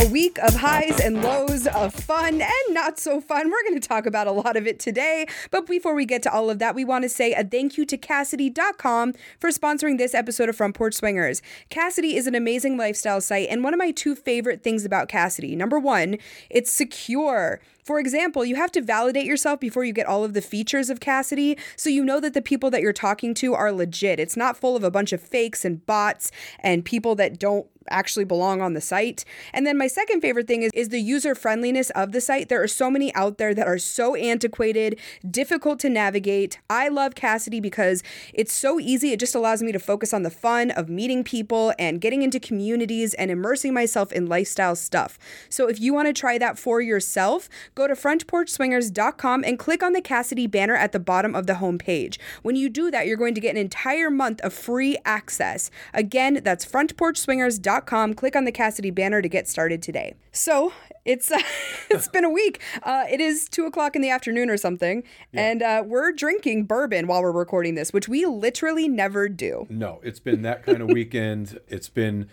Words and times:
A 0.00 0.08
week 0.08 0.38
of 0.38 0.54
highs 0.54 0.98
and 0.98 1.22
lows 1.22 1.66
of 1.66 1.92
fun 1.92 2.40
and 2.40 2.50
not 2.70 2.98
so 2.98 3.20
fun. 3.20 3.50
We're 3.50 3.62
going 3.68 3.78
to 3.78 3.86
talk 3.86 4.06
about 4.06 4.26
a 4.26 4.32
lot 4.32 4.56
of 4.56 4.66
it 4.66 4.78
today. 4.78 5.26
But 5.50 5.66
before 5.66 5.94
we 5.94 6.06
get 6.06 6.22
to 6.22 6.32
all 6.32 6.48
of 6.48 6.58
that, 6.58 6.74
we 6.74 6.86
want 6.86 7.02
to 7.02 7.08
say 7.10 7.34
a 7.34 7.44
thank 7.44 7.76
you 7.76 7.84
to 7.84 7.98
Kasidie.com 7.98 9.12
for 9.38 9.50
sponsoring 9.50 9.98
this 9.98 10.14
episode 10.14 10.48
of 10.48 10.56
Front 10.56 10.74
Porch 10.74 10.94
Swingers. 10.94 11.42
Kasidie 11.70 12.14
is 12.14 12.26
an 12.26 12.34
amazing 12.34 12.78
lifestyle 12.78 13.20
site, 13.20 13.48
and 13.50 13.62
one 13.62 13.74
of 13.74 13.78
my 13.78 13.90
two 13.90 14.14
favorite 14.14 14.62
things 14.62 14.86
about 14.86 15.10
Kasidie 15.10 15.54
number 15.54 15.78
one, 15.78 16.16
it's 16.48 16.72
secure. 16.72 17.60
For 17.84 17.98
example, 17.98 18.44
you 18.44 18.56
have 18.56 18.72
to 18.72 18.80
validate 18.80 19.26
yourself 19.26 19.60
before 19.60 19.84
you 19.84 19.92
get 19.92 20.06
all 20.06 20.24
of 20.24 20.32
the 20.32 20.40
features 20.40 20.88
of 20.88 21.00
Kasidie, 21.00 21.58
so 21.76 21.90
you 21.90 22.04
know 22.04 22.20
that 22.20 22.32
the 22.34 22.40
people 22.40 22.70
that 22.70 22.80
you're 22.80 22.92
talking 22.94 23.34
to 23.34 23.52
are 23.52 23.72
legit. 23.72 24.18
It's 24.20 24.36
not 24.36 24.56
full 24.56 24.76
of 24.76 24.84
a 24.84 24.90
bunch 24.90 25.12
of 25.12 25.20
fakes 25.20 25.64
and 25.64 25.84
bots 25.84 26.30
and 26.60 26.84
people 26.84 27.14
that 27.16 27.38
don't 27.38 27.66
actually 27.88 28.24
belong 28.24 28.60
on 28.60 28.74
the 28.74 28.80
site. 28.80 29.24
And 29.52 29.66
then 29.66 29.78
my 29.78 29.86
second 29.86 30.20
favorite 30.20 30.46
thing 30.46 30.62
is, 30.62 30.70
is 30.74 30.90
the 30.90 31.00
user 31.00 31.34
friendliness 31.34 31.90
of 31.90 32.12
the 32.12 32.20
site. 32.20 32.48
There 32.48 32.62
are 32.62 32.68
so 32.68 32.90
many 32.90 33.14
out 33.14 33.38
there 33.38 33.54
that 33.54 33.66
are 33.66 33.78
so 33.78 34.14
antiquated, 34.14 34.98
difficult 35.28 35.80
to 35.80 35.88
navigate. 35.88 36.58
I 36.68 36.88
love 36.88 37.14
Kasidie 37.14 37.62
because 37.62 38.02
it's 38.34 38.52
so 38.52 38.78
easy. 38.78 39.12
It 39.12 39.20
just 39.20 39.34
allows 39.34 39.62
me 39.62 39.72
to 39.72 39.78
focus 39.78 40.12
on 40.12 40.22
the 40.22 40.30
fun 40.30 40.70
of 40.70 40.88
meeting 40.88 41.24
people 41.24 41.72
and 41.78 42.00
getting 42.00 42.22
into 42.22 42.38
communities 42.38 43.14
and 43.14 43.30
immersing 43.30 43.72
myself 43.72 44.12
in 44.12 44.26
lifestyle 44.26 44.76
stuff. 44.76 45.18
So 45.48 45.68
if 45.68 45.80
you 45.80 45.94
want 45.94 46.08
to 46.08 46.12
try 46.12 46.38
that 46.38 46.58
for 46.58 46.80
yourself, 46.80 47.48
go 47.74 47.86
to 47.86 47.94
frontporchswingers.com 47.94 49.44
and 49.44 49.58
click 49.58 49.82
on 49.82 49.92
the 49.92 50.02
Kasidie 50.02 50.50
banner 50.50 50.76
at 50.76 50.92
the 50.92 51.00
bottom 51.00 51.34
of 51.34 51.46
the 51.46 51.54
homepage. 51.54 52.18
When 52.42 52.56
you 52.56 52.68
do 52.68 52.90
that, 52.90 53.06
you're 53.06 53.16
going 53.16 53.34
to 53.34 53.40
get 53.40 53.50
an 53.50 53.60
entire 53.60 54.10
month 54.10 54.40
of 54.42 54.52
free 54.52 54.96
access. 55.04 55.70
Again, 55.94 56.40
that's 56.44 56.66
frontporchswingers.com. 56.66 57.69
Click 58.14 58.36
on 58.36 58.44
the 58.44 58.52
Kasidie 58.52 58.94
banner 58.94 59.22
to 59.22 59.28
get 59.28 59.48
started 59.48 59.82
today. 59.82 60.14
So 60.32 60.72
it's 61.04 61.30
uh, 61.30 61.40
it's 61.90 62.08
been 62.08 62.24
a 62.24 62.30
week. 62.30 62.60
Uh, 62.82 63.04
it 63.10 63.20
is 63.20 63.48
two 63.48 63.66
o'clock 63.66 63.96
in 63.96 64.02
the 64.02 64.10
afternoon 64.10 64.50
or 64.50 64.56
something, 64.56 65.02
and 65.32 65.62
uh, 65.62 65.82
we're 65.86 66.12
drinking 66.12 66.64
bourbon 66.64 67.06
while 67.06 67.22
we're 67.22 67.32
recording 67.32 67.74
this, 67.74 67.92
which 67.92 68.08
we 68.08 68.26
literally 68.26 68.88
never 68.88 69.28
do. 69.28 69.66
No, 69.68 70.00
it's 70.02 70.20
been 70.20 70.42
that 70.42 70.64
kind 70.64 70.80
of 70.80 70.88
weekend. 70.88 71.60
It's 71.68 71.88
been 71.88 72.28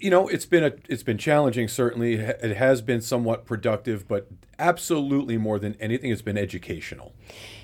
you 0.00 0.10
know, 0.10 0.28
it's 0.28 0.46
been 0.46 0.64
a 0.64 0.72
it's 0.88 1.02
been 1.02 1.18
challenging 1.18 1.68
certainly. 1.68 2.14
It 2.14 2.56
has 2.56 2.82
been 2.82 3.00
somewhat 3.00 3.44
productive, 3.44 4.08
but 4.08 4.28
absolutely 4.58 5.36
more 5.38 5.58
than 5.58 5.76
anything 5.80 6.10
it's 6.10 6.22
been 6.22 6.38
educational. 6.38 7.12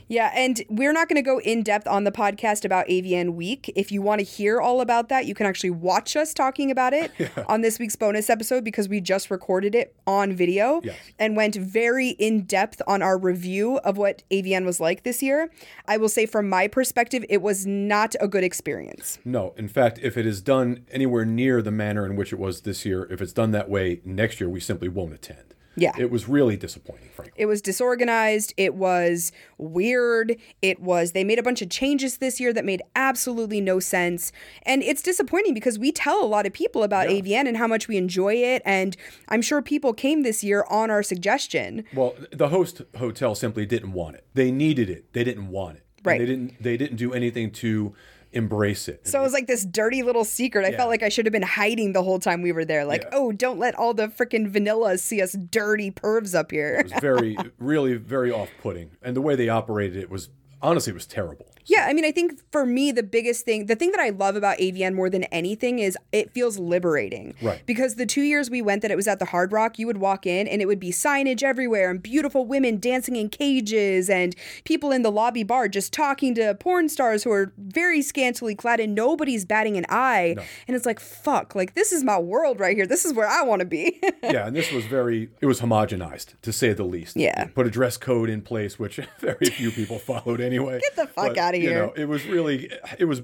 Yeah, 0.08 0.30
and 0.34 0.62
we're 0.68 0.92
not 0.92 1.08
going 1.08 1.16
to 1.16 1.22
go 1.22 1.40
in 1.40 1.62
depth 1.62 1.86
on 1.86 2.04
the 2.04 2.12
podcast 2.12 2.64
about 2.64 2.86
AVN 2.86 3.34
Week. 3.34 3.72
If 3.74 3.92
you 3.92 4.02
want 4.02 4.20
to 4.20 4.24
hear 4.24 4.60
all 4.60 4.80
about 4.80 5.08
that, 5.08 5.26
you 5.26 5.34
can 5.34 5.46
actually 5.46 5.70
watch 5.70 6.16
us 6.16 6.34
talking 6.34 6.70
about 6.70 6.92
it 6.92 7.12
yeah. 7.18 7.28
on 7.46 7.60
this 7.60 7.78
week's 7.78 7.96
bonus 7.96 8.30
episode 8.30 8.64
because 8.64 8.88
we 8.88 9.00
just 9.00 9.30
recorded 9.30 9.74
it 9.74 9.94
on 10.06 10.34
video 10.34 10.80
yes. 10.82 10.96
and 11.18 11.36
went 11.36 11.54
very 11.54 12.10
in 12.10 12.42
depth 12.42 12.82
on 12.86 13.02
our 13.02 13.18
review 13.18 13.78
of 13.78 13.96
what 13.96 14.22
AVN 14.30 14.64
was 14.64 14.80
like 14.80 15.02
this 15.02 15.22
year. 15.22 15.50
I 15.86 15.96
will 15.96 16.08
say, 16.08 16.26
from 16.26 16.48
my 16.48 16.68
perspective, 16.68 17.24
it 17.28 17.42
was 17.42 17.66
not 17.66 18.14
a 18.20 18.28
good 18.28 18.44
experience. 18.44 19.18
No, 19.24 19.54
in 19.56 19.68
fact, 19.68 19.98
if 20.02 20.16
it 20.16 20.26
is 20.26 20.40
done 20.40 20.84
anywhere 20.90 21.24
near 21.24 21.62
the 21.62 21.70
manner 21.70 22.06
in 22.06 22.16
which 22.16 22.32
it 22.32 22.38
was 22.38 22.62
this 22.62 22.84
year, 22.84 23.06
if 23.10 23.20
it's 23.20 23.32
done 23.32 23.50
that 23.52 23.68
way 23.68 24.00
next 24.04 24.40
year, 24.40 24.48
we 24.48 24.60
simply 24.60 24.88
won't 24.88 25.14
attend. 25.14 25.54
Yeah. 25.76 25.92
It 25.98 26.10
was 26.10 26.28
really 26.28 26.56
disappointing, 26.56 27.08
frankly. 27.14 27.34
It 27.36 27.46
was 27.46 27.62
disorganized. 27.62 28.52
It 28.56 28.74
was 28.74 29.32
weird. 29.58 30.36
It 30.60 30.80
was, 30.80 31.12
they 31.12 31.24
made 31.24 31.38
a 31.38 31.42
bunch 31.42 31.62
of 31.62 31.70
changes 31.70 32.18
this 32.18 32.38
year 32.40 32.52
that 32.52 32.64
made 32.64 32.82
absolutely 32.94 33.60
no 33.60 33.80
sense. 33.80 34.32
And 34.64 34.82
it's 34.82 35.02
disappointing 35.02 35.54
because 35.54 35.78
we 35.78 35.92
tell 35.92 36.22
a 36.22 36.26
lot 36.26 36.46
of 36.46 36.52
people 36.52 36.82
about 36.82 37.10
yeah. 37.10 37.20
AVN 37.20 37.48
and 37.48 37.56
how 37.56 37.66
much 37.66 37.88
we 37.88 37.96
enjoy 37.96 38.34
it. 38.34 38.62
And 38.64 38.96
I'm 39.28 39.42
sure 39.42 39.62
people 39.62 39.92
came 39.92 40.22
this 40.22 40.44
year 40.44 40.64
on 40.68 40.90
our 40.90 41.02
suggestion. 41.02 41.84
Well, 41.94 42.14
the 42.30 42.48
host 42.48 42.82
hotel 42.98 43.34
simply 43.34 43.66
didn't 43.66 43.92
want 43.92 44.16
it. 44.16 44.26
They 44.34 44.50
needed 44.50 44.90
it. 44.90 45.12
They 45.12 45.24
didn't 45.24 45.48
want 45.48 45.78
it. 45.78 45.84
Right. 46.04 46.20
And 46.20 46.28
they 46.28 46.32
didn't, 46.32 46.62
they 46.62 46.76
didn't 46.76 46.96
do 46.96 47.12
anything 47.14 47.50
to 47.52 47.94
embrace 48.32 48.88
it. 48.88 49.06
So 49.06 49.20
it 49.20 49.22
was 49.22 49.32
like 49.32 49.46
this 49.46 49.64
dirty 49.64 50.02
little 50.02 50.24
secret. 50.24 50.64
I 50.64 50.70
yeah. 50.70 50.76
felt 50.76 50.88
like 50.88 51.02
I 51.02 51.08
should 51.08 51.26
have 51.26 51.32
been 51.32 51.42
hiding 51.42 51.92
the 51.92 52.02
whole 52.02 52.18
time 52.18 52.42
we 52.42 52.52
were 52.52 52.64
there. 52.64 52.84
Like, 52.84 53.02
yeah. 53.02 53.10
oh, 53.12 53.32
don't 53.32 53.58
let 53.58 53.74
all 53.74 53.94
the 53.94 54.08
freaking 54.08 54.50
vanillas 54.50 55.00
see 55.00 55.20
us 55.20 55.32
dirty 55.32 55.90
pervs 55.90 56.34
up 56.34 56.50
here. 56.50 56.76
it 56.76 56.92
was 56.92 57.00
very, 57.00 57.36
really, 57.58 57.94
very 57.94 58.30
off 58.30 58.50
putting. 58.60 58.90
And 59.02 59.14
the 59.16 59.20
way 59.20 59.36
they 59.36 59.48
operated 59.48 59.96
it 59.96 60.10
was 60.10 60.30
honestly 60.60 60.92
it 60.92 60.94
was 60.94 61.06
terrible. 61.06 61.46
Yeah, 61.66 61.86
I 61.88 61.92
mean, 61.92 62.04
I 62.04 62.10
think 62.10 62.40
for 62.50 62.66
me, 62.66 62.92
the 62.92 63.02
biggest 63.02 63.44
thing, 63.44 63.66
the 63.66 63.76
thing 63.76 63.90
that 63.92 64.00
I 64.00 64.10
love 64.10 64.36
about 64.36 64.58
AVN 64.58 64.94
more 64.94 65.08
than 65.08 65.24
anything 65.24 65.78
is 65.78 65.96
it 66.12 66.32
feels 66.32 66.58
liberating. 66.58 67.34
Right. 67.40 67.62
Because 67.66 67.94
the 67.96 68.06
two 68.06 68.22
years 68.22 68.50
we 68.50 68.62
went 68.62 68.82
that 68.82 68.90
it 68.90 68.96
was 68.96 69.08
at 69.08 69.18
the 69.18 69.26
Hard 69.26 69.52
Rock, 69.52 69.78
you 69.78 69.86
would 69.86 69.98
walk 69.98 70.26
in 70.26 70.48
and 70.48 70.60
it 70.60 70.66
would 70.66 70.80
be 70.80 70.90
signage 70.90 71.42
everywhere 71.42 71.90
and 71.90 72.02
beautiful 72.02 72.46
women 72.46 72.78
dancing 72.78 73.16
in 73.16 73.28
cages 73.28 74.10
and 74.10 74.34
people 74.64 74.90
in 74.90 75.02
the 75.02 75.10
lobby 75.10 75.42
bar 75.42 75.68
just 75.68 75.92
talking 75.92 76.34
to 76.34 76.54
porn 76.54 76.88
stars 76.88 77.24
who 77.24 77.30
are 77.30 77.52
very 77.58 78.02
scantily 78.02 78.54
clad 78.54 78.80
and 78.80 78.94
nobody's 78.94 79.44
batting 79.44 79.76
an 79.76 79.86
eye. 79.88 80.34
No. 80.36 80.42
And 80.66 80.76
it's 80.76 80.86
like, 80.86 81.00
fuck, 81.00 81.54
like 81.54 81.74
this 81.74 81.92
is 81.92 82.02
my 82.04 82.18
world 82.18 82.60
right 82.60 82.76
here. 82.76 82.86
This 82.86 83.04
is 83.04 83.12
where 83.12 83.28
I 83.28 83.42
want 83.42 83.60
to 83.60 83.66
be. 83.66 84.00
yeah, 84.22 84.46
and 84.46 84.56
this 84.56 84.72
was 84.72 84.84
very, 84.86 85.30
it 85.40 85.46
was 85.46 85.60
homogenized 85.60 86.34
to 86.42 86.52
say 86.52 86.72
the 86.72 86.84
least. 86.84 87.16
Yeah. 87.16 87.46
Put 87.54 87.66
a 87.66 87.70
dress 87.70 87.96
code 87.96 88.28
in 88.28 88.42
place, 88.42 88.78
which 88.78 89.00
very 89.18 89.46
few 89.46 89.70
people 89.70 89.98
followed 89.98 90.40
anyway. 90.40 90.80
Get 90.80 90.96
the 90.96 91.06
fuck 91.06 91.28
but, 91.28 91.38
out 91.38 91.51
of 91.54 91.60
here. 91.60 91.70
You 91.70 91.76
know, 91.76 91.92
it 91.96 92.06
was 92.06 92.26
really, 92.26 92.70
it 92.98 93.04
was, 93.04 93.22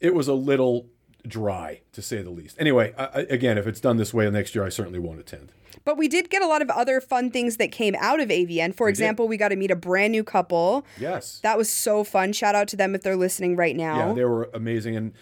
it 0.00 0.14
was 0.14 0.28
a 0.28 0.34
little 0.34 0.86
dry 1.26 1.80
to 1.92 2.02
say 2.02 2.22
the 2.22 2.30
least. 2.30 2.56
Anyway, 2.58 2.94
I, 2.96 3.26
again, 3.28 3.58
if 3.58 3.66
it's 3.66 3.80
done 3.80 3.96
this 3.96 4.14
way 4.14 4.28
next 4.30 4.54
year, 4.54 4.64
I 4.64 4.68
certainly 4.70 4.98
won't 4.98 5.20
attend. 5.20 5.52
But 5.84 5.96
we 5.96 6.08
did 6.08 6.30
get 6.30 6.42
a 6.42 6.46
lot 6.46 6.62
of 6.62 6.70
other 6.70 7.00
fun 7.00 7.30
things 7.30 7.56
that 7.56 7.72
came 7.72 7.94
out 7.98 8.20
of 8.20 8.28
AVN. 8.28 8.74
For 8.74 8.86
We 8.86 8.90
example, 8.90 9.28
we 9.28 9.36
got 9.36 9.48
to 9.48 9.56
meet 9.56 9.70
a 9.70 9.76
brand 9.76 10.12
new 10.12 10.24
couple. 10.24 10.84
Yes. 10.98 11.40
That 11.42 11.56
was 11.56 11.70
so 11.72 12.04
fun. 12.04 12.32
Shout 12.32 12.54
out 12.54 12.68
to 12.68 12.76
them 12.76 12.94
if 12.94 13.02
they're 13.02 13.16
listening 13.16 13.56
right 13.56 13.76
now. 13.76 14.08
Yeah, 14.08 14.12
they 14.14 14.24
were 14.24 14.50
amazing. 14.52 14.96
And 14.96 15.12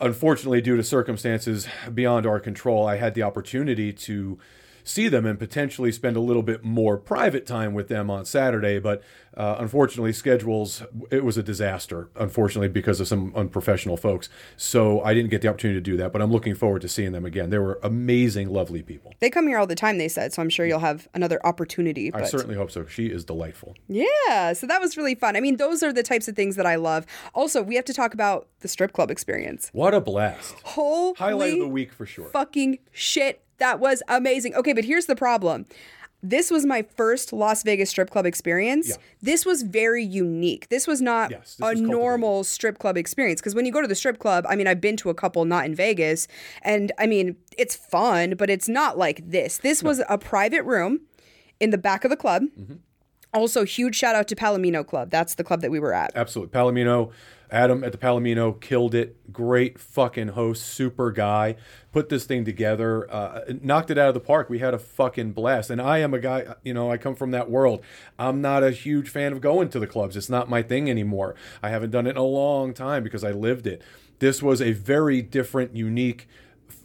unfortunately, 0.00 0.60
due 0.60 0.76
to 0.76 0.82
circumstances 0.82 1.68
beyond 1.92 2.26
our 2.26 2.40
control, 2.40 2.86
I 2.86 2.96
had 2.96 3.14
the 3.14 3.22
opportunity 3.22 3.92
to 3.92 4.38
see 4.84 5.08
them 5.08 5.26
and 5.26 5.38
potentially 5.38 5.92
spend 5.92 6.16
a 6.16 6.20
little 6.20 6.42
bit 6.42 6.64
more 6.64 6.96
private 6.96 7.46
time 7.46 7.74
with 7.74 7.88
them 7.88 8.10
on 8.10 8.24
Saturday. 8.24 8.78
But 8.78 9.02
uh, 9.36 9.56
unfortunately, 9.58 10.12
schedules, 10.12 10.82
it 11.10 11.24
was 11.24 11.38
a 11.38 11.42
disaster, 11.42 12.10
unfortunately, 12.16 12.68
because 12.68 13.00
of 13.00 13.06
some 13.06 13.32
unprofessional 13.36 13.96
folks. 13.96 14.28
So 14.56 15.02
I 15.02 15.14
didn't 15.14 15.30
get 15.30 15.42
the 15.42 15.48
opportunity 15.48 15.78
to 15.78 15.82
do 15.82 15.96
that, 15.98 16.12
but 16.12 16.20
I'm 16.20 16.32
looking 16.32 16.54
forward 16.54 16.82
to 16.82 16.88
seeing 16.88 17.12
them 17.12 17.24
again. 17.24 17.50
They 17.50 17.58
were 17.58 17.78
amazing, 17.82 18.52
lovely 18.52 18.82
people. 18.82 19.14
They 19.20 19.30
come 19.30 19.46
here 19.46 19.58
all 19.58 19.66
the 19.66 19.76
time, 19.76 19.98
they 19.98 20.08
said, 20.08 20.32
so 20.32 20.42
I'm 20.42 20.50
sure 20.50 20.66
you'll 20.66 20.80
have 20.80 21.08
another 21.14 21.44
opportunity. 21.46 22.12
I 22.12 22.24
certainly 22.24 22.56
hope 22.56 22.70
so. 22.70 22.86
She 22.86 23.06
is 23.06 23.24
delightful. 23.24 23.76
Yeah, 23.88 24.52
so 24.52 24.66
that 24.66 24.80
was 24.80 24.96
really 24.96 25.14
fun. 25.14 25.36
I 25.36 25.40
mean, 25.40 25.56
those 25.56 25.82
are 25.82 25.92
the 25.92 26.02
types 26.02 26.26
of 26.26 26.34
things 26.34 26.56
that 26.56 26.66
I 26.66 26.74
love. 26.74 27.06
Also, 27.34 27.62
we 27.62 27.76
have 27.76 27.84
to 27.84 27.94
talk 27.94 28.14
about 28.14 28.48
the 28.60 28.68
strip 28.68 28.92
club 28.92 29.10
experience. 29.10 29.70
What 29.72 29.94
a 29.94 30.00
blast. 30.00 30.56
Holy 30.64 31.14
Highlight 31.16 31.52
of 31.54 31.58
the 31.60 31.68
week 31.68 31.92
for 31.92 32.06
sure. 32.06 32.26
fucking 32.26 32.78
shit. 32.90 33.44
That 33.60 33.78
was 33.78 34.02
amazing. 34.08 34.54
Okay, 34.56 34.72
but 34.72 34.84
here's 34.84 35.06
the 35.06 35.16
problem. 35.16 35.66
This 36.22 36.50
was 36.50 36.66
my 36.66 36.82
first 36.82 37.32
Las 37.32 37.62
Vegas 37.62 37.88
strip 37.88 38.10
club 38.10 38.26
experience. 38.26 38.90
Yeah. 38.90 38.96
This 39.22 39.46
was 39.46 39.62
very 39.62 40.04
unique. 40.04 40.68
This 40.68 40.86
was 40.86 41.00
not 41.00 41.30
Yes, 41.30 41.54
this 41.54 41.66
a 41.66 41.70
was 41.70 41.80
normal 41.80 42.44
strip 42.44 42.78
club 42.78 42.98
experience. 42.98 43.40
Because 43.40 43.54
when 43.54 43.64
you 43.64 43.72
go 43.72 43.80
to 43.80 43.88
the 43.88 43.94
strip 43.94 44.18
club, 44.18 44.44
I 44.48 44.54
mean, 44.56 44.66
I've 44.66 44.82
been 44.82 44.98
to 44.98 45.08
a 45.08 45.14
couple 45.14 45.46
not 45.46 45.64
in 45.64 45.74
Vegas, 45.74 46.28
and 46.62 46.92
I 46.98 47.06
mean, 47.06 47.36
it's 47.56 47.74
fun, 47.74 48.34
but 48.36 48.50
it's 48.50 48.68
not 48.68 48.98
like 48.98 49.30
this. 49.30 49.58
This 49.58 49.82
was 49.82 50.02
a 50.10 50.18
private 50.18 50.64
room 50.64 51.00
in 51.58 51.70
the 51.70 51.78
back 51.78 52.04
of 52.04 52.10
the 52.10 52.16
club. 52.16 52.42
Mm-hmm. 52.58 52.74
Also, 53.32 53.64
huge 53.64 53.94
shout 53.94 54.14
out 54.14 54.26
to 54.28 54.36
Palomino 54.36 54.86
Club. 54.86 55.10
That's 55.10 55.34
the 55.34 55.44
club 55.44 55.60
that 55.60 55.70
we 55.70 55.78
were 55.78 55.92
at. 55.92 56.10
Absolutely. 56.16 56.58
Palomino, 56.58 57.12
Adam 57.50 57.84
at 57.84 57.92
the 57.92 57.98
Palomino 57.98 58.60
killed 58.60 58.94
it. 58.94 59.32
Great 59.32 59.78
fucking 59.78 60.28
host, 60.28 60.64
super 60.64 61.12
guy. 61.12 61.56
Put 61.92 62.08
this 62.08 62.24
thing 62.24 62.44
together, 62.44 63.12
uh, 63.12 63.42
knocked 63.62 63.90
it 63.90 63.98
out 63.98 64.08
of 64.08 64.14
the 64.14 64.20
park. 64.20 64.50
We 64.50 64.58
had 64.58 64.74
a 64.74 64.78
fucking 64.78 65.32
blast. 65.32 65.70
And 65.70 65.80
I 65.80 65.98
am 65.98 66.12
a 66.12 66.18
guy, 66.18 66.54
you 66.64 66.74
know, 66.74 66.90
I 66.90 66.96
come 66.96 67.14
from 67.14 67.30
that 67.32 67.50
world. 67.50 67.84
I'm 68.18 68.40
not 68.40 68.62
a 68.62 68.70
huge 68.70 69.08
fan 69.08 69.32
of 69.32 69.40
going 69.40 69.68
to 69.70 69.78
the 69.78 69.86
clubs. 69.86 70.16
It's 70.16 70.28
not 70.28 70.48
my 70.48 70.62
thing 70.62 70.90
anymore. 70.90 71.34
I 71.62 71.70
haven't 71.70 71.90
done 71.90 72.06
it 72.06 72.10
in 72.10 72.16
a 72.16 72.22
long 72.24 72.74
time 72.74 73.02
because 73.02 73.24
I 73.24 73.30
lived 73.30 73.66
it. 73.66 73.82
This 74.18 74.42
was 74.42 74.60
a 74.60 74.72
very 74.72 75.22
different, 75.22 75.74
unique, 75.74 76.28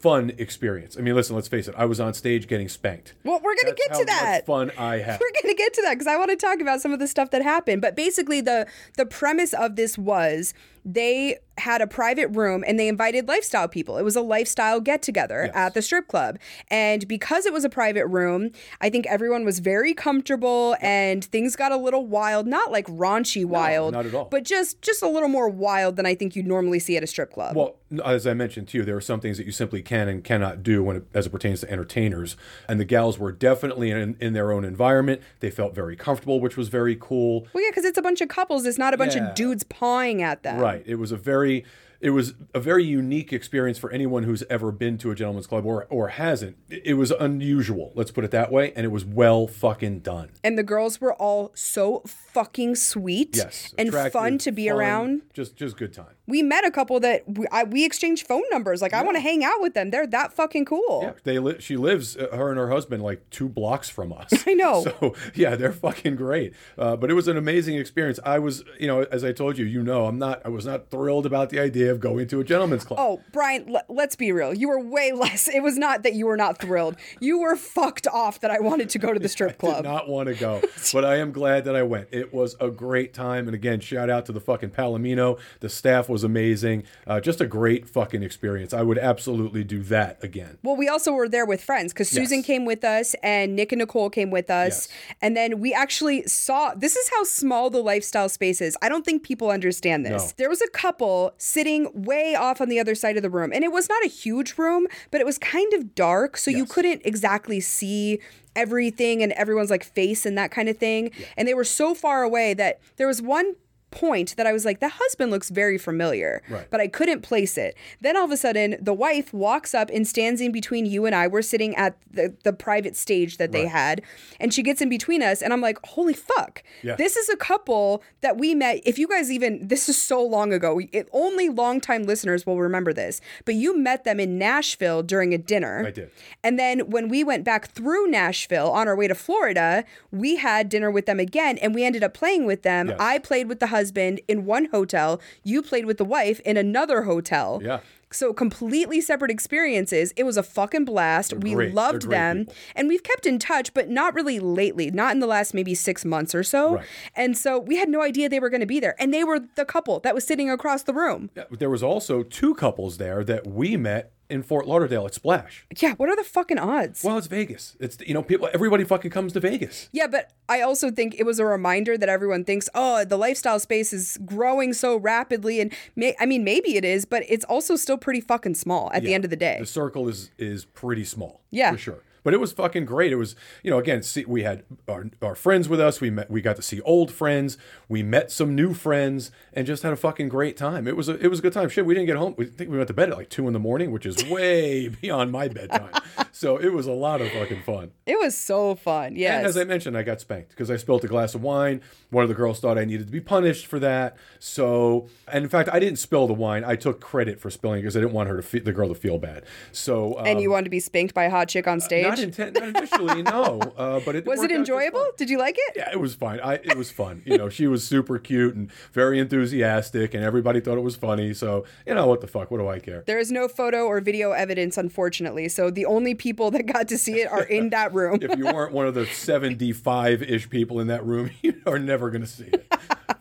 fun 0.06 0.32
experience. 0.38 0.98
I 0.98 1.02
mean, 1.02 1.16
listen, 1.16 1.36
let's 1.36 1.48
face 1.48 1.68
it. 1.68 1.76
I 1.78 1.86
was 1.86 2.00
on 2.00 2.14
stage 2.14 2.48
getting 2.48 2.70
spanked. 2.70 3.14
Well, 3.24 3.40
we're 3.44 3.56
gonna 3.62 3.76
That's 3.76 3.88
get 3.90 4.00
to 4.00 4.06
that. 4.06 4.36
much 4.40 4.46
fun 4.46 4.72
I 4.78 4.98
had. 5.08 5.20
We're 5.20 5.42
gonna 5.42 5.56
get 5.56 5.74
to 5.74 5.82
that 5.84 5.96
because 5.96 6.08
I 6.08 6.18
want 6.18 6.30
to 6.32 6.36
talk 6.38 6.60
about 6.62 6.82
some 6.82 6.94
of 6.94 7.00
the 7.00 7.08
stuff 7.08 7.32
that 7.32 7.42
happened. 7.42 7.82
But 7.82 7.96
basically, 7.96 8.42
the 8.42 8.68
the 8.98 9.06
premise 9.06 9.54
of 9.54 9.76
this 9.76 9.98
was 9.98 10.54
they 10.88 11.38
had 11.58 11.82
a 11.82 11.88
private 11.88 12.28
room 12.28 12.64
and 12.68 12.78
they 12.80 12.88
invited 12.88 13.28
lifestyle 13.28 13.68
people. 13.68 13.98
It 13.98 14.04
was 14.04 14.16
a 14.16 14.22
lifestyle 14.22 14.80
get 14.80 15.02
together 15.02 15.46
Yes. 15.46 15.56
at 15.56 15.74
the 15.74 15.82
strip 15.82 16.08
club, 16.08 16.38
and 16.70 17.08
because 17.08 17.48
it 17.48 17.54
was 17.54 17.66
a 17.66 17.70
private 17.70 18.06
room, 18.06 18.52
I 18.82 18.92
think 18.92 19.08
everyone 19.08 19.46
was 19.46 19.58
very 19.60 19.96
comfortable 19.96 20.76
and 20.82 21.26
things 21.26 21.56
got 21.56 21.72
a 21.72 21.78
little 21.78 22.06
wild. 22.06 22.46
Not 22.46 22.72
like 22.72 22.86
raunchy 22.88 23.46
wild, 23.46 23.94
not 23.94 24.06
at 24.06 24.14
all. 24.14 24.26
but 24.26 24.44
just 24.44 24.82
just 24.84 25.02
a 25.02 25.08
little 25.08 25.30
more 25.30 25.50
wild 25.50 25.96
than 25.96 26.06
I 26.06 26.14
think 26.14 26.36
you'd 26.36 26.46
normally 26.46 26.80
see 26.80 26.96
at 26.98 27.04
a 27.04 27.08
strip 27.08 27.32
club. 27.34 27.56
Well, 27.56 27.78
as 28.06 28.28
I 28.28 28.34
mentioned 28.36 28.68
to 28.70 28.78
you, 28.78 28.84
there 28.86 28.96
are 28.98 29.02
some 29.02 29.20
things 29.20 29.38
that 29.38 29.46
you 29.48 29.52
simply 29.52 29.82
can 29.96 30.08
and 30.10 30.24
cannot 30.24 30.64
do 30.64 30.84
when 30.84 30.98
it, 30.98 31.04
as 31.14 31.26
it 31.26 31.30
pertains 31.30 31.62
to 31.62 31.72
entertainers. 31.72 32.36
And 32.68 32.80
the 32.80 32.86
gals 32.86 33.18
were 33.18 33.32
definitely 33.32 33.92
in, 33.92 34.16
in 34.20 34.34
their 34.34 34.52
own 34.52 34.66
environment. 34.66 35.22
They 35.40 35.50
felt 35.50 35.74
very 35.74 35.96
comfortable, 35.96 36.40
which 36.40 36.58
was 36.58 36.68
very 36.70 36.98
cool. 37.00 37.48
well, 37.54 37.64
yeah, 37.64 37.70
because 37.72 37.86
it's 37.86 37.98
a 37.98 38.02
bunch 38.02 38.22
of 38.22 38.28
couples. 38.28 38.66
It's 38.66 38.78
not 38.78 38.94
a 38.94 38.98
bunch 38.98 39.16
Yeah. 39.16 39.30
of 39.30 39.36
dudes 39.36 39.64
pawing 39.64 40.22
at 40.22 40.44
them. 40.44 40.60
Right. 40.60 40.84
It 40.86 40.96
was 40.96 41.12
a 41.12 41.18
very 41.18 41.64
it 42.06 42.12
was 42.12 42.34
a 42.54 42.60
very 42.60 42.84
unique 42.86 43.34
experience 43.34 43.78
for 43.78 43.92
anyone 43.92 44.24
who's 44.24 44.44
ever 44.50 44.72
been 44.72 44.98
to 45.00 45.12
a 45.12 45.16
gentleman's 45.16 45.48
club 45.48 45.66
or 45.66 45.86
or 45.90 46.10
hasn't. 46.10 46.56
It 46.70 46.94
was 46.96 47.12
unusual, 47.12 47.92
let's 47.96 48.12
put 48.12 48.24
it 48.24 48.32
that 48.32 48.52
way, 48.52 48.72
and 48.76 48.86
it 48.86 48.90
was 48.90 49.04
well 49.04 49.48
fucking 49.48 50.00
done. 50.00 50.30
and 50.44 50.58
the 50.58 50.64
girls 50.64 51.02
were 51.02 51.14
all 51.14 51.52
so 51.56 52.02
fucking 52.06 52.76
sweet 52.76 53.36
Yes. 53.36 53.74
and 53.78 53.92
fun 53.94 54.38
to 54.40 54.52
be 54.52 54.68
fun, 54.70 54.78
around. 54.78 55.22
Just 55.34 55.56
just 55.56 55.78
good 55.78 55.94
time. 55.94 56.14
We 56.28 56.42
met 56.42 56.66
a 56.66 56.72
couple 56.72 57.00
that 57.02 57.24
we, 57.28 57.46
I, 57.52 57.64
we 57.66 57.86
exchanged 57.86 58.26
phone 58.26 58.42
numbers. 58.52 58.82
Like, 58.82 58.94
I 58.94 59.04
want 59.04 59.16
to 59.16 59.22
hang 59.22 59.44
out 59.44 59.62
with 59.62 59.76
them. 59.76 59.92
They're 59.92 60.08
that 60.08 60.34
fucking 60.34 60.66
cool. 60.66 61.00
Yeah, 61.04 61.14
they 61.24 61.38
li- 61.40 61.58
she 61.60 61.78
lives 61.78 62.18
uh, 62.18 62.28
her 62.36 62.50
and 62.50 62.58
her 62.58 62.70
husband 62.70 63.04
like 63.04 63.30
two 63.30 63.48
blocks 63.48 63.90
from 63.90 64.12
us. 64.12 64.32
I 64.48 64.54
know. 64.54 64.84
So 64.84 65.14
yeah, 65.36 65.56
they're 65.56 65.72
fucking 65.72 66.16
great. 66.16 66.54
Uh, 66.78 66.96
but 66.96 67.10
it 67.12 67.14
was 67.14 67.28
an 67.28 67.38
amazing 67.38 67.76
experience. 67.78 68.20
I 68.26 68.40
was, 68.40 68.64
you 68.80 68.88
know, 68.88 69.04
as 69.04 69.24
I 69.24 69.32
told 69.34 69.58
you, 69.58 69.66
you 69.66 69.84
know, 69.84 70.06
I'm 70.08 70.18
not, 70.18 70.42
I 70.46 70.50
was 70.50 70.66
not 70.66 70.90
thrilled 70.90 71.26
about 71.26 71.50
the 71.52 71.60
idea 71.60 71.95
of 71.96 72.00
going 72.02 72.28
to 72.28 72.40
a 72.40 72.44
gentleman's 72.44 72.84
club. 72.84 73.00
Oh, 73.02 73.22
Brian, 73.32 73.74
l- 73.76 73.82
let's 73.90 74.16
be 74.16 74.32
real. 74.32 74.54
You 74.54 74.70
were 74.70 74.80
way 74.80 75.12
less. 75.16 75.48
It 75.48 75.62
was 75.62 75.78
not 75.78 76.04
that 76.04 76.14
you 76.14 76.26
were 76.28 76.38
not 76.38 76.60
thrilled. 76.60 76.96
You 77.20 77.40
were 77.40 77.56
fucked 77.56 78.08
off 78.08 78.42
that 78.42 78.52
I 78.52 78.60
wanted 78.60 78.90
to 78.90 79.00
go 79.00 79.14
to 79.14 79.20
the 79.20 79.30
strip 79.30 79.52
Did 79.54 79.58
club. 79.60 79.84
not 79.84 80.08
want 80.08 80.28
to 80.30 80.36
go, 80.36 80.62
but 80.94 81.04
I 81.06 81.16
am 81.18 81.32
glad 81.32 81.66
that 81.66 81.76
I 81.76 81.84
went. 81.84 82.10
It 82.12 82.34
was 82.34 82.56
a 82.60 82.70
great 82.70 83.14
time, 83.14 83.48
and 83.48 83.56
again, 83.56 83.80
shout 83.80 84.10
out 84.10 84.26
to 84.28 84.32
the 84.32 84.40
fucking 84.42 84.72
Palomino. 84.72 85.40
The 85.62 85.70
staff 85.70 86.10
was 86.10 86.24
amazing. 86.24 86.84
Uh, 87.08 87.20
just 87.20 87.42
a 87.42 87.48
great 87.48 87.88
fucking 87.88 88.22
experience. 88.24 88.74
I 88.74 88.82
would 88.82 88.98
absolutely 88.98 89.64
do 89.64 89.82
that 89.84 90.24
again. 90.24 90.58
Well, 90.64 90.76
we 90.76 90.88
also 90.88 91.12
were 91.14 91.30
there 91.30 91.46
with 91.46 91.64
friends 91.64 91.94
because 91.94 92.10
Susan 92.10 92.38
Yes. 92.40 92.46
came 92.46 92.66
with 92.66 92.84
us 92.84 93.16
and 93.24 93.56
Nick 93.56 93.72
and 93.72 93.80
Nicole 93.80 94.10
came 94.10 94.32
with 94.32 94.50
us. 94.50 94.88
Yes. 94.90 95.16
And 95.22 95.38
then 95.38 95.60
we 95.60 95.74
actually 95.74 96.24
saw 96.28 96.74
this 96.76 96.96
is 96.96 97.10
how 97.10 97.24
small 97.24 97.70
the 97.70 97.82
lifestyle 97.84 98.30
space 98.30 98.62
is. 98.62 98.76
I 98.82 98.90
don't 98.90 99.06
think 99.06 99.24
people 99.24 99.50
understand 99.52 100.06
this. 100.06 100.24
No. 100.28 100.32
There 100.38 100.50
was 100.50 100.62
a 100.62 100.68
couple 100.70 101.34
sitting 101.38 101.75
way 101.94 102.36
off 102.36 102.62
on 102.62 102.70
the 102.70 102.80
other 102.80 102.96
side 102.96 103.18
of 103.18 103.24
the 103.24 103.30
room, 103.30 103.52
and 103.54 103.64
it 103.64 103.72
was 103.72 103.90
not 103.90 104.04
a 104.04 104.08
huge 104.08 104.58
room, 104.58 104.88
but 105.12 105.22
it 105.22 105.26
was 105.26 105.38
kind 105.38 105.74
of 105.74 105.96
dark. 105.96 106.38
So 106.38 106.52
you 106.52 106.66
couldn't 106.66 107.02
exactly 107.06 107.60
see 107.60 108.20
everything 108.56 109.22
and 109.22 109.32
everyone's 109.34 109.70
like 109.70 109.84
face 109.84 110.26
and 110.26 110.38
that 110.38 110.52
kind 110.52 110.70
of 110.70 110.78
thing. 110.78 111.12
And 111.36 111.48
they 111.48 111.54
were 111.54 111.66
so 111.66 111.94
far 111.94 112.24
away 112.24 112.54
that 112.54 112.80
there 112.98 113.08
was 113.08 113.22
one 113.22 113.56
point 113.96 114.36
that 114.38 114.46
I 114.46 114.54
was 114.54 114.66
like, 114.66 114.80
the 114.82 114.90
husband 114.90 115.32
looks 115.32 115.50
very 115.50 115.78
familiar, 115.80 116.44
Right. 116.50 116.68
but 116.70 116.80
I 116.82 116.88
couldn't 116.88 117.22
place 117.22 117.58
it. 117.58 117.76
Then 118.02 118.16
all 118.16 118.26
of 118.26 118.32
a 118.32 118.38
sudden, 118.38 118.76
the 118.80 118.94
wife 118.94 119.34
walks 119.34 119.74
up 119.74 119.90
and 119.92 120.08
stands 120.08 120.42
in 120.42 120.52
between 120.52 120.86
you 120.86 121.06
and 121.06 121.16
I. 121.16 121.26
We're 121.28 121.42
sitting 121.42 121.76
at 121.76 121.98
the, 122.12 122.36
the 122.44 122.54
private 122.54 122.96
stage 122.96 123.38
that 123.38 123.52
they 123.52 123.64
Right. 123.64 123.72
had, 123.72 124.02
and 124.40 124.54
she 124.54 124.62
gets 124.62 124.82
in 124.82 124.90
between 124.90 125.24
us, 125.24 125.42
and 125.42 125.52
I'm 125.54 125.62
like, 125.62 125.80
holy 125.86 126.14
fuck. 126.14 126.62
Yeah. 126.84 126.96
This 126.96 127.16
is 127.16 127.30
a 127.30 127.38
couple 127.38 128.04
that 128.22 128.38
we 128.38 128.54
met. 128.54 128.82
If 128.86 129.00
you 129.00 129.08
guys 129.08 129.32
even, 129.32 129.68
this 129.68 129.88
is 129.90 129.98
so 129.98 130.22
long 130.22 130.52
ago, 130.54 130.74
we, 130.76 130.90
it, 130.92 131.08
only 131.14 131.50
longtime 131.50 132.04
listeners 132.04 132.46
will 132.46 132.60
remember 132.60 132.94
this, 132.94 133.22
but 133.46 133.56
you 133.56 133.78
met 133.78 134.04
them 134.04 134.20
in 134.20 134.38
Nashville 134.38 135.02
during 135.04 135.34
a 135.34 135.38
dinner. 135.38 135.86
I 135.88 135.92
did. 135.92 136.12
And 136.44 136.60
then 136.60 136.82
when 136.90 137.08
we 137.08 137.24
went 137.24 137.44
back 137.46 137.70
through 137.72 138.08
Nashville 138.08 138.70
on 138.72 138.88
our 138.88 138.96
way 138.96 139.08
to 139.08 139.16
Florida, 139.16 139.84
we 140.12 140.36
had 140.36 140.68
dinner 140.70 140.92
with 140.92 141.06
them 141.06 141.20
again 141.20 141.58
and 141.60 141.74
we 141.74 141.84
ended 141.86 142.04
up 142.04 142.14
playing 142.14 142.46
with 142.46 142.64
them. 142.64 142.90
Yes. 142.90 142.98
I 143.00 143.20
played 143.20 143.48
with 143.48 143.60
the 143.60 143.68
husband 143.68 143.85
in 143.92 144.46
one 144.46 144.66
hotel, 144.66 145.22
you 145.44 145.62
played 145.62 145.86
with 145.86 145.98
the 145.98 146.06
wife 146.06 146.40
in 146.42 146.58
another 146.58 147.04
hotel. 147.04 147.62
Yeah. 147.64 147.80
So 148.12 148.34
completely 148.34 149.02
separate 149.02 149.32
experiences. 149.32 150.14
It 150.16 150.24
was 150.24 150.38
a 150.38 150.44
fucking 150.44 150.86
blast. 150.86 151.34
we 151.34 151.54
great. 151.54 151.74
loved 151.74 152.10
them. 152.10 152.46
people. 152.46 152.54
And 152.76 152.88
we've 152.88 153.04
kept 153.04 153.26
in 153.26 153.40
touch, 153.40 153.74
but 153.74 153.90
not 153.90 154.14
really 154.14 154.40
lately, 154.40 154.90
not 154.90 155.14
in 155.14 155.20
the 155.20 155.28
last 155.28 155.54
maybe 155.54 155.76
six 155.76 156.06
months 156.06 156.34
or 156.34 156.44
so. 156.44 156.76
Right. 156.76 156.86
And 157.16 157.38
so 157.38 157.60
we 157.60 157.76
had 157.76 157.90
no 157.90 158.02
idea 158.02 158.30
they 158.30 158.40
were 158.40 158.50
going 158.50 158.62
to 158.62 158.66
be 158.68 158.80
there. 158.80 158.96
And 159.00 159.14
they 159.14 159.24
were 159.26 159.40
the 159.56 159.66
couple 159.66 160.00
that 160.02 160.16
was 160.16 160.26
sitting 160.26 160.50
across 160.50 160.84
the 160.84 160.94
room. 160.94 161.30
There 161.52 161.70
was 161.70 161.84
also 161.84 162.24
two 162.24 162.56
couples 162.56 162.98
there 163.00 163.24
that 163.26 163.48
we 163.48 163.76
met 163.76 164.14
in 164.30 164.44
Fort 164.44 164.68
Lauderdale 164.68 165.06
at 165.06 165.14
Splash. 165.14 165.66
Yeah, 165.82 165.94
what 165.96 166.10
are 166.10 166.16
the 166.16 166.24
fucking 166.24 166.58
odds? 166.58 167.04
Well, 167.04 167.18
it's 167.18 167.28
Vegas. 167.28 167.76
It's 167.80 167.98
you 168.06 168.14
know 168.14 168.24
people. 168.24 168.50
Everybody 168.54 168.84
fucking 168.84 169.12
comes 169.12 169.34
to 169.34 169.40
Vegas. 169.40 169.90
Yeah, 169.92 170.08
but 170.08 170.32
I 170.50 170.62
also 170.62 170.90
think 170.92 171.16
it 171.20 171.24
was 171.26 171.40
a 171.40 171.46
reminder 171.46 171.98
that 171.98 172.10
everyone 172.10 172.44
thinks, 172.44 172.68
oh, 172.74 173.06
the 173.06 173.18
lifestyle 173.18 173.60
space 173.60 173.94
is 173.94 174.18
growing 174.26 174.74
so 174.74 174.98
rapidly, 174.98 175.60
and 175.62 175.72
may- 175.96 176.16
I 176.20 176.26
mean, 176.26 176.44
maybe 176.44 176.76
it 176.78 176.86
is, 176.86 177.06
but 177.06 177.24
it's 177.28 177.46
also 177.46 177.76
still 177.76 177.98
pretty 177.98 178.22
fucking 178.22 178.56
small 178.56 178.92
at 178.94 179.04
the 179.04 179.14
end 179.14 179.24
of 179.26 179.30
the 179.30 179.36
day. 179.36 179.58
The 179.60 179.66
circle 179.66 180.08
is 180.10 180.32
is 180.38 180.66
pretty 180.66 181.06
small. 181.06 181.42
Yeah. 181.52 181.72
for 181.72 181.78
sure. 181.78 182.00
But 182.26 182.34
it 182.34 182.40
was 182.40 182.52
fucking 182.52 182.86
great. 182.86 183.12
It 183.12 183.18
was, 183.18 183.36
you 183.62 183.70
know, 183.70 183.78
again, 183.78 184.02
see, 184.02 184.26
we 184.26 184.42
had 184.42 184.64
our, 184.88 185.06
our 185.22 185.36
friends 185.36 185.70
with 185.70 185.80
us. 185.80 186.02
We 186.02 186.10
met, 186.10 186.30
we 186.30 186.42
got 186.42 186.56
to 186.56 186.64
see 186.64 186.82
old 186.82 187.12
friends. 187.12 187.56
We 187.88 188.02
met 188.02 188.32
some 188.32 188.56
new 188.56 188.74
friends, 188.74 189.30
and 189.54 189.68
just 189.68 189.84
had 189.84 189.94
a 189.94 189.96
fucking 189.96 190.30
great 190.30 190.58
time. 190.58 190.88
It 190.88 190.98
was 190.98 191.08
a, 191.08 191.24
it 191.24 191.28
was 191.28 191.38
a 191.38 191.42
good 191.44 191.54
time. 191.54 191.70
Shit, 191.70 191.86
we 191.86 191.94
didn't 191.94 192.08
get 192.08 192.16
home. 192.16 192.34
We 192.36 192.46
think 192.46 192.72
we 192.72 192.78
went 192.78 192.88
to 192.88 192.96
bed 192.96 193.12
at 193.12 193.18
like 193.18 193.30
two 193.30 193.46
in 193.46 193.54
the 193.54 193.60
morning, 193.60 193.92
which 193.92 194.08
is 194.08 194.26
way 194.28 194.88
beyond 195.02 195.32
my 195.32 195.48
bedtime. 195.48 195.92
So 196.32 196.58
it 196.58 196.74
was 196.74 196.88
a 196.88 196.92
lot 196.92 197.22
of 197.22 197.32
fucking 197.32 197.62
fun. 197.62 197.92
It 198.08 198.20
was 198.20 198.36
so 198.36 198.74
fun. 198.74 199.16
Yes. 199.16 199.38
And 199.38 199.46
as 199.46 199.56
I 199.56 199.64
mentioned, 199.64 199.96
I 199.96 200.02
got 200.02 200.20
spanked 200.20 200.50
because 200.50 200.72
I 200.72 200.78
spilled 200.78 201.04
a 201.04 201.08
glass 201.08 201.36
of 201.36 201.44
wine. 201.44 201.82
One 202.10 202.24
of 202.24 202.30
the 202.30 202.36
girls 202.36 202.60
thought 202.60 202.80
I 202.80 202.86
needed 202.86 203.06
to 203.06 203.12
be 203.12 203.22
punished 203.22 203.68
for 203.68 203.78
that. 203.80 204.18
So, 204.40 205.08
and 205.32 205.44
in 205.44 205.50
fact, 205.50 205.70
I 205.72 205.80
didn't 205.80 206.00
spill 206.00 206.26
the 206.26 206.34
wine. 206.34 206.64
I 206.64 206.76
took 206.76 207.00
credit 207.00 207.40
for 207.40 207.52
spilling 207.52 207.80
it 207.80 207.82
because 207.84 207.96
I 207.96 208.00
didn't 208.00 208.14
want 208.14 208.30
her 208.30 208.38
to 208.38 208.42
fe- 208.42 208.60
the 208.60 208.74
girl 208.74 208.90
to 208.90 208.96
feel 208.96 209.20
bad. 209.20 209.44
So, 209.72 210.18
um, 210.18 210.26
and 210.26 210.42
you 210.42 210.50
wanted 210.50 210.66
to 210.66 210.70
be 210.72 210.80
spanked 210.80 211.14
by 211.14 211.26
a 211.26 211.30
hot 211.30 211.50
chick 211.50 211.68
on 211.68 211.80
stage? 211.80 212.15
not 212.15 212.15
intent, 212.20 212.60
not 212.60 212.70
initially, 212.70 213.22
no. 213.24 213.62
Uh, 213.76 214.00
but 214.06 214.16
it 214.16 214.26
was 214.26 214.42
it 214.42 214.52
enjoyable? 214.52 215.06
Did 215.18 215.30
you 215.30 215.38
like 215.38 215.56
it? 215.58 215.74
Yeah, 215.76 215.90
it 215.92 216.00
was 216.00 216.16
fine. 216.16 216.40
I 216.40 216.56
it 216.56 216.78
was 216.78 216.92
fun. 216.92 217.22
You 217.26 217.38
know, 217.38 217.50
she 217.50 217.68
was 217.68 217.86
super 217.86 218.18
cute 218.20 218.56
and 218.56 218.72
very 218.94 219.20
enthusiastic, 219.20 220.14
and 220.14 220.24
everybody 220.24 220.60
thought 220.62 220.78
it 220.78 220.82
was 220.84 220.96
funny. 220.96 221.34
So, 221.34 221.66
you 221.86 221.94
know, 221.94 222.08
what 222.08 222.22
the 222.22 222.28
fuck? 222.28 222.52
What 222.52 222.60
do 222.60 222.68
I 222.68 222.80
care? 222.80 223.04
There 223.06 223.20
is 223.20 223.32
no 223.32 223.48
photo 223.48 223.86
or 223.86 224.00
video 224.02 224.32
evidence, 224.32 224.78
unfortunately. 224.78 225.50
So 225.50 225.70
the 225.70 225.86
only 225.86 226.16
people 226.16 226.52
that 226.52 226.66
got 226.66 226.88
to 226.88 226.98
see 226.98 227.20
it 227.22 227.30
are 227.30 227.44
in 227.44 227.70
that 227.72 227.94
room. 227.94 228.20
if 228.22 228.38
you 228.38 228.46
weren't 228.46 228.72
one 228.72 228.88
of 228.88 228.94
the 228.94 229.06
75 229.06 230.22
ish 230.24 230.50
people 230.50 230.80
in 230.80 230.88
that 230.88 231.06
room, 231.06 231.32
you 231.42 231.62
are 231.66 231.80
never 231.80 232.10
going 232.10 232.22
to 232.22 232.28
see 232.28 232.46
it. 232.46 232.72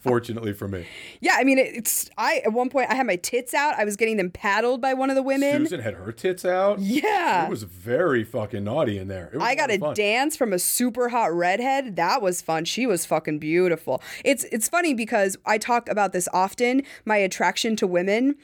Fortunately 0.01 0.53
for 0.53 0.69
me, 0.69 0.87
yeah, 1.21 1.33
I 1.37 1.45
mean, 1.45 1.57
it's. 1.59 2.11
I 2.19 2.43
at 2.45 2.53
one 2.53 2.69
point 2.69 2.91
I 2.91 2.95
had 2.95 3.07
my 3.07 3.17
tits 3.17 3.55
out. 3.55 3.75
I 3.79 3.87
was 3.87 3.97
getting 3.97 4.19
them 4.19 4.31
paddled 4.31 4.83
by 4.83 4.93
one 4.93 5.09
of 5.09 5.17
the 5.17 5.23
women. 5.23 5.63
Susan 5.63 5.81
had 5.81 5.95
her 5.95 6.13
tits 6.13 6.45
out. 6.45 6.79
Yeah. 6.79 7.47
It 7.47 7.51
was 7.51 7.63
very 7.63 8.23
fucking 8.23 8.65
naughty 8.65 8.84
in 8.89 9.09
there. 9.09 9.31
I 9.41 9.55
got 9.55 9.71
a 9.71 9.75
a 9.75 9.79
lot 9.79 9.91
of 9.91 9.97
fun. 9.97 10.05
dance 10.05 10.37
from 10.37 10.53
a 10.53 10.59
super 10.59 11.09
hot 11.09 11.33
redhead. 11.35 11.97
That 11.97 12.23
was 12.23 12.43
fun. 12.43 12.65
She 12.65 12.87
was 12.87 13.05
fucking 13.05 13.39
beautiful. 13.39 14.03
It's 14.25 14.45
it's 14.45 14.69
funny 14.69 14.95
because 14.95 15.37
I 15.47 15.59
talk 15.59 15.89
about 15.89 16.13
this 16.13 16.29
often, 16.33 16.83
my 17.05 17.17
attraction 17.17 17.77
to 17.77 17.87
women. 17.87 18.37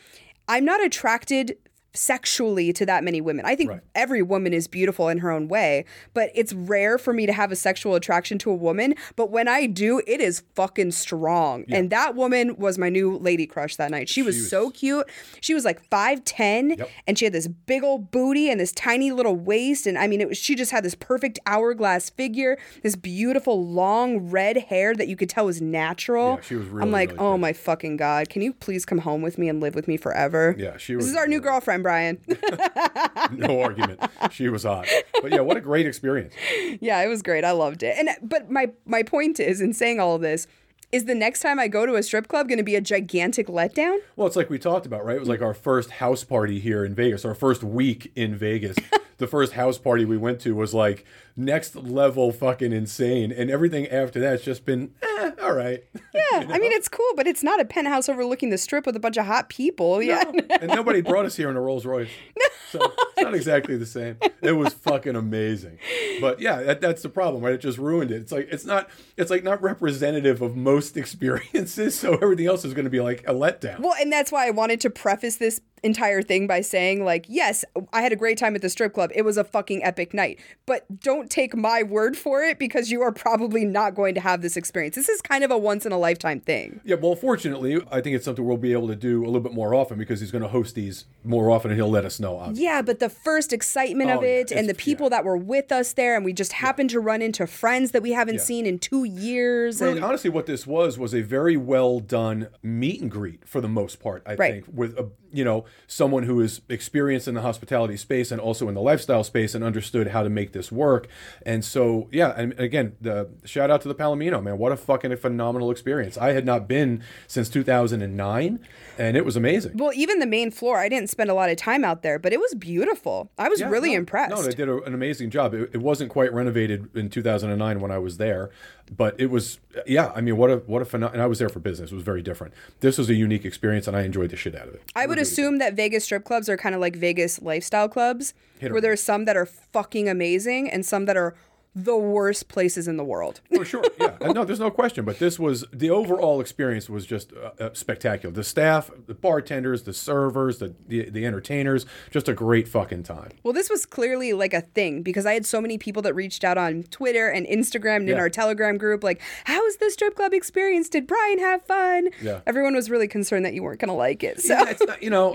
I'm 0.49 0.65
not 0.65 0.83
attracted 0.83 1.57
sexually 1.93 2.73
to 2.73 2.87
that 2.87 3.05
many 3.05 3.21
women. 3.21 3.45
I 3.45 3.55
think 3.57 3.71
Right. 3.71 3.81
every 3.95 4.23
woman 4.23 4.53
is 4.53 4.67
beautiful 4.67 5.09
in 5.09 5.19
her 5.19 5.31
own 5.31 5.49
way, 5.49 5.85
but 6.15 6.31
it's 6.35 6.53
rare 6.53 6.99
for 6.99 7.13
me 7.13 7.27
to 7.27 7.33
have 7.33 7.51
a 7.53 7.57
sexual 7.57 7.95
attraction 7.95 8.39
to 8.39 8.51
a 8.51 8.55
woman, 8.55 8.95
but 9.17 9.31
when 9.31 9.49
I 9.49 9.67
do, 9.67 10.01
it 10.07 10.21
is 10.21 10.43
fucking 10.55 10.93
strong. 10.93 11.65
And 11.69 11.91
that 11.91 12.15
woman 12.15 12.57
was 12.57 12.79
my 12.79 12.89
new 12.89 13.17
lady 13.19 13.47
crush 13.47 13.77
that 13.77 13.91
night. 13.91 14.09
She 14.09 14.23
was, 14.23 14.37
was- 14.37 14.51
so 14.51 14.71
cute. 14.71 15.09
She 15.41 15.55
was 15.55 15.65
like 15.65 15.81
5'10 15.91 16.79
Yep. 16.79 16.89
and 17.07 17.19
she 17.19 17.25
had 17.27 17.33
this 17.35 17.47
big 17.49 17.83
old 17.85 18.11
booty 18.11 18.51
and 18.51 18.61
this 18.61 18.73
tiny 18.73 19.13
little 19.13 19.37
waist 19.37 19.87
and 19.87 19.99
I 19.99 20.07
mean 20.07 20.21
it 20.21 20.29
was 20.29 20.39
she 20.39 20.55
just 20.55 20.71
had 20.71 20.85
this 20.85 20.95
perfect 20.95 21.39
hourglass 21.47 22.11
figure, 22.11 22.59
this 22.83 22.97
beautiful 22.97 23.65
long 23.67 24.31
red 24.31 24.57
hair 24.57 24.95
that 24.95 25.09
you 25.09 25.17
could 25.17 25.29
tell 25.29 25.47
was 25.47 25.61
natural. 25.61 26.35
Yeah, 26.37 26.41
she 26.43 26.55
was 26.57 26.69
I'm 26.81 26.91
like, 26.91 27.11
really 27.11 27.19
"Oh 27.21 27.31
pretty." 27.33 27.41
my 27.41 27.53
fucking 27.53 27.97
god, 27.97 28.29
can 28.29 28.43
you 28.43 28.53
please 28.53 28.85
come 28.87 28.99
home 28.99 29.23
with 29.23 29.39
me 29.39 29.49
and 29.49 29.61
live 29.61 29.75
with 29.75 29.89
me 29.89 29.97
forever?" 29.97 30.55
Yeah, 30.59 30.77
she 30.77 30.95
This 30.95 31.03
was 31.05 31.11
is 31.11 31.17
our 31.17 31.27
new 31.27 31.41
girlfriend, 31.41 31.80
Brian. 31.83 32.19
no 33.33 33.61
argument. 33.61 34.01
She 34.31 34.49
was 34.49 34.65
hot. 34.65 34.87
But 35.23 35.33
yeah, 35.33 35.41
what 35.41 35.57
a 35.57 35.61
great 35.61 35.87
experience. 35.87 36.35
yeah, 36.81 37.01
it 37.01 37.09
was 37.09 37.23
great. 37.23 37.45
I 37.45 37.53
loved 37.53 37.83
it. 37.83 37.97
And 37.99 38.11
but 38.23 38.51
my 38.51 38.71
my 38.87 39.03
point 39.03 39.41
is 39.41 39.61
in 39.61 39.73
saying 39.73 40.01
all 40.01 40.15
of 40.15 40.23
this, 40.23 40.47
is 40.93 41.05
the 41.05 41.15
next 41.15 41.41
time 41.41 41.61
I 41.61 41.69
go 41.69 41.87
to 41.87 41.95
a 41.95 42.03
strip 42.03 42.27
club 42.27 42.49
going 42.49 42.59
to 42.59 42.65
be 42.65 42.75
a 42.75 42.81
gigantic 42.81 43.47
letdown? 43.47 43.99
Well, 44.17 44.27
it's 44.27 44.37
like 44.37 44.51
we 44.51 44.59
talked 44.59 44.87
about, 44.87 45.05
right? 45.05 45.17
It 45.17 45.21
was 45.21 45.29
like 45.29 45.43
our 45.43 45.55
first 45.55 45.91
house 45.93 46.25
party 46.25 46.59
here 46.59 46.85
in 46.85 46.95
Vegas, 46.95 47.25
our 47.25 47.35
first 47.35 47.63
week 47.63 48.11
in 48.17 48.37
Vegas. 48.37 48.77
the 49.19 49.29
first 49.29 49.53
house 49.53 49.79
party 49.79 50.05
we 50.05 50.17
went 50.17 50.41
to 50.41 50.55
was 50.55 50.75
like 50.75 51.05
next 51.37 51.77
level 51.77 52.33
fucking 52.33 52.73
insane. 52.73 53.33
And 53.33 53.51
everything 53.51 53.87
after 53.89 54.21
that's 54.21 54.43
just 54.43 54.65
been, 54.65 54.93
eh, 55.03 55.31
all 55.43 55.53
right. 55.55 55.85
Yeah, 56.33 56.47
I 56.49 56.59
mean, 56.59 56.71
it's 56.71 56.89
cool, 56.89 57.11
but 57.17 57.27
it's 57.27 57.43
not 57.43 57.61
a 57.61 57.65
penthouse 57.65 58.09
overlooking 58.09 58.51
the 58.51 58.59
strip 58.59 58.87
with 58.87 58.95
a 58.95 59.01
bunch 59.01 59.17
of 59.17 59.27
hot 59.27 59.49
people. 59.49 60.01
Yeah. 60.03 60.23
and 60.61 60.69
nobody 60.69 61.01
brought 61.01 61.25
us 61.25 61.37
here 61.37 61.51
in 61.51 61.57
a 61.57 61.61
Rolls 61.61 61.85
Royce. 61.87 62.09
So 62.71 62.79
it's 62.85 63.21
not 63.21 63.35
exactly 63.35 63.77
the 63.77 63.85
same. 63.85 64.17
It 64.43 64.53
was 64.53 64.73
fucking 64.73 65.17
amazing. 65.17 65.81
But 66.21 66.41
yeah, 66.41 66.63
that, 66.63 66.81
that's 66.81 67.03
the 67.03 67.09
problem, 67.09 67.43
right? 67.43 67.55
It 67.55 67.61
just 67.61 67.79
ruined 67.79 68.13
it. 68.13 68.23
It's 68.23 68.31
like 68.31 68.47
it's 68.49 68.65
not 68.65 68.89
it's 69.17 69.29
like 69.29 69.43
not 69.43 69.61
representative 69.61 70.41
of 70.41 70.55
most 70.55 70.97
experiences, 70.97 71.99
so 71.99 72.15
everything 72.15 72.47
else 72.47 72.65
is 72.65 72.73
going 72.73 72.85
to 72.85 72.91
be 72.91 73.01
like 73.01 73.25
a 73.27 73.35
letdown. 73.35 73.81
Well, 73.81 73.95
and 74.01 74.13
that's 74.13 74.31
why 74.31 74.47
I 74.47 74.51
wanted 74.51 74.81
to 74.83 74.91
preface 74.91 75.35
this 75.35 75.61
entire 75.83 76.23
thing 76.23 76.47
by 76.47 76.61
saying 76.61 77.05
like 77.05 77.25
yes 77.29 77.65
i 77.93 78.03
had 78.03 78.13
a 78.13 78.17
great 78.17 78.37
time 78.39 78.55
at 78.55 78.63
the 78.63 78.69
strip 78.69 78.93
club 78.95 79.11
it 79.15 79.23
was 79.23 79.37
a 79.37 79.45
fucking 79.45 79.83
epic 79.85 80.13
night 80.15 80.39
but 80.67 80.85
don't 81.01 81.31
take 81.31 81.57
my 81.57 81.83
word 81.83 82.17
for 82.17 82.43
it 82.43 82.59
because 82.59 82.91
you 82.91 83.01
are 83.03 83.13
probably 83.13 83.65
not 83.65 83.95
going 83.95 84.15
to 84.15 84.21
have 84.21 84.43
this 84.43 84.57
experience 84.57 84.95
this 84.95 85.09
is 85.09 85.21
kind 85.23 85.43
of 85.45 85.51
a 85.51 85.59
once 85.59 85.87
in 85.87 85.93
a 85.93 85.99
lifetime 85.99 86.41
thing 86.41 86.81
Yeah, 86.85 86.97
well, 86.97 87.15
fortunately, 87.15 87.79
I 87.91 88.01
think 88.01 88.17
it's 88.17 88.25
something 88.25 88.45
we'll 88.45 88.57
be 88.57 88.73
able 88.73 88.89
to 88.89 88.97
do 88.97 89.23
a 89.25 89.27
little 89.27 89.41
bit 89.41 89.53
more 89.53 89.75
often 89.75 89.99
because 89.99 90.21
he's 90.21 90.31
going 90.31 90.43
to 90.43 90.49
host 90.49 90.75
these 90.75 91.05
more 91.25 91.51
often 91.51 91.71
and 91.71 91.79
he'll 91.79 91.91
let 91.91 92.05
us 92.05 92.21
know. 92.21 92.37
Obviously. 92.39 92.65
yeah 92.65 92.83
but 92.83 92.99
the 92.99 93.09
first 93.09 93.53
excitement 93.53 94.11
of 94.11 94.19
Oh, 94.21 94.23
yeah, 94.23 94.29
it 94.41 94.53
and 94.53 94.69
the 94.69 94.75
people 94.75 95.09
that 95.11 95.25
were 95.25 95.37
with 95.37 95.73
us 95.73 95.93
there 95.95 96.15
and 96.17 96.25
we 96.25 96.33
just 96.33 96.53
happened 96.55 96.91
to 96.91 97.01
run 97.01 97.23
into 97.23 97.47
friends 97.47 97.93
that 97.93 98.03
we 98.03 98.13
haven't 98.13 98.37
Yeah. 98.37 98.41
seen 98.41 98.67
in 98.67 98.79
two 98.79 99.05
years 99.05 99.81
Really, 99.81 99.97
and 99.97 100.05
honestly, 100.05 100.31
what 100.31 100.47
this 100.47 100.67
was 100.67 100.99
was 100.99 101.15
a 101.15 101.23
very 101.23 101.57
well 101.57 102.01
done 102.01 102.49
meet 102.63 103.01
and 103.01 103.11
greet 103.11 103.47
for 103.49 103.61
the 103.61 103.69
most 103.69 104.01
part. 104.01 104.23
I 104.27 104.35
Right. 104.35 104.53
think 104.65 104.67
with 104.73 104.99
a 104.99 105.09
you 105.33 105.45
know 105.45 105.65
someone 105.87 106.23
who 106.23 106.41
is 106.41 106.61
experienced 106.69 107.27
in 107.27 107.35
the 107.35 107.41
hospitality 107.43 107.97
space 107.97 108.31
and 108.31 108.41
also 108.41 108.69
in 108.69 108.75
the 108.75 108.81
lifestyle 108.81 109.25
space 109.25 109.55
and 109.55 109.65
understood 109.65 110.09
how 110.09 110.23
to 110.23 110.29
make 110.31 110.53
this 110.53 110.71
work. 110.71 111.09
And 111.45 111.65
so 111.65 112.09
yeah, 112.13 112.33
and 112.37 112.59
again, 112.61 112.97
the 113.01 113.29
shout 113.45 113.71
out 113.71 113.81
to 113.83 113.89
the 113.89 113.95
Palomino 113.95 114.43
man. 114.43 114.57
What 114.59 114.73
a 114.73 114.77
fucking 114.77 115.17
phenomenal 115.17 115.71
experience. 115.71 116.17
I 116.17 116.33
had 116.33 116.45
not 116.47 116.69
been 116.69 117.03
since 117.27 117.49
2009, 117.49 118.61
and 118.99 119.17
it 119.17 119.25
was 119.25 119.37
amazing. 119.37 119.73
well 119.77 119.93
even 119.95 120.19
the 120.19 120.27
main 120.27 120.51
floor 120.51 120.79
i 120.79 120.89
didn't 120.89 121.09
spend 121.09 121.31
a 121.31 121.35
lot 121.35 121.49
of 121.49 121.57
time 121.57 121.85
out 121.85 122.03
there 122.03 122.19
but 122.19 122.33
it 122.33 122.39
was 122.41 122.55
beautiful 122.55 123.31
i 123.39 123.49
was 123.49 123.61
Yeah, 123.61 123.69
really 123.71 123.93
no, 123.93 123.99
impressed 123.99 124.31
No, 124.35 124.43
they 124.43 124.51
did 124.55 124.69
a, 124.69 124.83
an 124.83 124.95
amazing 124.95 125.31
job. 125.31 125.55
It, 125.55 125.71
it 125.73 125.79
wasn't 125.81 126.11
quite 126.11 126.33
renovated 126.33 126.95
in 126.95 127.09
2009 127.09 127.81
when 127.81 127.91
I 127.91 127.99
was 127.99 128.19
there, 128.19 128.51
but 128.95 129.15
it 129.19 129.31
was 129.31 129.59
yeah. 129.87 130.13
I 130.15 130.21
mean, 130.21 130.37
what 130.37 130.51
a 130.51 130.57
what 130.67 130.83
a 130.83 130.85
phenomenal. 130.85 131.15
And 131.15 131.23
I 131.23 131.27
was 131.27 131.39
there 131.39 131.49
for 131.49 131.61
business. 131.61 131.93
It 131.93 131.95
was 131.95 132.05
very 132.05 132.23
different. 132.23 132.53
This 132.81 132.99
was 132.99 133.09
a 133.09 133.15
unique 133.15 133.45
experience, 133.45 133.87
and 133.89 133.97
I 133.97 134.03
enjoyed 134.03 134.31
the 134.31 134.37
shit 134.37 134.55
out 134.55 134.69
of 134.69 134.75
it. 134.75 134.83
I 134.95 135.07
would 135.07 135.19
assume 135.19 135.59
that 135.61 135.75
Vegas 135.75 136.05
strip 136.05 136.25
clubs 136.25 136.49
are 136.49 136.57
kind 136.57 136.75
of 136.75 136.81
like 136.81 136.97
Vegas 136.97 137.41
lifestyle 137.41 137.89
clubs, 137.89 138.35
where 138.73 138.81
there's 138.81 139.03
some 139.03 139.25
that 139.25 139.37
are 139.37 139.47
fucking 139.47 140.09
amazing 140.09 140.69
and 140.71 140.85
some 140.85 141.07
that 141.07 141.17
are 141.17 141.35
the 141.75 141.97
worst 141.97 142.49
places 142.49 142.89
in 142.89 142.97
the 142.97 143.05
world. 143.05 143.41
For 143.55 143.65
sure, 143.65 143.85
yeah. 144.01 144.17
No, 144.21 144.45
there's 144.45 144.61
no 144.61 144.71
question. 144.71 145.05
But 145.05 145.19
this 145.19 145.39
was 145.39 145.65
the 145.73 145.91
overall 145.91 146.41
experience 146.41 146.89
was 146.89 147.07
just 147.07 147.33
uh, 147.33 147.51
uh, 147.63 147.71
spectacular. 147.73 148.35
The 148.35 148.45
staff, 148.45 148.91
the 149.07 149.15
bartenders, 149.15 149.85
the 149.85 149.93
servers, 149.93 150.59
the, 150.59 150.75
the 150.89 151.11
the 151.11 151.27
entertainers, 151.27 151.87
just 152.11 152.29
a 152.29 152.35
great 152.35 152.67
fucking 152.69 153.05
time. 153.05 153.31
Well, 153.43 153.53
this 153.53 153.71
was 153.71 153.87
clearly 153.87 154.33
like 154.33 154.55
a 154.55 154.63
thing 154.63 155.03
because 155.03 155.27
I 155.27 155.35
had 155.35 155.47
so 155.47 155.61
many 155.61 155.79
people 155.79 156.03
that 156.03 156.15
reached 156.15 156.45
out 156.45 156.59
on 156.59 156.83
Twitter 156.85 157.29
and 157.29 157.47
Instagram 157.47 157.97
and 157.97 158.11
in 158.11 158.19
our 158.19 158.29
Telegram 158.29 158.77
group, 158.79 159.05
like, 159.05 159.21
"How 159.45 159.63
was 159.63 159.77
the 159.77 159.91
strip 159.91 160.17
club 160.17 160.33
experience? 160.33 160.89
Did 160.89 161.07
Brian 161.07 161.39
have 161.39 161.63
fun?" 161.63 162.09
Yeah. 162.21 162.41
Everyone 162.47 162.75
was 162.75 162.91
really 162.91 163.09
concerned 163.09 163.45
that 163.45 163.55
you 163.55 163.63
weren't 163.63 163.81
going 163.81 163.89
to 163.89 163.95
like 163.95 164.25
it. 164.25 164.41
So 164.41 164.55
Yeah, 164.55 164.71
it's 164.71 164.85
not, 164.85 165.03
you 165.03 165.11
know, 165.11 165.35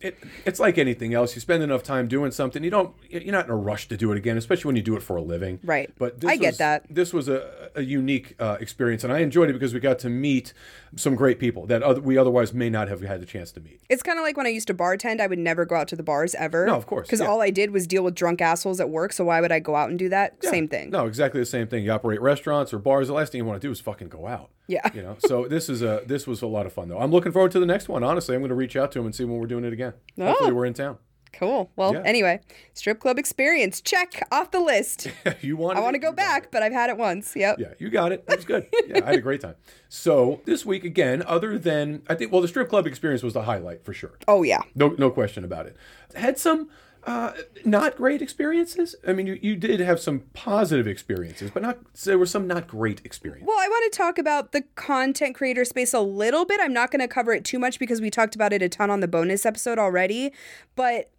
it, 0.00 0.18
it's 0.44 0.60
like 0.60 0.78
anything 0.78 1.14
else. 1.14 1.34
You 1.34 1.40
spend 1.40 1.62
enough 1.62 1.82
time 1.82 2.08
doing 2.08 2.30
something, 2.30 2.62
you 2.62 2.70
don't, 2.70 2.94
you're 3.08 3.32
not 3.32 3.46
in 3.46 3.50
a 3.50 3.56
rush 3.56 3.88
to 3.88 3.96
do 3.96 4.12
it 4.12 4.18
again, 4.18 4.36
especially 4.36 4.68
when 4.68 4.76
you 4.76 4.82
do 4.82 4.96
it 4.96 5.02
for 5.02 5.16
a 5.16 5.22
living. 5.22 5.58
Right. 5.64 5.90
But 5.98 6.20
this 6.20 6.30
I 6.30 6.36
get 6.36 6.48
was- 6.52 6.58
that. 6.58 6.84
This 6.90 7.12
was 7.12 7.28
a, 7.28 7.70
a 7.74 7.82
unique 7.82 8.36
uh, 8.38 8.58
experience, 8.60 9.02
and 9.02 9.12
I 9.12 9.20
enjoyed 9.20 9.50
it 9.50 9.54
because 9.54 9.72
we 9.74 9.80
got 9.80 9.98
to 10.00 10.10
meet 10.10 10.52
some 10.96 11.14
great 11.14 11.38
people 11.38 11.66
that 11.66 11.82
oth- 11.82 12.02
we 12.02 12.16
otherwise 12.18 12.52
may 12.54 12.70
not 12.70 12.88
have 12.88 13.00
had 13.00 13.20
the 13.20 13.26
chance 13.26 13.50
to 13.52 13.60
meet. 13.60 13.80
It's 13.88 14.02
kind 14.02 14.18
of 14.18 14.22
like 14.24 14.36
when 14.36 14.46
I 14.46 14.50
used 14.50 14.66
to 14.68 14.74
bartend, 14.74 15.20
I 15.20 15.26
would 15.26 15.38
never 15.38 15.64
go 15.64 15.74
out 15.76 15.88
to 15.88 15.96
the 15.96 16.02
bars 16.02 16.34
ever. 16.36 16.66
No, 16.66 16.76
of 16.76 16.86
course, 16.86 17.06
Because 17.08 17.20
yeah. 17.20 17.26
all 17.26 17.40
I 17.42 17.50
did 17.50 17.70
was 17.72 17.86
deal 17.86 18.04
with 18.04 18.14
drunk 18.14 18.40
assholes 18.40 18.78
at 18.80 18.90
work. 18.90 19.12
So 19.12 19.24
why 19.24 19.40
would 19.40 19.50
I 19.52 19.58
go 19.58 19.74
out 19.74 19.88
and 19.90 19.98
do 19.98 20.08
that? 20.10 20.42
Same 20.44 20.68
thing. 20.68 20.90
No, 20.90 21.06
exactly 21.06 21.40
the 21.40 21.46
same 21.46 21.66
thing. 21.66 21.82
You 21.84 21.92
operate 21.92 22.20
restaurants 22.20 22.72
or 22.72 22.78
bars. 22.78 23.08
The 23.08 23.14
last 23.14 23.32
thing 23.32 23.38
you 23.40 23.44
want 23.44 23.60
to 23.60 23.66
do 23.66 23.72
is 23.72 23.80
fucking 23.80 24.08
go 24.08 24.26
out. 24.26 24.50
Yeah. 24.68 24.88
You 24.94 25.02
know. 25.02 25.16
So 25.26 25.46
this 25.48 25.68
is 25.68 25.82
a 25.82 26.02
this 26.06 26.26
was 26.26 26.42
a 26.42 26.46
lot 26.46 26.66
of 26.66 26.72
fun 26.72 26.88
though. 26.88 26.98
I'm 26.98 27.10
looking 27.10 27.32
forward 27.32 27.50
to 27.52 27.60
the 27.60 27.66
next 27.66 27.88
one. 27.88 28.04
Honestly, 28.04 28.34
I'm 28.34 28.40
going 28.42 28.50
to 28.50 28.54
reach 28.54 28.76
out 28.76 28.92
to 28.92 28.98
him 29.00 29.06
and 29.06 29.14
see 29.14 29.24
when 29.24 29.38
we're 29.38 29.46
doing 29.46 29.64
it 29.64 29.72
again. 29.72 29.94
Hopefully, 30.18 30.52
we're 30.52 30.66
in 30.66 30.74
town. 30.74 30.98
Cool. 31.38 31.70
Well, 31.76 31.94
Yeah. 31.94 32.02
anyway, 32.04 32.40
strip 32.74 33.00
club 33.00 33.18
experience. 33.18 33.80
Check 33.80 34.26
off 34.30 34.50
the 34.50 34.60
list. 34.60 35.08
you 35.40 35.56
want? 35.56 35.78
I 35.78 35.80
want 35.80 35.94
to 35.94 35.98
go 35.98 36.12
back, 36.12 36.50
but 36.50 36.62
I've 36.62 36.72
had 36.72 36.90
it 36.90 36.96
once. 36.96 37.34
Yep. 37.34 37.58
Yeah, 37.58 37.74
you 37.78 37.90
got 37.90 38.12
it. 38.12 38.26
That 38.26 38.36
was 38.36 38.44
good. 38.44 38.66
Yeah, 38.86 39.00
I 39.04 39.06
had 39.10 39.14
a 39.16 39.22
great 39.22 39.40
time. 39.40 39.56
So 39.88 40.40
this 40.44 40.64
week 40.64 40.84
again, 40.84 41.22
other 41.26 41.58
than 41.58 42.02
I 42.08 42.14
think, 42.14 42.32
well, 42.32 42.40
the 42.40 42.48
strip 42.48 42.68
club 42.68 42.86
experience 42.86 43.22
was 43.22 43.34
the 43.34 43.42
highlight 43.42 43.84
for 43.84 43.92
sure. 43.92 44.12
Oh, 44.28 44.42
yeah. 44.42 44.62
No, 44.74 44.94
no 44.98 45.10
question 45.10 45.44
about 45.44 45.66
it. 45.66 45.76
Had 46.14 46.38
some 46.38 46.68
uh, 47.06 47.32
not 47.66 47.96
great 47.96 48.22
experiences. 48.22 48.94
I 49.06 49.12
mean, 49.12 49.26
you, 49.26 49.38
you 49.42 49.56
did 49.56 49.78
have 49.80 50.00
some 50.00 50.20
positive 50.32 50.86
experiences, 50.86 51.50
but 51.52 51.62
not 51.62 51.78
there 52.04 52.18
were 52.18 52.24
some 52.26 52.46
not 52.46 52.66
great 52.66 53.02
experiences. 53.04 53.46
Well, 53.46 53.58
I 53.60 53.68
want 53.68 53.92
to 53.92 53.96
talk 53.96 54.18
about 54.18 54.52
the 54.52 54.62
content 54.74 55.34
creator 55.34 55.64
space 55.66 55.92
a 55.92 56.00
little 56.00 56.44
bit. 56.46 56.60
I'm 56.62 56.72
not 56.72 56.90
going 56.90 57.00
to 57.00 57.08
cover 57.08 57.32
it 57.32 57.44
too 57.44 57.58
much 57.58 57.78
because 57.78 58.00
we 58.00 58.10
talked 58.10 58.34
about 58.34 58.52
it 58.52 58.62
a 58.62 58.68
ton 58.68 58.88
on 58.90 59.00
the 59.00 59.08
bonus 59.08 59.44
episode 59.44 59.78
already. 59.78 60.32
But 60.76 61.10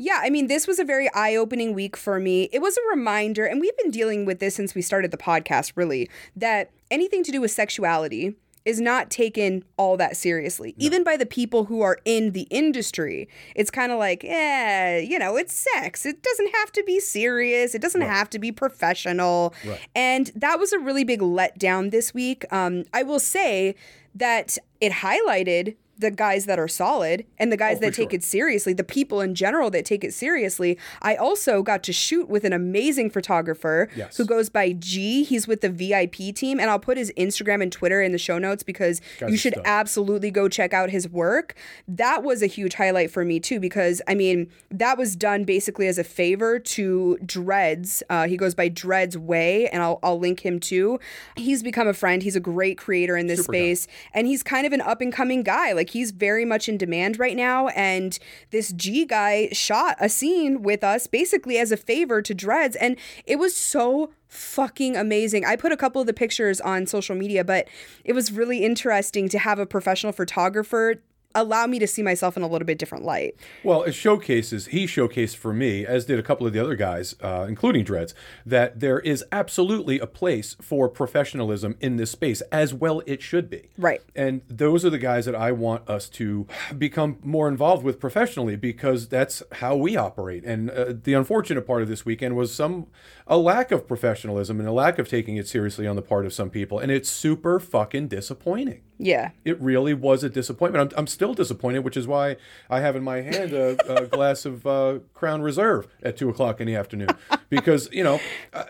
yeah, 0.00 0.20
I 0.22 0.30
mean, 0.30 0.46
this 0.46 0.66
was 0.66 0.78
a 0.78 0.84
very 0.84 1.12
eye 1.12 1.36
opening 1.36 1.74
week 1.74 1.96
for 1.96 2.18
me. 2.18 2.48
It 2.52 2.60
was 2.60 2.76
a 2.76 2.90
reminder, 2.90 3.44
and 3.44 3.60
we've 3.60 3.76
been 3.76 3.90
dealing 3.90 4.24
with 4.24 4.40
this 4.40 4.54
since 4.54 4.74
we 4.74 4.82
started 4.82 5.10
the 5.10 5.18
podcast, 5.18 5.72
really, 5.76 6.08
that 6.34 6.70
anything 6.90 7.22
to 7.24 7.30
do 7.30 7.40
with 7.40 7.50
sexuality 7.50 8.34
is 8.64 8.80
not 8.80 9.10
taken 9.10 9.64
all 9.76 9.96
that 9.96 10.16
seriously, 10.16 10.74
even 10.78 11.02
by 11.02 11.16
the 11.16 11.26
people 11.26 11.64
who 11.64 11.80
are 11.82 11.98
in 12.04 12.32
the 12.32 12.46
industry. 12.50 13.28
It's 13.54 13.70
kind 13.70 13.90
of 13.92 13.98
like, 13.98 14.24
eh, 14.24 14.98
you 14.98 15.18
know, 15.18 15.36
it's 15.36 15.66
sex. 15.74 16.04
It 16.04 16.22
doesn't 16.22 16.54
have 16.54 16.72
to 16.72 16.82
be 16.84 17.00
serious. 17.00 17.74
It 17.74 17.82
doesn't 17.82 18.02
have 18.02 18.28
to 18.30 18.38
be 18.38 18.52
professional. 18.52 19.54
Right. 19.66 19.80
And 19.94 20.30
that 20.34 20.58
was 20.58 20.72
a 20.72 20.78
really 20.78 21.04
big 21.04 21.20
letdown 21.20 21.90
this 21.90 22.12
week. 22.12 22.44
Um, 22.52 22.84
I 22.92 23.02
will 23.02 23.20
say 23.20 23.74
that 24.14 24.58
it 24.80 24.92
highlighted 24.92 25.76
the 26.00 26.10
guys 26.10 26.46
that 26.46 26.58
are 26.58 26.68
solid 26.68 27.24
and 27.38 27.52
the 27.52 27.56
guys 27.56 27.76
Oh, 27.76 27.80
that 27.82 27.94
take 27.94 28.10
sure. 28.10 28.16
it 28.16 28.24
seriously, 28.24 28.72
the 28.72 28.84
people 28.84 29.20
in 29.20 29.34
general 29.34 29.70
that 29.70 29.84
take 29.84 30.02
it 30.02 30.12
seriously. 30.12 30.76
I 31.02 31.14
also 31.14 31.62
got 31.62 31.82
to 31.84 31.92
shoot 31.92 32.28
with 32.28 32.44
an 32.44 32.52
amazing 32.52 33.10
photographer 33.10 33.88
Yes. 33.96 34.16
who 34.16 34.24
goes 34.24 34.48
by 34.50 34.72
G. 34.72 35.22
He's 35.24 35.46
with 35.46 35.60
the 35.60 35.68
VIP 35.70 36.32
team, 36.34 36.58
and 36.58 36.68
I'll 36.70 36.78
put 36.78 36.96
his 36.96 37.12
Instagram 37.16 37.62
and 37.62 37.70
Twitter 37.70 38.02
in 38.02 38.12
the 38.12 38.18
show 38.18 38.38
notes 38.38 38.62
because 38.62 39.00
Guy's 39.18 39.30
you 39.30 39.36
should 39.36 39.54
absolutely 39.64 40.30
go 40.30 40.48
check 40.48 40.72
out 40.74 40.90
his 40.90 41.08
work. 41.08 41.54
That 41.86 42.22
was 42.22 42.42
a 42.42 42.46
huge 42.46 42.74
highlight 42.74 43.10
for 43.10 43.24
me 43.24 43.38
too 43.38 43.60
because 43.60 44.02
I 44.08 44.14
mean 44.14 44.48
that 44.70 44.98
was 44.98 45.14
done 45.16 45.44
basically 45.44 45.86
as 45.86 45.98
a 45.98 46.04
favor 46.04 46.58
to 46.58 47.18
Dreads. 47.24 48.02
Uh, 48.10 48.26
he 48.26 48.36
goes 48.36 48.54
by 48.54 48.68
Dreads 48.68 49.16
Way, 49.16 49.68
and 49.68 49.82
I'll 49.82 49.98
I'll 50.02 50.18
link 50.18 50.40
him 50.40 50.60
too. 50.60 50.98
He's 51.36 51.62
become 51.62 51.86
a 51.88 51.92
friend. 51.94 52.22
He's 52.22 52.36
a 52.36 52.40
great 52.40 52.78
creator 52.78 53.16
in 53.16 53.26
this 53.26 53.40
Super 53.40 53.52
guy. 53.52 53.58
space, 53.58 53.86
and 54.14 54.26
he's 54.26 54.42
kind 54.42 54.66
of 54.66 54.72
an 54.72 54.80
up 54.80 55.00
and 55.00 55.12
coming 55.12 55.42
guy. 55.42 55.72
Like 55.72 55.89
he's 55.90 56.10
very 56.10 56.44
much 56.44 56.68
in 56.68 56.76
demand 56.76 57.18
right 57.18 57.36
now. 57.36 57.68
And 57.68 58.18
this 58.50 58.72
G 58.72 59.04
guy 59.04 59.48
shot 59.52 59.96
a 60.00 60.08
scene 60.08 60.62
with 60.62 60.84
us 60.84 61.06
basically 61.06 61.58
as 61.58 61.72
a 61.72 61.76
favor 61.76 62.22
to 62.22 62.34
Dreads, 62.34 62.76
and 62.76 62.96
it 63.26 63.38
was 63.38 63.56
so 63.56 64.12
fucking 64.28 64.96
amazing. 64.96 65.44
I 65.44 65.56
put 65.56 65.72
a 65.72 65.76
couple 65.76 66.00
of 66.00 66.06
the 66.06 66.12
pictures 66.12 66.60
on 66.60 66.86
social 66.86 67.16
media, 67.16 67.44
but 67.44 67.66
it 68.04 68.12
was 68.12 68.30
really 68.30 68.64
interesting 68.64 69.28
to 69.28 69.38
have 69.38 69.58
a 69.58 69.66
professional 69.66 70.12
photographer 70.12 71.02
allow 71.34 71.66
me 71.66 71.78
to 71.78 71.86
see 71.86 72.02
myself 72.02 72.36
in 72.36 72.42
a 72.42 72.48
little 72.48 72.66
bit 72.66 72.78
different 72.78 73.04
light. 73.04 73.36
Well, 73.62 73.82
it 73.84 73.92
showcases, 73.92 74.66
he 74.66 74.86
showcased 74.86 75.36
for 75.36 75.52
me, 75.52 75.86
as 75.86 76.04
did 76.04 76.18
a 76.18 76.22
couple 76.22 76.46
of 76.46 76.52
the 76.52 76.58
other 76.58 76.74
guys, 76.74 77.14
uh, 77.20 77.46
including 77.48 77.84
Dreads, 77.84 78.14
that 78.44 78.80
there 78.80 78.98
is 79.00 79.24
absolutely 79.30 79.98
a 79.98 80.06
place 80.06 80.56
for 80.60 80.88
professionalism 80.88 81.76
in 81.80 81.96
this 81.96 82.10
space, 82.10 82.40
as 82.52 82.74
well 82.74 83.02
it 83.06 83.22
should 83.22 83.48
be. 83.48 83.70
Right. 83.78 84.00
And 84.16 84.42
those 84.48 84.84
are 84.84 84.90
the 84.90 84.98
guys 84.98 85.24
that 85.26 85.34
I 85.34 85.52
want 85.52 85.88
us 85.88 86.08
to 86.10 86.46
become 86.76 87.18
more 87.22 87.48
involved 87.48 87.84
with 87.84 88.00
professionally 88.00 88.56
because 88.56 89.08
that's 89.08 89.42
how 89.52 89.76
we 89.76 89.96
operate. 89.96 90.44
And 90.44 90.70
uh, 90.70 90.94
the 91.02 91.14
unfortunate 91.14 91.66
part 91.66 91.82
of 91.82 91.88
this 91.88 92.04
weekend 92.04 92.36
was 92.36 92.52
some 92.52 92.88
a 93.26 93.36
lack 93.36 93.70
of 93.70 93.86
professionalism 93.86 94.58
and 94.58 94.68
a 94.68 94.72
lack 94.72 94.98
of 94.98 95.08
taking 95.08 95.36
it 95.36 95.46
seriously 95.46 95.86
on 95.86 95.94
the 95.96 96.02
part 96.02 96.26
of 96.26 96.32
some 96.32 96.50
people, 96.50 96.78
and 96.78 96.90
it's 96.90 97.08
super 97.08 97.60
fucking 97.60 98.08
disappointing. 98.08 98.82
Yeah. 99.02 99.30
It 99.46 99.58
really 99.62 99.94
was 99.94 100.22
a 100.22 100.28
disappointment. 100.28 100.92
I'm, 100.92 100.98
I'm 100.98 101.06
still 101.06 101.32
disappointed, 101.32 101.80
which 101.80 101.96
is 101.96 102.06
why 102.06 102.36
I 102.68 102.80
have 102.80 102.96
in 102.96 103.02
my 103.02 103.22
hand 103.22 103.54
a, 103.54 104.02
a 104.02 104.06
glass 104.06 104.44
of 104.44 104.66
uh, 104.66 104.98
Crown 105.14 105.40
Reserve 105.40 105.88
at 106.02 106.18
two 106.18 106.28
o'clock 106.28 106.60
in 106.60 106.66
the 106.66 106.76
afternoon. 106.76 107.08
Because 107.48 107.88
you 107.92 108.04
know, 108.04 108.20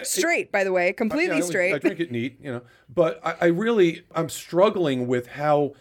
Straight, 0.04 0.52
by 0.52 0.62
the 0.62 0.72
way, 0.72 0.92
completely 0.92 1.38
I 1.38 1.40
straight. 1.40 1.74
I 1.74 1.78
drink 1.78 1.98
it 1.98 2.12
neat, 2.12 2.38
you 2.40 2.52
know. 2.52 2.62
But 2.88 3.20
I, 3.26 3.34
I 3.40 3.46
really, 3.46 4.04
I'm 4.14 4.28
struggling 4.28 5.08
with 5.08 5.26
how 5.26 5.72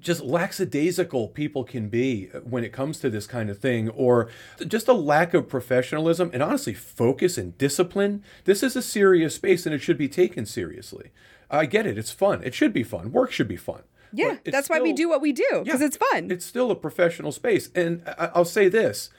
just 0.00 0.22
lackadaisical 0.22 1.28
people 1.28 1.64
can 1.64 1.88
be 1.88 2.26
when 2.44 2.64
it 2.64 2.72
comes 2.72 2.98
to 3.00 3.10
this 3.10 3.26
kind 3.26 3.50
of 3.50 3.58
thing, 3.58 3.88
or 3.90 4.28
just 4.66 4.88
a 4.88 4.92
lack 4.92 5.34
of 5.34 5.48
professionalism 5.48 6.30
and 6.32 6.42
honestly 6.42 6.74
focus 6.74 7.38
and 7.38 7.56
discipline. 7.58 8.22
This 8.44 8.62
is 8.62 8.76
a 8.76 8.82
serious 8.82 9.34
space 9.34 9.66
and 9.66 9.74
it 9.74 9.80
should 9.80 9.98
be 9.98 10.08
taken 10.08 10.46
seriously. 10.46 11.10
I 11.50 11.66
get 11.66 11.86
it. 11.86 11.96
It's 11.98 12.10
fun. 12.12 12.42
It 12.44 12.54
should 12.54 12.72
be 12.72 12.82
fun. 12.82 13.12
Work 13.12 13.32
should 13.32 13.48
be 13.48 13.56
fun. 13.56 13.82
yeah, 14.12 14.36
that's 14.44 14.68
why 14.70 14.80
we 14.80 14.92
do 14.92 15.08
what 15.08 15.20
we 15.20 15.32
do 15.32 15.46
because 15.64 15.80
yeah, 15.80 15.86
it's 15.86 15.96
fun. 15.96 16.30
It's 16.30 16.44
still 16.46 16.70
a 16.70 16.76
professional 16.76 17.32
space. 17.32 17.70
And 17.74 18.02
I- 18.06 18.30
I'll 18.34 18.44
say 18.44 18.68
this. 18.68 19.10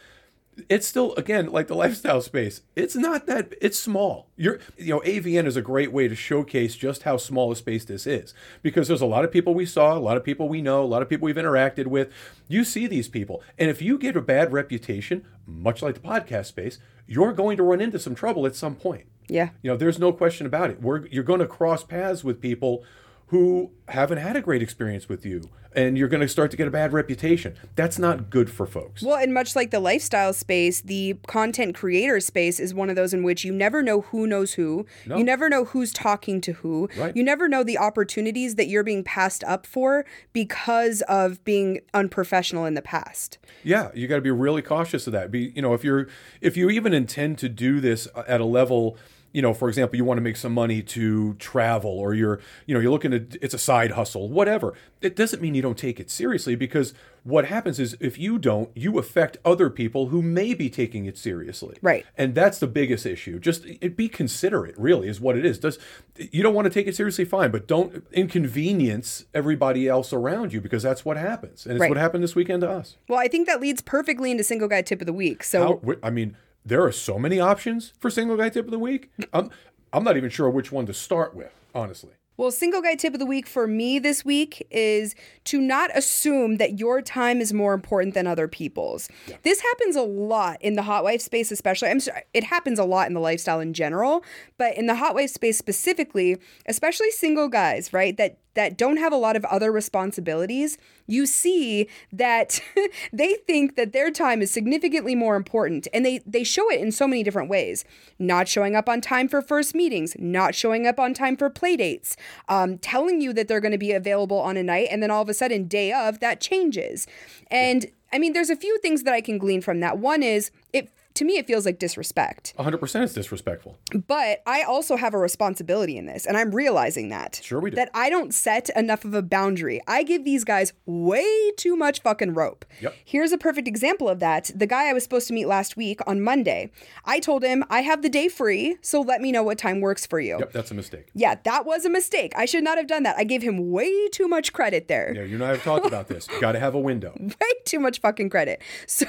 It's 0.68 0.86
still 0.86 1.16
again 1.16 1.52
like 1.52 1.68
the 1.68 1.76
lifestyle 1.76 2.22
space. 2.22 2.62
It's 2.76 2.96
not 2.96 3.28
that 3.28 3.54
it's 3.62 3.80
small. 3.80 4.28
You're 4.36 4.60
you 4.78 4.94
know 4.96 5.00
AVN 5.02 5.46
is 5.46 5.56
a 5.56 5.62
great 5.62 5.94
way 5.94 6.10
to 6.10 6.16
showcase 6.16 6.76
just 6.76 7.04
how 7.04 7.16
small 7.16 7.52
a 7.52 7.56
space 7.56 7.86
this 7.86 8.06
is 8.06 8.34
because 8.62 8.90
there's 8.90 9.00
a 9.00 9.06
lot 9.06 9.24
of 9.24 9.32
people 9.32 9.54
we 9.54 9.66
saw, 9.66 9.98
a 9.98 10.00
lot 10.00 10.18
of 10.18 10.24
people 10.26 10.50
we 10.50 10.62
know, 10.62 10.84
a 10.84 10.86
lot 10.86 11.02
of 11.02 11.08
people 11.08 11.26
we've 11.28 11.36
interacted 11.36 11.88
with. 11.88 12.12
You 12.50 12.66
see 12.66 12.88
these 12.88 13.08
people, 13.08 13.42
and 13.58 13.70
if 13.70 13.82
you 13.82 13.98
get 13.98 14.18
a 14.18 14.22
bad 14.22 14.52
reputation, 14.52 15.26
much 15.48 15.82
like 15.82 15.96
the 15.96 16.02
podcast 16.02 16.48
space, 16.48 16.78
you're 17.08 17.34
going 17.34 17.56
to 17.56 17.64
run 17.64 17.80
into 17.80 17.98
some 18.00 18.16
trouble 18.16 18.46
at 18.46 18.56
some 18.56 18.76
point. 18.76 19.06
yeah. 19.30 19.50
You 19.62 19.72
know, 19.72 19.78
there's 19.78 19.98
no 20.00 20.12
question 20.12 20.46
about 20.46 20.70
it. 20.72 20.82
We're, 20.82 21.06
you're 21.08 21.24
going 21.24 21.40
to 21.40 21.48
cross 21.48 21.84
paths 21.84 22.24
with 22.24 22.42
people 22.42 22.84
who 23.30 23.72
haven't 23.88 24.18
had 24.18 24.36
a 24.36 24.42
great 24.42 24.62
experience 24.62 25.08
with 25.08 25.24
you, 25.24 25.50
and 25.74 26.00
you're 26.00 26.08
going 26.08 26.22
to 26.22 26.28
start 26.28 26.50
to 26.50 26.58
get 26.58 26.68
a 26.68 26.72
bad 26.72 26.94
reputation. 26.94 27.56
That's 27.76 28.00
not 28.00 28.32
good 28.32 28.50
for 28.50 28.66
folks. 28.66 29.04
Well, 29.04 29.18
and 29.18 29.32
much 29.32 29.56
like 29.56 29.70
the 29.70 29.80
lifestyle 29.80 30.34
space, 30.34 30.82
the 30.82 31.16
content 31.28 31.76
creator 31.76 32.20
space 32.20 32.60
is 32.60 32.74
one 32.74 32.90
of 32.90 32.96
those 32.96 33.14
in 33.14 33.22
which 33.22 33.44
you 33.44 33.54
never 33.54 33.84
know 33.84 34.02
who 34.02 34.26
knows 34.26 34.54
who. 34.54 34.88
You 35.06 35.24
never 35.24 35.48
know 35.48 35.66
who's 35.66 35.94
talking 35.94 36.42
to 36.42 36.54
who. 36.54 36.90
Right. 36.98 37.16
You 37.16 37.24
never 37.24 37.48
know 37.48 37.64
the 37.64 37.78
opportunities 37.78 38.56
that 38.56 38.68
you're 38.68 38.84
being 38.84 39.04
passed 39.04 39.44
up 39.44 39.68
for 39.68 40.06
because 40.34 41.04
of 41.04 41.44
being 41.44 41.82
unprofessional 41.94 42.66
in 42.66 42.74
the 42.74 42.82
past. 42.82 43.38
Yeah, 43.64 43.92
you 43.94 44.08
got 44.08 44.16
to 44.16 44.22
be 44.22 44.32
really 44.32 44.64
cautious 44.64 45.06
of 45.06 45.14
that. 45.14 45.30
Be 45.30 45.54
you 45.56 45.62
know 45.62 45.76
if 45.76 45.84
you're 45.84 46.08
if 46.42 46.58
you 46.58 46.72
even 46.72 46.94
intend 46.94 47.38
to 47.40 47.50
do 47.50 47.80
this 47.80 48.08
at 48.28 48.42
a 48.42 48.46
level, 48.46 48.98
you 49.32 49.42
know, 49.42 49.54
for 49.54 49.70
example, 49.70 49.98
you 49.98 50.06
want 50.06 50.18
to 50.18 50.22
make 50.22 50.38
some 50.38 50.54
money 50.54 50.82
to 50.82 51.34
travel, 51.36 51.92
or 51.92 52.14
you're 52.14 52.40
you 52.66 52.74
know 52.74 52.80
you're 52.80 52.92
looking 52.92 53.14
at 53.14 53.36
it's 53.42 53.54
a 53.54 53.60
side 53.60 53.92
hustle, 53.92 54.30
whatever. 54.30 54.74
It 55.02 55.16
doesn't 55.16 55.42
mean 55.42 55.56
you 55.56 55.62
don't 55.62 55.78
take 55.78 56.00
it 56.00 56.10
seriously 56.10 56.56
because 56.56 56.94
what 57.24 57.46
happens 57.46 57.80
is 57.80 57.96
if 58.00 58.18
you 58.18 58.38
don't, 58.40 58.70
you 58.76 58.98
affect 58.98 59.38
other 59.46 59.70
people 59.70 60.08
who 60.08 60.22
may 60.22 60.54
be 60.54 60.70
taking 60.70 61.06
it 61.06 61.18
seriously. 61.18 61.78
Right. 61.82 62.06
And 62.18 62.34
that's 62.34 62.60
the 62.60 62.68
biggest 62.68 63.06
issue. 63.06 63.40
Just 63.40 63.66
it, 63.66 63.96
be 63.96 64.10
considerate, 64.10 64.76
really, 64.78 65.08
is 65.08 65.20
what 65.20 65.38
it 65.38 65.46
is. 65.46 65.60
Does 65.60 65.78
you 66.18 66.42
don't 66.42 66.54
want 66.54 66.66
to 66.66 66.72
take 66.72 66.88
it 66.88 66.96
seriously, 66.96 67.26
fine, 67.26 67.52
but 67.52 67.68
don't 67.68 68.04
inconvenience 68.12 69.26
everybody 69.34 69.88
else 69.88 70.12
around 70.14 70.54
you 70.54 70.62
because 70.62 70.84
that's 70.84 71.06
what 71.06 71.18
happens, 71.18 71.66
and 71.66 71.76
it's 71.76 71.82
Right. 71.82 71.90
what 71.90 71.98
happened 71.98 72.24
this 72.24 72.36
weekend 72.36 72.62
to 72.62 72.70
us. 72.70 72.98
Well, 73.08 73.20
I 73.20 73.28
think 73.28 73.48
that 73.48 73.62
leads 73.62 73.82
perfectly 73.82 74.32
into 74.32 74.44
single 74.44 74.68
guy 74.68 74.82
tip 74.82 75.02
of 75.02 75.08
the 75.08 75.14
week. 75.14 75.44
So 75.44 75.82
How, 75.86 75.96
I 76.04 76.10
mean, 76.10 76.36
there 76.66 76.84
are 76.84 76.92
so 76.92 77.18
many 77.18 77.40
options 77.40 77.94
for 78.00 78.10
single 78.10 78.38
guy 78.38 78.50
tip 78.50 78.66
of 78.66 78.72
the 78.72 78.80
week. 78.80 79.12
I'm, 79.34 79.50
I'm 79.94 80.04
not 80.04 80.18
even 80.18 80.30
sure 80.30 80.50
which 80.50 80.72
one 80.72 80.86
to 80.86 80.94
start 80.94 81.36
with, 81.36 81.54
honestly. 81.74 82.12
Well, 82.40 82.52
single 82.52 82.82
guy 82.82 82.96
tip 82.96 83.14
of 83.14 83.20
the 83.20 83.26
week 83.26 83.48
for 83.48 83.68
me 83.68 84.00
this 84.00 84.24
week 84.24 84.66
is 84.72 85.14
to 85.44 85.60
not 85.60 85.92
assume 85.94 86.56
that 86.56 86.80
your 86.80 87.02
time 87.02 87.42
is 87.42 87.52
more 87.52 87.74
important 87.74 88.14
than 88.14 88.28
other 88.28 88.48
people's. 88.48 89.10
This 89.44 89.60
happens 89.60 89.98
a 89.98 90.04
lot 90.04 90.62
in 90.62 90.76
the 90.76 90.84
hot 90.84 91.04
wife 91.04 91.20
space, 91.20 91.52
especially. 91.52 91.90
I'm 91.90 92.00
sorry, 92.00 92.22
it 92.34 92.46
happens 92.46 92.80
a 92.80 92.86
lot 92.86 93.08
in 93.08 93.14
the 93.14 93.20
lifestyle 93.20 93.60
in 93.60 93.74
general, 93.74 94.24
but 94.58 94.78
in 94.78 94.86
the 94.86 94.96
hot 94.96 95.16
wife 95.16 95.32
space 95.32 95.58
specifically, 95.58 96.38
especially 96.66 97.12
single 97.12 97.50
guys, 97.50 97.92
right? 97.92 98.16
That 98.16 98.38
that 98.56 98.78
don't 98.78 98.98
have 98.98 99.14
a 99.14 99.18
lot 99.18 99.36
of 99.36 99.46
other 99.46 99.72
responsibilities, 99.72 100.78
you 101.08 101.26
see 101.26 101.88
that 102.12 102.62
they 103.14 103.36
think 103.48 103.76
that 103.76 103.94
their 103.94 104.12
time 104.12 104.42
is 104.42 104.52
significantly 104.52 105.16
more 105.16 105.36
important 105.36 105.88
and 105.94 106.06
they 106.06 106.20
they 106.26 106.44
show 106.44 106.70
it 106.72 106.82
in 106.82 106.92
so 106.92 107.08
many 107.08 107.24
different 107.24 107.50
ways. 107.50 107.86
Not 108.18 108.48
showing 108.48 108.76
up 108.76 108.90
on 108.90 109.02
time 109.02 109.28
for 109.28 109.42
first 109.42 109.76
meetings, 109.76 110.16
not 110.20 110.56
showing 110.56 110.88
up 110.88 111.00
on 111.00 111.14
time 111.14 111.38
for 111.38 111.50
play 111.50 111.78
dates, 111.78 112.18
um, 112.48 112.78
telling 112.78 113.22
you 113.22 113.34
that 113.34 113.48
they're 113.48 113.62
going 113.62 113.72
to 113.72 113.78
be 113.78 113.92
available 113.92 114.40
on 114.40 114.58
a 114.58 114.64
night 114.64 114.88
and 114.92 115.02
then 115.02 115.12
all 115.12 115.22
of 115.22 115.30
a 115.30 115.34
sudden 115.34 115.68
day 115.68 115.92
of 115.92 116.20
that 116.20 116.42
changes. 116.42 117.08
And 117.50 117.86
I 118.12 118.20
mean 118.20 118.34
there's 118.34 118.50
a 118.50 118.56
few 118.56 118.80
things 118.80 119.04
that 119.04 119.14
I 119.14 119.22
can 119.22 119.38
glean 119.38 119.62
from 119.62 119.80
that. 119.80 119.98
One 119.98 120.24
is 120.24 120.52
it 120.74 120.92
to 121.20 121.26
me 121.26 121.38
it 121.38 121.46
feels 121.46 121.66
like 121.66 121.80
disrespect. 121.80 122.54
100% 122.58 123.04
is 123.04 123.14
disrespectful. 123.14 123.78
But 124.08 124.42
I 124.48 124.64
also 124.64 124.96
have 124.96 125.14
a 125.14 125.18
responsibility 125.18 125.98
in 125.98 126.06
this, 126.06 126.26
and 126.26 126.38
I'm 126.38 126.52
realizing 126.52 127.10
that. 127.10 127.42
Sure 127.44 127.60
we 127.60 127.72
do. 127.72 127.76
That 127.76 127.92
I 127.94 128.10
don't 128.10 128.34
set 128.34 128.70
enough 128.76 129.04
of 129.04 129.14
a 129.14 129.22
boundary. 129.22 129.82
I 129.86 130.04
give 130.04 130.24
these 130.24 130.46
guys 130.46 130.72
way 130.86 131.52
too 131.58 131.76
much 131.76 132.02
fucking 132.02 132.36
rope. 132.36 132.64
Yep. 132.80 132.96
Here's 133.04 133.34
a 133.34 133.38
perfect 133.38 133.68
example 133.68 134.08
of 134.08 134.20
that. 134.20 134.50
The 134.56 134.66
guy 134.66 134.88
I 134.90 134.94
was 134.94 135.04
supposed 135.04 135.28
to 135.28 135.34
meet 135.34 135.46
last 135.46 135.76
week 135.76 136.00
on 136.08 136.22
Monday, 136.22 136.72
I 137.04 137.20
told 137.20 137.44
him, 137.44 137.66
I 137.70 137.82
have 137.82 138.02
the 138.02 138.10
day 138.10 138.30
free, 138.30 138.78
so 138.82 139.02
let 139.02 139.20
me 139.20 139.34
know 139.34 139.44
what 139.44 139.58
time 139.58 139.82
works 139.82 140.06
for 140.06 140.22
you. 140.22 140.40
Yep, 140.40 140.54
that's 140.54 140.72
a 140.72 140.74
mistake. 140.74 141.08
Yeah, 141.14 141.36
that 141.44 141.66
was 141.66 141.84
a 141.84 141.90
mistake. 141.90 142.32
I 142.38 142.46
should 142.46 142.64
not 142.64 142.78
have 142.78 142.88
done 142.88 143.04
that. 143.04 143.18
I 143.18 143.26
gave 143.26 143.42
him 143.42 143.72
way 143.72 144.08
too 144.08 144.30
much 144.30 144.54
credit 144.54 144.88
there. 144.88 145.12
Yeah, 145.14 145.24
you 145.24 145.36
and 145.36 145.44
I 145.44 145.50
have 145.50 145.64
talked 145.64 145.86
about 145.86 146.08
this. 146.08 146.30
You 146.32 146.40
got 146.40 146.54
to 146.54 146.60
have 146.60 146.76
a 146.76 146.80
window. 146.80 147.14
way 147.20 147.52
too 147.66 147.82
much 147.82 148.00
fucking 148.00 148.30
credit. 148.30 148.62
So 148.88 149.06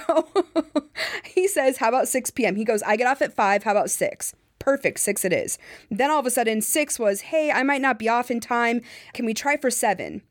he 1.24 1.46
says, 1.46 1.76
How 1.76 1.88
about 1.88 1.99
6 2.08 2.30
p.m.? 2.30 2.56
He 2.56 2.64
goes, 2.64 2.82
I 2.82 2.96
get 2.96 3.06
off 3.06 3.22
at 3.22 3.34
5. 3.34 3.62
How 3.62 3.72
about 3.72 3.90
6? 3.90 4.34
Perfect, 4.58 5.00
6 5.00 5.24
it 5.24 5.32
is. 5.32 5.58
Then 5.90 6.10
all 6.10 6.20
of 6.20 6.26
a 6.26 6.30
sudden, 6.30 6.60
6 6.60 6.98
was, 6.98 7.22
Hey, 7.22 7.50
I 7.50 7.62
might 7.62 7.80
not 7.80 7.98
be 7.98 8.08
off 8.08 8.30
in 8.30 8.40
time. 8.40 8.82
Can 9.14 9.24
we 9.24 9.34
try 9.34 9.56
for 9.56 9.70
7? 9.70 10.22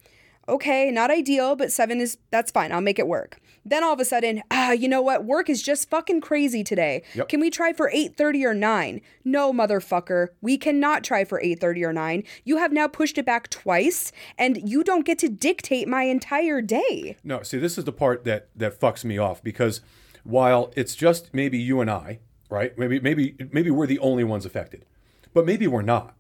Okay, 0.48 0.90
not 0.92 1.12
ideal, 1.12 1.56
but 1.56 1.72
7 1.72 2.00
is, 2.00 2.18
that's 2.32 2.52
fine. 2.52 2.72
I'll 2.72 2.82
make 2.82 3.00
it 3.00 3.08
work. 3.08 3.40
Then 3.66 3.84
all 3.84 3.94
of 3.94 4.00
a 4.00 4.06
sudden, 4.06 4.42
ah, 4.50 4.72
you 4.72 4.88
know 4.88 5.02
what? 5.02 5.26
Work 5.26 5.50
is 5.50 5.62
just 5.62 5.90
fucking 5.90 6.22
crazy 6.22 6.64
today. 6.64 7.04
Yep. 7.14 7.30
Can 7.30 7.40
we 7.40 7.50
try 7.50 7.74
for 7.74 7.92
8:30 7.94 8.44
or 8.46 8.54
9? 8.54 9.02
No, 9.24 9.54
motherfucker. 9.54 10.30
We 10.42 10.58
cannot 10.58 11.04
try 11.04 11.24
for 11.24 11.40
8:30 11.42 11.84
or 11.84 11.94
9. 11.94 12.24
You 12.46 12.58
have 12.58 12.72
now 12.72 12.88
pushed 12.88 13.18
it 13.18 13.26
back 13.26 13.50
twice 13.50 14.12
and 14.38 14.58
you 14.68 14.84
don't 14.84 15.06
get 15.06 15.20
to 15.20 15.30
dictate 15.30 15.88
my 15.88 16.04
entire 16.04 16.62
day. 16.62 17.18
No, 17.24 17.44
see, 17.44 17.60
this 17.60 17.78
is 17.78 17.86
the 17.86 17.92
part 17.92 18.24
that 18.24 18.50
that 18.56 18.80
fucks 18.80 19.06
me 19.06 19.18
off 19.18 19.44
because 19.44 19.82
while 20.30 20.72
it's 20.76 20.96
just 20.96 21.34
maybe 21.34 21.58
you 21.58 21.82
and 21.82 21.90
I, 21.90 22.20
right? 22.50 22.78
Maybe 22.78 23.00
maybe 23.00 23.36
maybe 23.52 23.72
we're 23.72 23.88
the 23.88 24.00
only 24.00 24.24
ones 24.24 24.46
affected, 24.46 24.86
but 25.34 25.46
maybe 25.46 25.68
we're 25.68 25.82
not. 25.82 26.16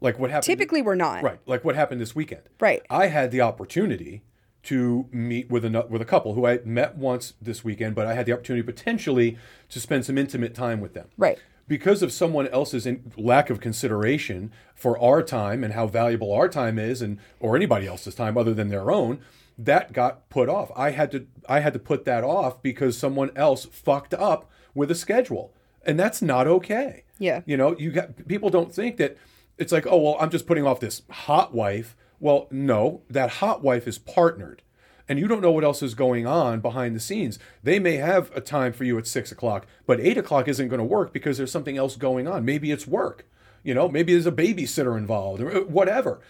Like 0.00 0.18
what 0.18 0.30
happened? 0.30 0.46
Typically, 0.46 0.82
we're 0.82 0.96
not. 0.96 1.22
right? 1.22 1.38
Like 1.46 1.64
what 1.64 1.76
happened 1.76 2.00
this 2.00 2.14
weekend? 2.14 2.42
Right. 2.58 2.82
I 2.90 3.06
had 3.06 3.30
the 3.30 3.40
opportunity 3.40 4.22
to 4.64 5.06
meet 5.10 5.50
with 5.50 5.64
a 5.64 5.86
with 5.88 6.02
a 6.02 6.04
couple 6.04 6.34
who 6.34 6.46
I 6.46 6.58
met 6.64 6.96
once 6.96 7.34
this 7.40 7.64
weekend, 7.64 7.94
but 7.94 8.06
I 8.06 8.14
had 8.14 8.26
the 8.26 8.32
opportunity 8.32 8.62
potentially 8.64 9.38
to 9.68 9.80
spend 9.80 10.04
some 10.04 10.18
intimate 10.18 10.54
time 10.54 10.80
with 10.80 10.94
them. 10.94 11.08
Right. 11.16 11.38
Because 11.68 12.02
of 12.02 12.12
someone 12.12 12.48
else's 12.48 12.86
in, 12.86 13.12
lack 13.16 13.48
of 13.48 13.60
consideration 13.60 14.52
for 14.74 14.98
our 14.98 15.22
time 15.22 15.62
and 15.62 15.72
how 15.72 15.86
valuable 15.86 16.32
our 16.32 16.48
time 16.48 16.78
is, 16.78 17.00
and 17.00 17.18
or 17.38 17.54
anybody 17.56 17.86
else's 17.86 18.14
time 18.14 18.36
other 18.36 18.52
than 18.52 18.68
their 18.68 18.90
own, 18.90 19.20
that 19.58 19.92
got 19.92 20.28
put 20.28 20.48
off. 20.48 20.70
I 20.76 20.90
had 20.90 21.10
to 21.12 21.26
I 21.48 21.60
had 21.60 21.72
to 21.72 21.78
put 21.78 22.04
that 22.04 22.24
off 22.24 22.62
because 22.62 22.96
someone 22.96 23.30
else 23.36 23.64
fucked 23.66 24.14
up 24.14 24.50
with 24.74 24.90
a 24.90 24.94
schedule, 24.94 25.52
and 25.84 25.98
that's 25.98 26.22
not 26.22 26.46
okay. 26.46 27.04
Yeah. 27.18 27.42
You 27.46 27.56
know, 27.56 27.76
you 27.78 27.90
got 27.90 28.26
people 28.26 28.50
don't 28.50 28.74
think 28.74 28.96
that 28.96 29.16
it's 29.58 29.72
like, 29.72 29.86
oh 29.86 29.98
well, 29.98 30.16
I'm 30.20 30.30
just 30.30 30.46
putting 30.46 30.66
off 30.66 30.80
this 30.80 31.02
hot 31.10 31.54
wife. 31.54 31.96
Well, 32.18 32.46
no, 32.50 33.02
that 33.10 33.30
hot 33.30 33.62
wife 33.62 33.88
is 33.88 33.98
partnered, 33.98 34.62
and 35.08 35.18
you 35.18 35.26
don't 35.26 35.42
know 35.42 35.50
what 35.50 35.64
else 35.64 35.82
is 35.82 35.94
going 35.94 36.26
on 36.26 36.60
behind 36.60 36.94
the 36.94 37.00
scenes. 37.00 37.38
They 37.62 37.78
may 37.78 37.96
have 37.96 38.30
a 38.34 38.40
time 38.40 38.72
for 38.72 38.84
you 38.84 38.96
at 38.98 39.06
six 39.06 39.32
o'clock, 39.32 39.66
but 39.86 40.00
eight 40.00 40.18
o'clock 40.18 40.48
isn't 40.48 40.68
going 40.68 40.78
to 40.78 40.84
work 40.84 41.12
because 41.12 41.36
there's 41.36 41.52
something 41.52 41.76
else 41.76 41.96
going 41.96 42.28
on. 42.28 42.44
Maybe 42.44 42.70
it's 42.70 42.86
work. 42.86 43.26
You 43.64 43.74
know, 43.74 43.88
maybe 43.88 44.12
there's 44.12 44.26
a 44.26 44.32
babysitter 44.32 44.96
involved 44.96 45.40
or 45.40 45.56
uh, 45.56 45.60
whatever. 45.60 46.20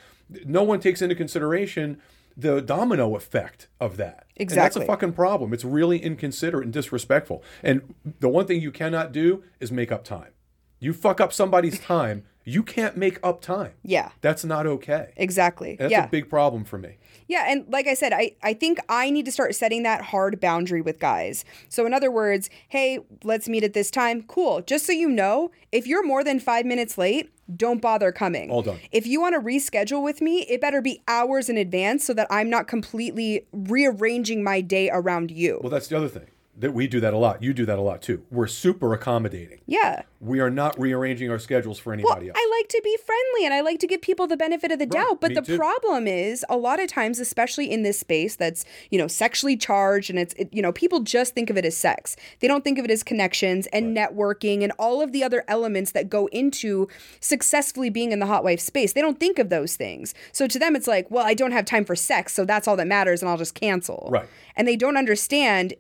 No 0.45 0.63
one 0.63 0.81
takes 0.81 1.03
into 1.03 1.15
consideration 1.15 2.01
the 2.37 2.61
domino 2.61 3.15
effect 3.17 3.69
of 3.81 3.97
that. 3.97 4.27
And 4.37 4.49
that's 4.51 4.77
a 4.77 4.85
fucking 4.87 5.13
problem. 5.13 5.53
It's 5.53 5.65
really 5.65 5.99
inconsiderate 5.99 6.65
and 6.65 6.73
disrespectful. 6.73 7.43
And 7.63 7.95
the 8.21 8.29
one 8.29 8.47
thing 8.47 8.61
you 8.61 8.73
cannot 8.73 9.13
do 9.13 9.45
is 9.61 9.71
make 9.71 9.93
up 9.93 10.05
time. 10.05 10.31
You 10.79 10.93
fuck 10.93 11.21
up 11.21 11.33
somebody's 11.33 11.79
time, 11.79 12.25
You 12.45 12.63
can't 12.63 12.97
make 12.97 13.19
up 13.23 13.41
time. 13.41 13.73
Yeah. 13.83 14.11
That's 14.21 14.45
not 14.45 14.67
okay. 14.67 15.13
Exactly. 15.17 15.77
That's 15.79 15.91
yeah. 15.91 16.05
a 16.05 16.09
big 16.09 16.29
problem 16.29 16.65
for 16.65 16.79
me. 16.79 16.97
Yeah, 17.29 17.47
and 17.49 17.65
like 17.69 17.87
I 17.87 17.95
said, 17.95 18.13
I, 18.13 18.33
I 18.43 18.53
think 18.53 18.79
I 18.89 19.09
need 19.09 19.25
to 19.25 19.33
start 19.33 19.55
setting 19.55 19.85
that 19.85 20.03
hard 20.03 20.41
boundary 20.41 20.83
with 20.83 20.99
guys. 20.99 21.45
So, 21.69 21.87
in 21.87 21.95
other 21.95 22.11
words, 22.11 22.51
hey, 22.69 22.99
let's 23.25 23.49
meet 23.49 23.65
at 23.65 23.73
this 23.73 23.91
time. 23.91 24.23
Cool. 24.25 24.61
Just 24.63 24.85
so 24.85 24.93
you 24.93 25.09
know, 25.09 25.51
if 25.71 25.87
you're 25.87 26.05
more 26.05 26.25
than 26.25 26.41
five 26.41 26.67
minutes 26.67 26.99
late, 26.99 27.33
don't 27.57 27.81
bother 27.81 28.13
coming. 28.13 28.51
All 28.51 28.63
done. 28.63 28.79
If 28.91 29.07
you 29.07 29.21
want 29.21 29.35
to 29.35 29.41
reschedule 29.41 30.03
with 30.03 30.21
me, 30.21 30.41
it 30.43 30.61
better 30.61 30.83
be 30.83 31.03
hours 31.09 31.49
in 31.49 31.57
advance 31.57 32.05
so 32.05 32.15
that 32.15 32.27
I'm 32.31 32.51
not 32.51 32.67
completely 32.67 33.47
rearranging 33.53 34.43
my 34.43 34.61
day 34.61 34.91
around 34.91 35.31
you. 35.31 35.59
Well, 35.63 35.71
that's 35.71 35.89
the 35.89 35.97
other 35.97 36.09
thing. 36.09 36.27
That 36.59 36.75
we 36.75 36.87
do 36.87 37.01
that 37.01 37.15
a 37.15 37.17
lot. 37.17 37.43
You 37.43 37.55
do 37.55 37.65
that 37.65 37.79
a 37.79 37.83
lot 37.83 38.03
too. 38.03 38.25
We're 38.31 38.47
super 38.47 38.93
accommodating. 38.93 39.61
yeah. 39.67 40.03
We 40.21 40.39
are 40.39 40.51
not 40.51 40.79
rearranging 40.79 41.33
our 41.33 41.41
schedules 41.41 41.81
for 41.81 41.91
Well, 41.91 41.99
anybody 41.99 42.29
else. 42.29 42.39
I 42.41 42.59
like 42.61 42.69
to 42.69 42.81
be 42.85 42.97
friendly 43.05 43.45
and 43.45 43.53
I 43.53 43.61
like 43.61 43.81
to 43.81 43.89
give 43.89 44.01
people 44.03 44.29
the 44.29 44.37
benefit 44.37 44.71
of 44.71 44.79
the 44.79 44.87
doubt. 44.87 45.21
But 45.21 45.31
me 45.31 45.35
the 45.35 45.41
too. 45.43 45.57
problem 45.57 46.07
is, 46.07 46.45
a 46.49 46.57
lot 46.57 46.79
of 46.79 46.87
times, 46.87 47.19
especially 47.19 47.69
in 47.69 47.83
this 47.83 47.99
space 47.99 48.37
that's, 48.37 48.65
you 48.91 48.99
know, 48.99 49.09
sexually 49.09 49.57
charged 49.57 50.11
and 50.11 50.21
it's, 50.21 50.33
it, 50.35 50.49
you 50.53 50.63
know, 50.63 50.71
people 50.71 51.01
just 51.01 51.35
think 51.35 51.51
of 51.51 51.57
it 51.57 51.65
as 51.65 51.77
sex. 51.77 52.15
They 52.39 52.47
don't 52.47 52.63
think 52.63 52.79
of 52.79 52.85
it 52.85 52.91
as 52.93 53.03
connections 53.03 53.67
and 53.73 53.97
networking 53.97 54.63
and 54.63 54.71
all 54.79 55.03
of 55.03 55.11
the 55.11 55.25
other 55.25 55.43
elements 55.49 55.91
that 55.91 56.09
go 56.09 56.27
into 56.29 56.87
successfully 57.19 57.91
being 57.91 58.13
in 58.13 58.21
the 58.21 58.27
hot 58.27 58.45
wife 58.45 58.61
space. 58.61 58.93
They 58.93 59.01
don't 59.01 59.19
think 59.19 59.41
of 59.41 59.49
those 59.49 59.75
things. 59.75 60.15
So 60.31 60.47
to 60.47 60.57
them, 60.57 60.77
it's 60.77 60.87
like, 60.87 61.11
well, 61.11 61.27
I 61.27 61.35
don't 61.35 61.51
have 61.53 61.65
time 61.65 61.85
for 61.85 61.97
sex. 61.97 62.33
So 62.33 62.45
that's 62.45 62.69
all 62.69 62.77
that 62.77 62.87
matters 62.87 63.23
and 63.23 63.29
I'll 63.29 63.39
just 63.39 63.55
cancel. 63.55 64.09
Right. 64.09 64.29
And 64.57 64.69
they 64.69 64.77
don't 64.77 64.97
understand 64.97 65.75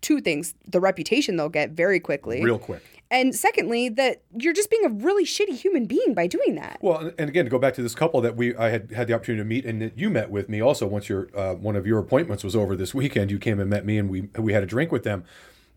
two 0.00 0.20
things 0.20 0.54
the 0.66 0.80
reputation 0.80 1.36
they'll 1.36 1.48
get 1.48 1.70
very 1.70 2.00
quickly. 2.00 2.42
Real 2.44 2.58
quick. 2.58 2.82
And 3.10 3.34
secondly, 3.34 3.88
that 3.90 4.22
you're 4.36 4.52
just 4.52 4.70
being 4.70 4.84
a 4.84 4.90
really 4.90 5.24
shitty 5.24 5.56
human 5.56 5.86
being 5.86 6.12
by 6.12 6.26
doing 6.26 6.56
that. 6.56 6.78
Well, 6.82 7.10
and 7.18 7.30
again, 7.30 7.44
to 7.44 7.50
go 7.50 7.58
back 7.58 7.74
to 7.74 7.82
this 7.82 7.94
couple 7.94 8.20
that 8.20 8.36
we 8.36 8.54
I 8.54 8.68
had 8.68 8.92
had 8.92 9.06
the 9.06 9.14
opportunity 9.14 9.40
to 9.42 9.48
meet, 9.48 9.64
and 9.64 9.80
that 9.80 9.98
you 9.98 10.10
met 10.10 10.30
with 10.30 10.48
me 10.48 10.60
also 10.60 10.86
once 10.86 11.08
your 11.08 11.28
uh, 11.34 11.54
one 11.54 11.74
of 11.74 11.86
your 11.86 11.98
appointments 11.98 12.44
was 12.44 12.54
over 12.54 12.76
this 12.76 12.94
weekend. 12.94 13.30
You 13.30 13.38
came 13.38 13.60
and 13.60 13.70
met 13.70 13.86
me, 13.86 13.96
and 13.96 14.10
we 14.10 14.28
we 14.38 14.52
had 14.52 14.62
a 14.62 14.66
drink 14.66 14.92
with 14.92 15.04
them. 15.04 15.24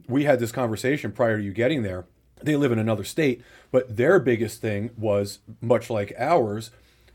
We 0.07 0.25
had 0.25 0.39
this 0.39 0.51
conversation 0.51 1.13
prior 1.13 1.37
to 1.37 1.43
you 1.43 1.53
getting 1.53 1.83
there. 1.83 2.05
They 2.41 2.55
live 2.57 2.71
in 2.71 2.79
another 2.79 3.03
state, 3.03 3.43
but 3.71 3.95
their 3.95 4.19
biggest 4.19 4.61
thing 4.61 4.89
was 4.97 5.39
much 5.61 5.89
like 5.89 6.13
ours, 6.17 6.71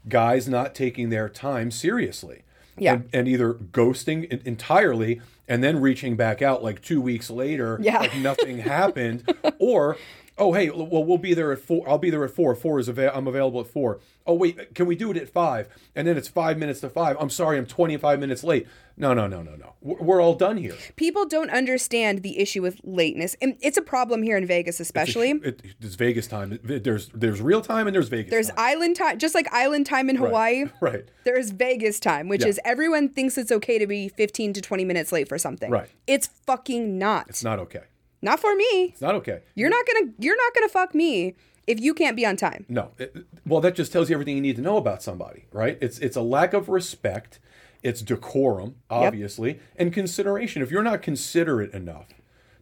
guys 0.08 0.48
not 0.48 0.74
taking 0.74 1.10
their 1.10 1.28
time 1.28 1.70
seriously. 1.70 2.42
Yeah. 2.78 2.94
And, 2.94 3.08
and 3.12 3.28
either 3.28 3.54
ghosting 3.54 4.26
en- 4.30 4.42
entirely 4.44 5.20
and 5.48 5.62
then 5.62 5.80
reaching 5.80 6.16
back 6.16 6.42
out 6.42 6.62
like 6.62 6.82
two 6.82 7.00
weeks 7.00 7.30
later, 7.30 7.78
Yeah. 7.80 7.98
like 8.00 8.16
nothing 8.16 8.58
happened, 8.58 9.32
or 9.58 9.96
oh 10.38 10.52
hey, 10.52 10.70
well 10.70 11.04
we'll 11.04 11.18
be 11.18 11.34
there 11.34 11.52
at 11.52 11.58
four. 11.58 11.88
I'll 11.88 11.98
be 11.98 12.10
there 12.10 12.24
at 12.24 12.30
four. 12.30 12.54
Four 12.54 12.78
is 12.78 12.88
avail- 12.88 13.12
I'm 13.14 13.26
available 13.26 13.60
at 13.60 13.66
four. 13.66 14.00
Oh 14.26 14.34
wait, 14.34 14.74
can 14.74 14.86
we 14.86 14.96
do 14.96 15.10
it 15.10 15.16
at 15.16 15.28
five? 15.28 15.68
And 15.94 16.06
then 16.06 16.16
it's 16.16 16.28
five 16.28 16.58
minutes 16.58 16.80
to 16.80 16.90
five. 16.90 17.16
I'm 17.20 17.30
sorry, 17.30 17.58
I'm 17.58 17.66
25 17.66 18.18
minutes 18.18 18.42
late. 18.42 18.66
No, 18.98 19.12
no, 19.12 19.26
no, 19.26 19.42
no, 19.42 19.54
no. 19.56 19.74
We're 19.82 20.22
all 20.22 20.34
done 20.34 20.56
here. 20.56 20.74
People 20.96 21.26
don't 21.26 21.50
understand 21.50 22.22
the 22.22 22.38
issue 22.38 22.62
with 22.62 22.80
lateness. 22.82 23.36
And 23.42 23.56
it's 23.60 23.76
a 23.76 23.82
problem 23.82 24.22
here 24.22 24.36
in 24.38 24.46
Vegas, 24.46 24.80
especially. 24.80 25.30
It, 25.32 25.62
it's 25.80 25.94
Vegas 25.96 26.26
time. 26.26 26.58
There's 26.64 27.08
there's 27.10 27.40
real 27.42 27.60
time 27.60 27.86
and 27.86 27.94
there's 27.94 28.08
Vegas. 28.08 28.30
There's 28.30 28.48
time. 28.48 28.56
island 28.58 28.96
time, 28.96 29.18
just 29.18 29.34
like 29.34 29.52
island 29.52 29.86
time 29.86 30.08
in 30.10 30.16
Hawaii. 30.16 30.64
right. 30.80 31.04
There's 31.24 31.50
Vegas 31.50 32.00
time, 32.00 32.28
which 32.28 32.42
Yeah. 32.42 32.48
is 32.48 32.60
everyone 32.64 33.08
thinks 33.10 33.36
it's 33.38 33.52
okay 33.52 33.78
to 33.78 33.86
be 33.86 34.08
15 34.08 34.54
to 34.54 34.60
20 34.60 34.84
minutes 34.84 35.12
late 35.12 35.28
for 35.28 35.38
something. 35.38 35.70
Right. 35.70 35.88
It's 36.06 36.28
fucking 36.46 36.98
not. 36.98 37.28
It's 37.28 37.44
not 37.44 37.58
okay. 37.60 37.82
Not 38.22 38.40
for 38.40 38.54
me. 38.56 38.64
It's 38.92 39.00
not 39.00 39.14
okay. 39.16 39.40
You're 39.54 39.70
not 39.70 39.84
gonna. 39.86 40.12
You're 40.18 40.36
not 40.36 40.54
gonna 40.54 40.68
fuck 40.68 40.94
me 40.94 41.34
if 41.66 41.80
you 41.80 41.94
can't 41.94 42.16
be 42.16 42.24
on 42.26 42.36
time. 42.36 42.64
No. 42.68 42.90
It- 42.98 43.16
well, 43.46 43.60
that 43.60 43.74
just 43.74 43.92
tells 43.92 44.08
you 44.10 44.14
everything 44.16 44.36
you 44.36 44.42
need 44.42 44.56
to 44.56 44.62
know 44.62 44.76
about 44.76 45.02
somebody, 45.02 45.46
right? 45.52 45.78
It's 45.80 45.98
it's 45.98 46.16
a 46.16 46.22
lack 46.22 46.52
of 46.54 46.68
respect, 46.68 47.38
it's 47.82 48.02
decorum, 48.02 48.76
obviously, 48.90 49.60
and 49.76 49.92
consideration. 49.92 50.62
If 50.62 50.70
you're 50.70 50.82
not 50.82 51.02
considerate 51.02 51.72
enough 51.72 52.08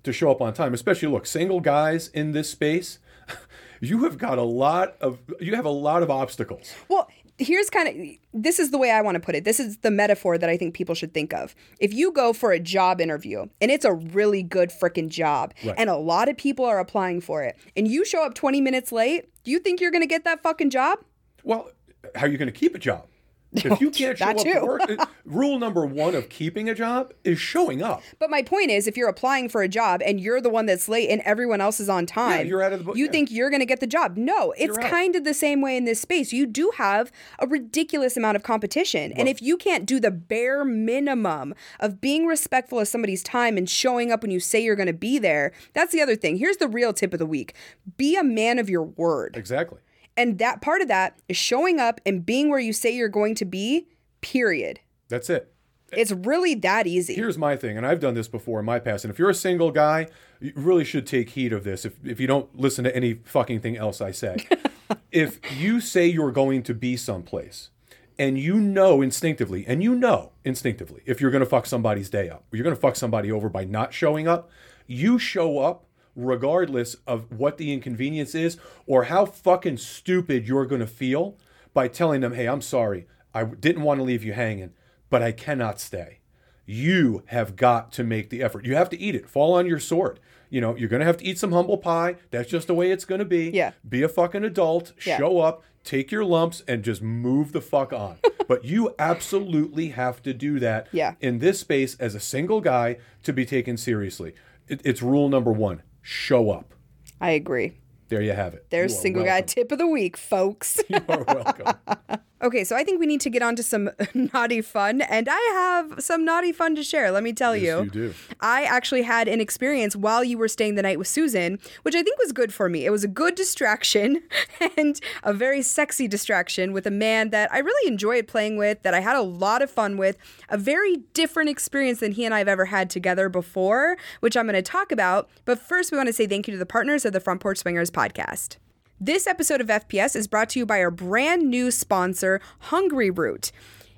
to 0.02 0.12
show 0.12 0.30
up 0.30 0.40
on 0.42 0.52
time, 0.52 0.74
especially 0.74 1.08
look, 1.08 1.26
single 1.26 1.60
guys 1.60 2.08
in 2.08 2.32
this 2.32 2.50
space, 2.50 2.98
you 3.80 4.04
have 4.04 4.18
got 4.18 4.38
a 4.38 4.42
lot 4.42 4.96
of 5.00 5.18
you 5.40 5.54
have 5.54 5.64
a 5.64 5.70
lot 5.70 6.02
of 6.02 6.10
obstacles. 6.10 6.74
Well, 6.88 7.08
here's 7.38 7.68
kind 7.70 7.88
of 7.88 8.42
this 8.42 8.58
is 8.58 8.70
the 8.70 8.78
way 8.78 8.90
I 8.90 9.00
want 9.00 9.16
to 9.16 9.20
put 9.20 9.34
it. 9.34 9.44
This 9.44 9.58
is 9.60 9.78
the 9.78 9.90
metaphor 9.90 10.38
that 10.38 10.48
I 10.48 10.56
think 10.56 10.74
people 10.74 10.94
should 10.94 11.12
think 11.14 11.32
of. 11.32 11.54
If 11.80 11.92
you 11.92 12.12
go 12.12 12.32
for 12.32 12.52
a 12.52 12.60
job 12.60 13.00
interview 13.00 13.46
and 13.60 13.70
it's 13.70 13.84
a 13.84 13.92
really 13.92 14.42
good 14.42 14.70
freaking 14.70 15.08
job 15.08 15.52
Right. 15.64 15.74
and 15.78 15.90
a 15.90 15.96
lot 15.96 16.28
of 16.28 16.36
people 16.36 16.64
are 16.64 16.78
applying 16.78 17.20
for 17.20 17.42
it 17.42 17.56
and 17.76 17.88
you 17.88 18.04
show 18.04 18.24
up 18.24 18.34
20 18.34 18.60
minutes 18.60 18.92
late, 18.92 19.28
do 19.44 19.50
you 19.50 19.58
think 19.58 19.80
you're 19.80 19.90
going 19.90 20.02
to 20.02 20.06
get 20.08 20.24
that 20.24 20.42
fucking 20.42 20.70
job? 20.70 20.98
Well, 21.42 21.70
how 22.14 22.26
are 22.26 22.28
you 22.28 22.38
going 22.38 22.46
to 22.46 22.52
keep 22.52 22.74
a 22.74 22.78
job? 22.78 23.06
If 23.54 23.80
you 23.80 23.90
can't 23.92 24.18
show 24.18 24.26
up 24.26 24.36
too. 24.38 24.54
to 24.54 24.64
work, 24.64 25.08
rule 25.24 25.58
number 25.58 25.86
one 25.86 26.14
of 26.14 26.28
keeping 26.28 26.68
a 26.68 26.74
job 26.74 27.12
is 27.22 27.38
showing 27.38 27.82
up. 27.82 28.02
But 28.18 28.30
my 28.30 28.42
point 28.42 28.70
is, 28.70 28.86
if 28.86 28.96
you're 28.96 29.08
applying 29.08 29.48
for 29.48 29.62
a 29.62 29.68
job 29.68 30.02
and 30.04 30.20
you're 30.20 30.40
the 30.40 30.50
one 30.50 30.66
that's 30.66 30.88
late 30.88 31.10
and 31.10 31.20
everyone 31.22 31.60
else 31.60 31.80
is 31.80 31.88
on 31.88 32.06
time, 32.06 32.46
you're 32.46 32.62
out 32.62 32.72
of 32.72 32.80
the 32.80 32.84
book- 32.84 32.96
you 32.96 33.06
yeah. 33.06 33.10
think 33.10 33.30
you're 33.30 33.50
going 33.50 33.60
to 33.60 33.66
get 33.66 33.80
the 33.80 33.86
job. 33.86 34.16
No, 34.16 34.52
it's 34.56 34.76
kind 34.78 35.16
of 35.16 35.24
the 35.24 35.34
same 35.34 35.60
way 35.60 35.76
in 35.76 35.84
this 35.84 36.00
space. 36.00 36.32
You 36.32 36.46
do 36.46 36.72
have 36.76 37.10
a 37.38 37.46
ridiculous 37.46 38.16
amount 38.16 38.36
of 38.36 38.42
competition. 38.42 39.12
and 39.12 39.28
if 39.28 39.40
you 39.40 39.56
can't 39.56 39.86
do 39.86 40.00
the 40.00 40.10
bare 40.10 40.64
minimum 40.64 41.54
of 41.80 42.00
being 42.00 42.26
respectful 42.26 42.80
of 42.80 42.88
somebody's 42.88 43.22
time 43.22 43.56
and 43.56 43.68
showing 43.68 44.10
up 44.10 44.22
when 44.22 44.30
you 44.30 44.40
say 44.40 44.62
you're 44.62 44.76
going 44.76 44.86
to 44.86 44.92
be 44.92 45.18
there, 45.18 45.52
that's 45.72 45.92
the 45.92 46.00
other 46.00 46.16
thing. 46.16 46.36
Here's 46.36 46.56
the 46.58 46.68
real 46.68 46.92
tip 46.92 47.12
of 47.12 47.18
the 47.18 47.26
week 47.26 47.54
be 47.96 48.16
a 48.16 48.24
man 48.24 48.58
of 48.58 48.68
your 48.68 48.82
word. 48.82 49.36
Exactly. 49.36 49.78
And 50.16 50.38
that 50.38 50.60
part 50.60 50.80
of 50.80 50.88
that 50.88 51.18
is 51.28 51.36
showing 51.36 51.80
up 51.80 52.00
and 52.06 52.24
being 52.24 52.48
where 52.48 52.60
you 52.60 52.72
say 52.72 52.94
you're 52.94 53.08
going 53.08 53.34
to 53.36 53.44
be, 53.44 53.88
period. 54.20 54.80
That's 55.08 55.28
it. 55.28 55.54
It's 55.92 56.12
really 56.12 56.54
that 56.56 56.86
easy. 56.86 57.14
Here's 57.14 57.38
my 57.38 57.56
thing, 57.56 57.76
and 57.76 57.86
I've 57.86 58.00
done 58.00 58.14
this 58.14 58.28
before 58.28 58.60
in 58.60 58.66
my 58.66 58.78
past. 58.78 59.04
And 59.04 59.12
if 59.12 59.18
you're 59.18 59.30
a 59.30 59.34
single 59.34 59.70
guy, 59.70 60.08
you 60.40 60.52
really 60.56 60.84
should 60.84 61.06
take 61.06 61.30
heed 61.30 61.52
of 61.52 61.64
this. 61.64 61.84
If 61.84 61.94
if 62.04 62.20
you 62.20 62.26
don't 62.26 62.54
listen 62.58 62.84
to 62.84 62.94
any 62.94 63.14
fucking 63.14 63.60
thing 63.60 63.76
else 63.76 64.00
I 64.00 64.10
say, 64.10 64.36
if 65.12 65.38
you 65.56 65.80
say 65.80 66.06
you're 66.06 66.32
going 66.32 66.62
to 66.64 66.74
be 66.74 66.96
someplace, 66.96 67.70
and 68.18 68.38
you 68.38 68.54
know 68.54 69.02
instinctively, 69.02 69.64
and 69.66 69.82
you 69.82 69.94
know 69.94 70.32
instinctively, 70.44 71.02
if 71.06 71.20
you're 71.20 71.30
going 71.30 71.44
to 71.44 71.48
fuck 71.48 71.66
somebody's 71.66 72.10
day 72.10 72.28
up, 72.28 72.44
you're 72.52 72.64
going 72.64 72.74
to 72.74 72.80
fuck 72.80 72.96
somebody 72.96 73.30
over 73.30 73.48
by 73.48 73.64
not 73.64 73.92
showing 73.92 74.26
up, 74.26 74.50
you 74.86 75.18
show 75.18 75.58
up 75.58 75.83
regardless 76.16 76.96
of 77.06 77.30
what 77.30 77.58
the 77.58 77.72
inconvenience 77.72 78.34
is 78.34 78.56
or 78.86 79.04
how 79.04 79.24
fucking 79.26 79.76
stupid 79.78 80.46
you're 80.46 80.66
going 80.66 80.80
to 80.80 80.86
feel 80.86 81.36
by 81.72 81.88
telling 81.88 82.20
them, 82.20 82.34
"Hey, 82.34 82.46
I'm 82.46 82.62
sorry, 82.62 83.06
I 83.32 83.44
didn't 83.44 83.82
want 83.82 83.98
to 84.00 84.04
leave 84.04 84.24
you 84.24 84.32
hanging, 84.32 84.70
but 85.10 85.22
I 85.22 85.32
cannot 85.32 85.80
stay." 85.80 86.18
you 86.66 87.22
have 87.26 87.56
got 87.56 87.92
to 87.92 88.02
make 88.02 88.30
the 88.30 88.42
effort. 88.42 88.64
You 88.64 88.74
have 88.74 88.88
to 88.88 88.98
eat 88.98 89.14
it. 89.14 89.28
Fall 89.28 89.52
on 89.52 89.66
your 89.66 89.78
sword. 89.78 90.18
You 90.48 90.62
know, 90.62 90.74
you're 90.76 90.88
going 90.88 91.00
to 91.00 91.04
have 91.06 91.18
to 91.18 91.24
eat 91.26 91.38
some 91.38 91.52
humble 91.52 91.76
pie. 91.76 92.16
That's 92.30 92.48
just 92.48 92.68
the 92.68 92.74
way 92.74 92.90
it's 92.90 93.04
going 93.04 93.18
to 93.18 93.26
be. 93.26 93.50
Yeah. 93.50 93.72
Be 93.86 94.02
a 94.02 94.08
fucking 94.08 94.44
adult. 94.44 94.92
Yeah. 95.04 95.18
Show 95.18 95.40
up, 95.40 95.62
take 95.84 96.10
your 96.10 96.24
lumps, 96.24 96.62
and 96.66 96.82
just 96.82 97.02
move 97.02 97.52
the 97.52 97.60
fuck 97.60 97.92
on. 97.92 98.16
but 98.48 98.64
you 98.64 98.94
absolutely 98.98 99.88
have 99.88 100.22
to 100.22 100.32
do 100.32 100.58
that 100.60 100.88
Yeah. 100.90 101.16
in 101.20 101.38
this 101.38 101.60
space 101.60 101.96
as 101.96 102.14
a 102.14 102.20
single 102.20 102.62
guy 102.62 102.96
to 103.24 103.32
be 103.34 103.44
taken 103.44 103.76
seriously. 103.76 104.34
It, 104.66 104.80
it's 104.84 105.02
rule 105.02 105.28
number 105.28 105.52
one 105.52 105.82
show 106.04 106.50
up. 106.50 106.74
I 107.20 107.30
agree. 107.30 107.72
There 108.08 108.20
you 108.20 108.32
have 108.32 108.54
it. 108.54 108.66
There's 108.70 108.96
single 108.96 109.24
guy 109.24 109.40
tip 109.40 109.72
of 109.72 109.78
the 109.78 109.86
week, 109.86 110.16
folks. 110.16 110.78
You 110.88 111.00
are 111.08 111.24
welcome. 111.24 111.74
Okay, 112.44 112.62
so 112.62 112.76
I 112.76 112.84
think 112.84 113.00
we 113.00 113.06
need 113.06 113.22
to 113.22 113.30
get 113.30 113.42
on 113.42 113.56
to 113.56 113.62
some 113.62 113.88
naughty 114.14 114.60
fun, 114.60 115.00
and 115.00 115.28
I 115.30 115.40
have 115.54 115.94
some 116.04 116.26
naughty 116.26 116.52
fun 116.52 116.74
to 116.76 116.82
share. 116.82 117.10
Let 117.10 117.22
me 117.22 117.32
tell 117.32 117.56
Yes, 117.56 117.64
you. 117.64 117.84
you 117.84 117.90
do. 117.90 118.14
I 118.40 118.64
actually 118.64 119.00
had 119.00 119.28
an 119.28 119.40
experience 119.40 119.96
while 119.96 120.22
you 120.22 120.36
were 120.36 120.46
staying 120.48 120.74
the 120.74 120.82
night 120.82 120.98
with 120.98 121.08
Susan, 121.08 121.58
which 121.82 121.94
I 121.94 122.02
think 122.02 122.18
was 122.18 122.32
good 122.32 122.52
for 122.52 122.68
me. 122.68 122.84
It 122.84 122.90
was 122.90 123.02
a 123.02 123.08
good 123.08 123.34
distraction 123.34 124.22
and 124.76 125.00
a 125.22 125.32
very 125.32 125.62
sexy 125.62 126.06
distraction 126.06 126.74
with 126.74 126.86
a 126.86 126.90
man 126.90 127.30
that 127.30 127.50
I 127.50 127.60
really 127.60 127.90
enjoyed 127.90 128.28
playing 128.28 128.58
with, 128.58 128.82
that 128.82 128.92
I 128.92 129.00
had 129.00 129.16
a 129.16 129.22
lot 129.22 129.62
of 129.62 129.70
fun 129.70 129.96
with, 129.96 130.18
a 130.50 130.58
very 130.58 130.98
different 131.14 131.48
experience 131.48 132.00
than 132.00 132.12
he 132.12 132.26
and 132.26 132.34
I 132.34 132.38
have 132.40 132.48
ever 132.48 132.66
had 132.66 132.90
together 132.90 133.30
before, 133.30 133.96
which 134.20 134.36
I'm 134.36 134.44
going 134.44 134.52
to 134.54 134.60
talk 134.60 134.92
about. 134.92 135.30
But 135.46 135.58
first, 135.58 135.90
we 135.90 135.96
want 135.96 136.08
to 136.08 136.12
say 136.12 136.26
thank 136.26 136.46
you 136.46 136.52
to 136.52 136.58
the 136.58 136.66
partners 136.66 137.06
of 137.06 137.14
the 137.14 137.20
Front 137.20 137.40
Porch 137.40 137.56
Swingers 137.60 137.90
podcast. 137.90 138.58
This 139.06 139.26
episode 139.26 139.60
of 139.60 139.66
FPS 139.66 140.16
is 140.16 140.26
brought 140.26 140.48
to 140.48 140.58
you 140.58 140.64
by 140.64 140.80
our 140.80 140.90
brand 140.90 141.50
new 141.50 141.70
sponsor, 141.70 142.40
Hungryroot. 142.70 143.52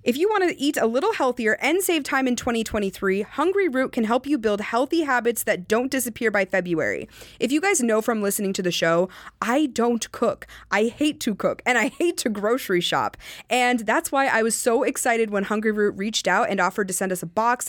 If 0.06 0.16
you 0.16 0.28
want 0.28 0.48
to 0.48 0.56
eat 0.56 0.76
a 0.76 0.86
little 0.86 1.14
healthier 1.14 1.58
and 1.60 1.82
save 1.82 2.04
time 2.04 2.28
in 2.28 2.36
2023, 2.36 3.24
Hungryroot 3.24 3.90
can 3.90 4.04
help 4.04 4.24
you 4.24 4.38
build 4.38 4.60
healthy 4.60 5.02
habits 5.02 5.42
that 5.42 5.66
don't 5.66 5.90
disappear 5.90 6.30
by 6.30 6.44
February. 6.44 7.08
If 7.40 7.50
you 7.50 7.60
guys 7.60 7.80
know 7.80 8.00
from 8.00 8.22
listening 8.22 8.52
to 8.52 8.62
the 8.62 8.70
show, 8.70 9.08
I 9.42 9.66
don't 9.66 10.12
cook. 10.12 10.46
I 10.70 10.84
hate 10.84 11.18
to 11.22 11.34
cook 11.34 11.60
and 11.66 11.76
I 11.76 11.88
hate 11.88 12.18
to 12.18 12.28
grocery 12.28 12.80
shop. 12.80 13.16
And 13.50 13.80
that's 13.80 14.12
why 14.12 14.28
I 14.28 14.44
was 14.44 14.54
so 14.54 14.84
excited 14.84 15.30
when 15.30 15.46
Hungryroot 15.46 15.98
reached 15.98 16.28
out 16.28 16.50
and 16.50 16.60
offered 16.60 16.86
to 16.86 16.94
send 16.94 17.10
us 17.10 17.24
a 17.24 17.26
box. 17.26 17.68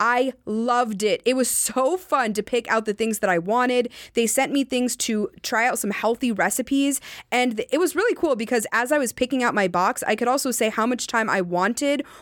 I 0.00 0.32
loved 0.44 1.04
it. 1.04 1.22
It 1.24 1.36
was 1.36 1.48
so 1.48 1.96
fun 1.96 2.32
to 2.32 2.42
pick 2.42 2.68
out 2.68 2.86
the 2.86 2.94
things 2.94 3.20
that 3.20 3.30
I 3.30 3.38
wanted. 3.38 3.92
They 4.14 4.26
sent 4.26 4.50
me 4.50 4.64
things 4.64 4.96
to 4.96 5.30
try 5.42 5.68
out 5.68 5.78
some 5.78 5.92
healthy 5.92 6.32
recipes. 6.32 7.00
And 7.30 7.64
it 7.70 7.78
was 7.78 7.94
really 7.94 8.16
cool 8.16 8.34
because 8.34 8.66
as 8.72 8.90
I 8.90 8.98
was 8.98 9.12
picking 9.12 9.44
out 9.44 9.54
my 9.54 9.68
box, 9.68 10.02
I 10.04 10.16
could 10.16 10.26
also 10.26 10.50
say 10.50 10.68
how 10.68 10.84
much 10.84 11.06
time 11.06 11.30
I 11.30 11.42
wanted 11.42 11.75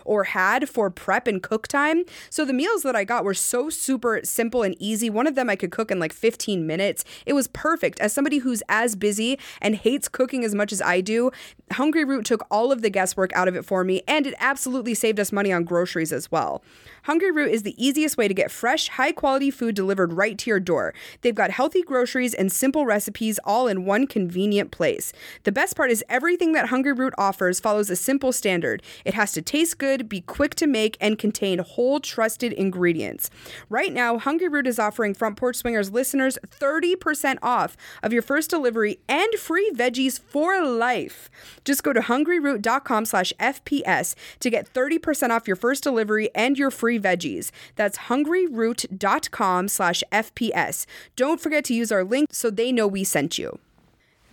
or 0.04 0.24
had 0.24 0.68
for 0.68 0.90
prep 0.90 1.26
and 1.26 1.42
cook 1.42 1.68
time. 1.68 2.04
So 2.30 2.44
the 2.44 2.52
meals 2.52 2.82
that 2.82 2.96
I 2.96 3.04
got 3.04 3.24
were 3.24 3.34
so 3.34 3.70
super 3.70 4.20
simple 4.24 4.62
and 4.62 4.76
easy. 4.78 5.10
One 5.10 5.26
of 5.26 5.34
them 5.34 5.50
I 5.50 5.56
could 5.56 5.70
cook 5.70 5.90
in 5.90 5.98
like 5.98 6.12
15 6.12 6.66
minutes. 6.66 7.04
It 7.26 7.32
was 7.32 7.48
perfect. 7.48 8.00
As 8.00 8.12
somebody 8.12 8.38
who's 8.38 8.62
as 8.68 8.96
busy 8.96 9.38
and 9.60 9.76
hates 9.76 10.08
cooking 10.08 10.44
as 10.44 10.54
much 10.54 10.72
as 10.72 10.82
I 10.82 11.00
do, 11.00 11.30
Hungryroot 11.72 12.24
took 12.24 12.46
all 12.50 12.70
of 12.70 12.82
the 12.82 12.90
guesswork 12.90 13.32
out 13.34 13.48
of 13.48 13.56
it 13.56 13.64
for 13.64 13.84
me, 13.84 14.02
and 14.06 14.26
it 14.26 14.34
absolutely 14.38 14.94
saved 14.94 15.18
us 15.18 15.32
money 15.32 15.52
on 15.52 15.64
groceries 15.64 16.12
as 16.12 16.30
well. 16.30 16.62
Hungryroot 17.06 17.50
is 17.50 17.62
the 17.62 17.84
easiest 17.84 18.16
way 18.16 18.28
to 18.28 18.34
get 18.34 18.50
fresh, 18.50 18.88
high 18.88 19.12
quality 19.12 19.50
food 19.50 19.74
delivered 19.74 20.12
right 20.12 20.38
to 20.38 20.50
your 20.50 20.60
door. 20.60 20.94
They've 21.20 21.34
got 21.34 21.50
healthy 21.50 21.82
groceries 21.82 22.34
and 22.34 22.50
simple 22.50 22.86
recipes 22.86 23.38
all 23.44 23.66
in 23.66 23.84
one 23.84 24.06
convenient 24.06 24.70
place. 24.70 25.12
The 25.42 25.52
best 25.52 25.76
part 25.76 25.90
is 25.90 26.04
everything 26.08 26.52
that 26.52 26.68
Hungryroot 26.68 27.12
offers 27.18 27.60
follows 27.60 27.90
a 27.90 27.96
simple 27.96 28.32
standard. 28.32 28.82
It 29.04 29.14
has 29.14 29.32
to 29.32 29.42
taste 29.44 29.78
good, 29.78 30.08
be 30.08 30.20
quick 30.20 30.54
to 30.56 30.66
make, 30.66 30.96
and 31.00 31.18
contain 31.18 31.58
whole 31.60 32.00
trusted 32.00 32.52
ingredients. 32.52 33.30
Right 33.68 33.92
now, 33.92 34.18
Hungryroot 34.18 34.66
is 34.66 34.78
offering 34.78 35.14
Front 35.14 35.36
Porch 35.36 35.56
Swingers 35.56 35.90
listeners 35.90 36.38
30% 36.48 37.38
off 37.42 37.76
of 38.02 38.12
your 38.12 38.22
first 38.22 38.50
delivery 38.50 38.98
and 39.08 39.32
free 39.34 39.70
veggies 39.74 40.18
for 40.20 40.64
life. 40.64 41.30
Just 41.64 41.82
go 41.82 41.92
to 41.92 42.00
hungryroot.com 42.00 43.04
slash 43.04 43.32
FPS 43.38 44.14
to 44.40 44.50
get 44.50 44.72
30% 44.72 45.30
off 45.30 45.46
your 45.46 45.56
first 45.56 45.82
delivery 45.82 46.30
and 46.34 46.58
your 46.58 46.70
free 46.70 46.98
veggies. 46.98 47.50
That's 47.76 47.98
hungryroot.com 47.98 49.68
slash 49.68 50.02
FPS. 50.10 50.86
Don't 51.16 51.40
forget 51.40 51.64
to 51.66 51.74
use 51.74 51.92
our 51.92 52.04
link 52.04 52.28
so 52.32 52.50
they 52.50 52.72
know 52.72 52.86
we 52.86 53.04
sent 53.04 53.38
you. 53.38 53.58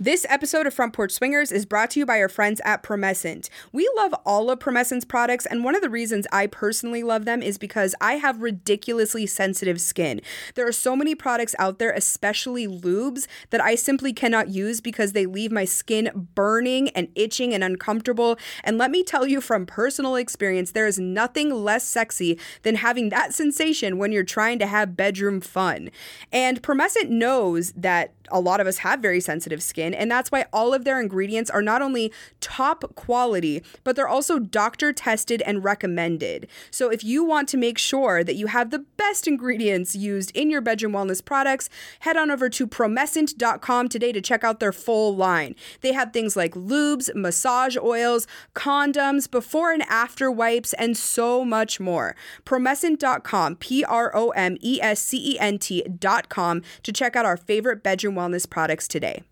This 0.01 0.25
episode 0.29 0.65
of 0.65 0.73
Front 0.73 0.93
Porch 0.93 1.11
Swingers 1.11 1.51
is 1.51 1.67
brought 1.67 1.91
to 1.91 1.99
you 1.99 2.07
by 2.07 2.19
our 2.19 2.27
friends 2.27 2.59
at 2.65 2.81
Promescent. 2.81 3.49
We 3.71 3.87
love 3.95 4.15
all 4.25 4.49
of 4.49 4.57
Promescent's 4.57 5.05
products, 5.05 5.45
and 5.45 5.63
one 5.63 5.75
of 5.75 5.83
the 5.83 5.91
reasons 5.91 6.25
I 6.31 6.47
personally 6.47 7.03
love 7.03 7.25
them 7.25 7.43
is 7.43 7.59
because 7.59 7.93
I 8.01 8.13
have 8.13 8.41
ridiculously 8.41 9.27
sensitive 9.27 9.79
skin. 9.79 10.21
There 10.55 10.67
are 10.67 10.71
so 10.71 10.95
many 10.95 11.13
products 11.13 11.53
out 11.59 11.77
there, 11.77 11.91
especially 11.91 12.65
lubes, 12.65 13.27
that 13.51 13.61
I 13.61 13.75
simply 13.75 14.11
cannot 14.11 14.49
use 14.49 14.81
because 14.81 15.11
they 15.11 15.27
leave 15.27 15.51
my 15.51 15.65
skin 15.65 16.29
burning 16.33 16.89
and 16.89 17.09
itching 17.13 17.53
and 17.53 17.63
uncomfortable. 17.63 18.39
And 18.63 18.79
let 18.79 18.89
me 18.89 19.03
tell 19.03 19.27
you 19.27 19.39
from 19.39 19.67
personal 19.67 20.15
experience, 20.15 20.71
there 20.71 20.87
is 20.87 20.97
nothing 20.97 21.51
less 21.51 21.83
sexy 21.83 22.39
than 22.63 22.77
having 22.77 23.09
that 23.09 23.35
sensation 23.35 23.99
when 23.99 24.11
you're 24.11 24.23
trying 24.23 24.57
to 24.57 24.65
have 24.65 24.97
bedroom 24.97 25.41
fun. 25.41 25.91
And 26.31 26.63
Promescent 26.63 27.09
knows 27.09 27.71
that 27.73 28.15
a 28.31 28.39
lot 28.39 28.59
of 28.59 28.67
us 28.67 28.79
have 28.79 28.99
very 28.99 29.19
sensitive 29.19 29.61
skin, 29.61 29.93
and 29.93 30.09
that's 30.09 30.31
why 30.31 30.45
all 30.51 30.73
of 30.73 30.85
their 30.85 30.99
ingredients 30.99 31.49
are 31.49 31.61
not 31.61 31.81
only 31.81 32.11
top 32.39 32.95
quality, 32.95 33.63
but 33.83 33.95
they're 33.95 34.07
also 34.07 34.39
doctor 34.39 34.93
tested 34.93 35.41
and 35.43 35.63
recommended. 35.63 36.47
So 36.69 36.89
if 36.89 37.03
you 37.03 37.23
want 37.23 37.47
to 37.49 37.57
make 37.57 37.77
sure 37.77 38.23
that 38.23 38.35
you 38.35 38.47
have 38.47 38.69
the 38.69 38.85
best 38.97 39.27
ingredients 39.27 39.95
used 39.95 40.35
in 40.35 40.49
your 40.49 40.61
bedroom 40.61 40.93
wellness 40.93 41.23
products, 41.23 41.69
head 41.99 42.17
on 42.17 42.31
over 42.31 42.49
to 42.49 42.67
promescent.com 42.67 43.89
today 43.89 44.11
to 44.11 44.21
check 44.21 44.43
out 44.43 44.59
their 44.59 44.71
full 44.71 45.15
line. 45.15 45.55
They 45.81 45.93
have 45.93 46.13
things 46.13 46.35
like 46.35 46.53
lubes, 46.53 47.13
massage 47.15 47.77
oils, 47.77 48.27
condoms, 48.55 49.29
before 49.29 49.71
and 49.71 49.83
after 49.83 50.31
wipes, 50.31 50.73
and 50.73 50.97
so 50.97 51.43
much 51.45 51.79
more. 51.79 52.15
Promescent.com, 52.45 53.55
P 53.57 53.83
R 53.83 54.15
O 54.15 54.29
M 54.29 54.57
E 54.61 54.79
S 54.81 54.99
C 55.01 55.33
E 55.33 55.39
N 55.39 55.59
T.com 55.59 56.61
to 56.83 56.91
check 56.91 57.15
out 57.15 57.25
our 57.25 57.37
favorite 57.37 57.83
bedroom 57.83 58.15
wellness 58.21 58.49
products 58.49 58.87
today. 58.87 59.23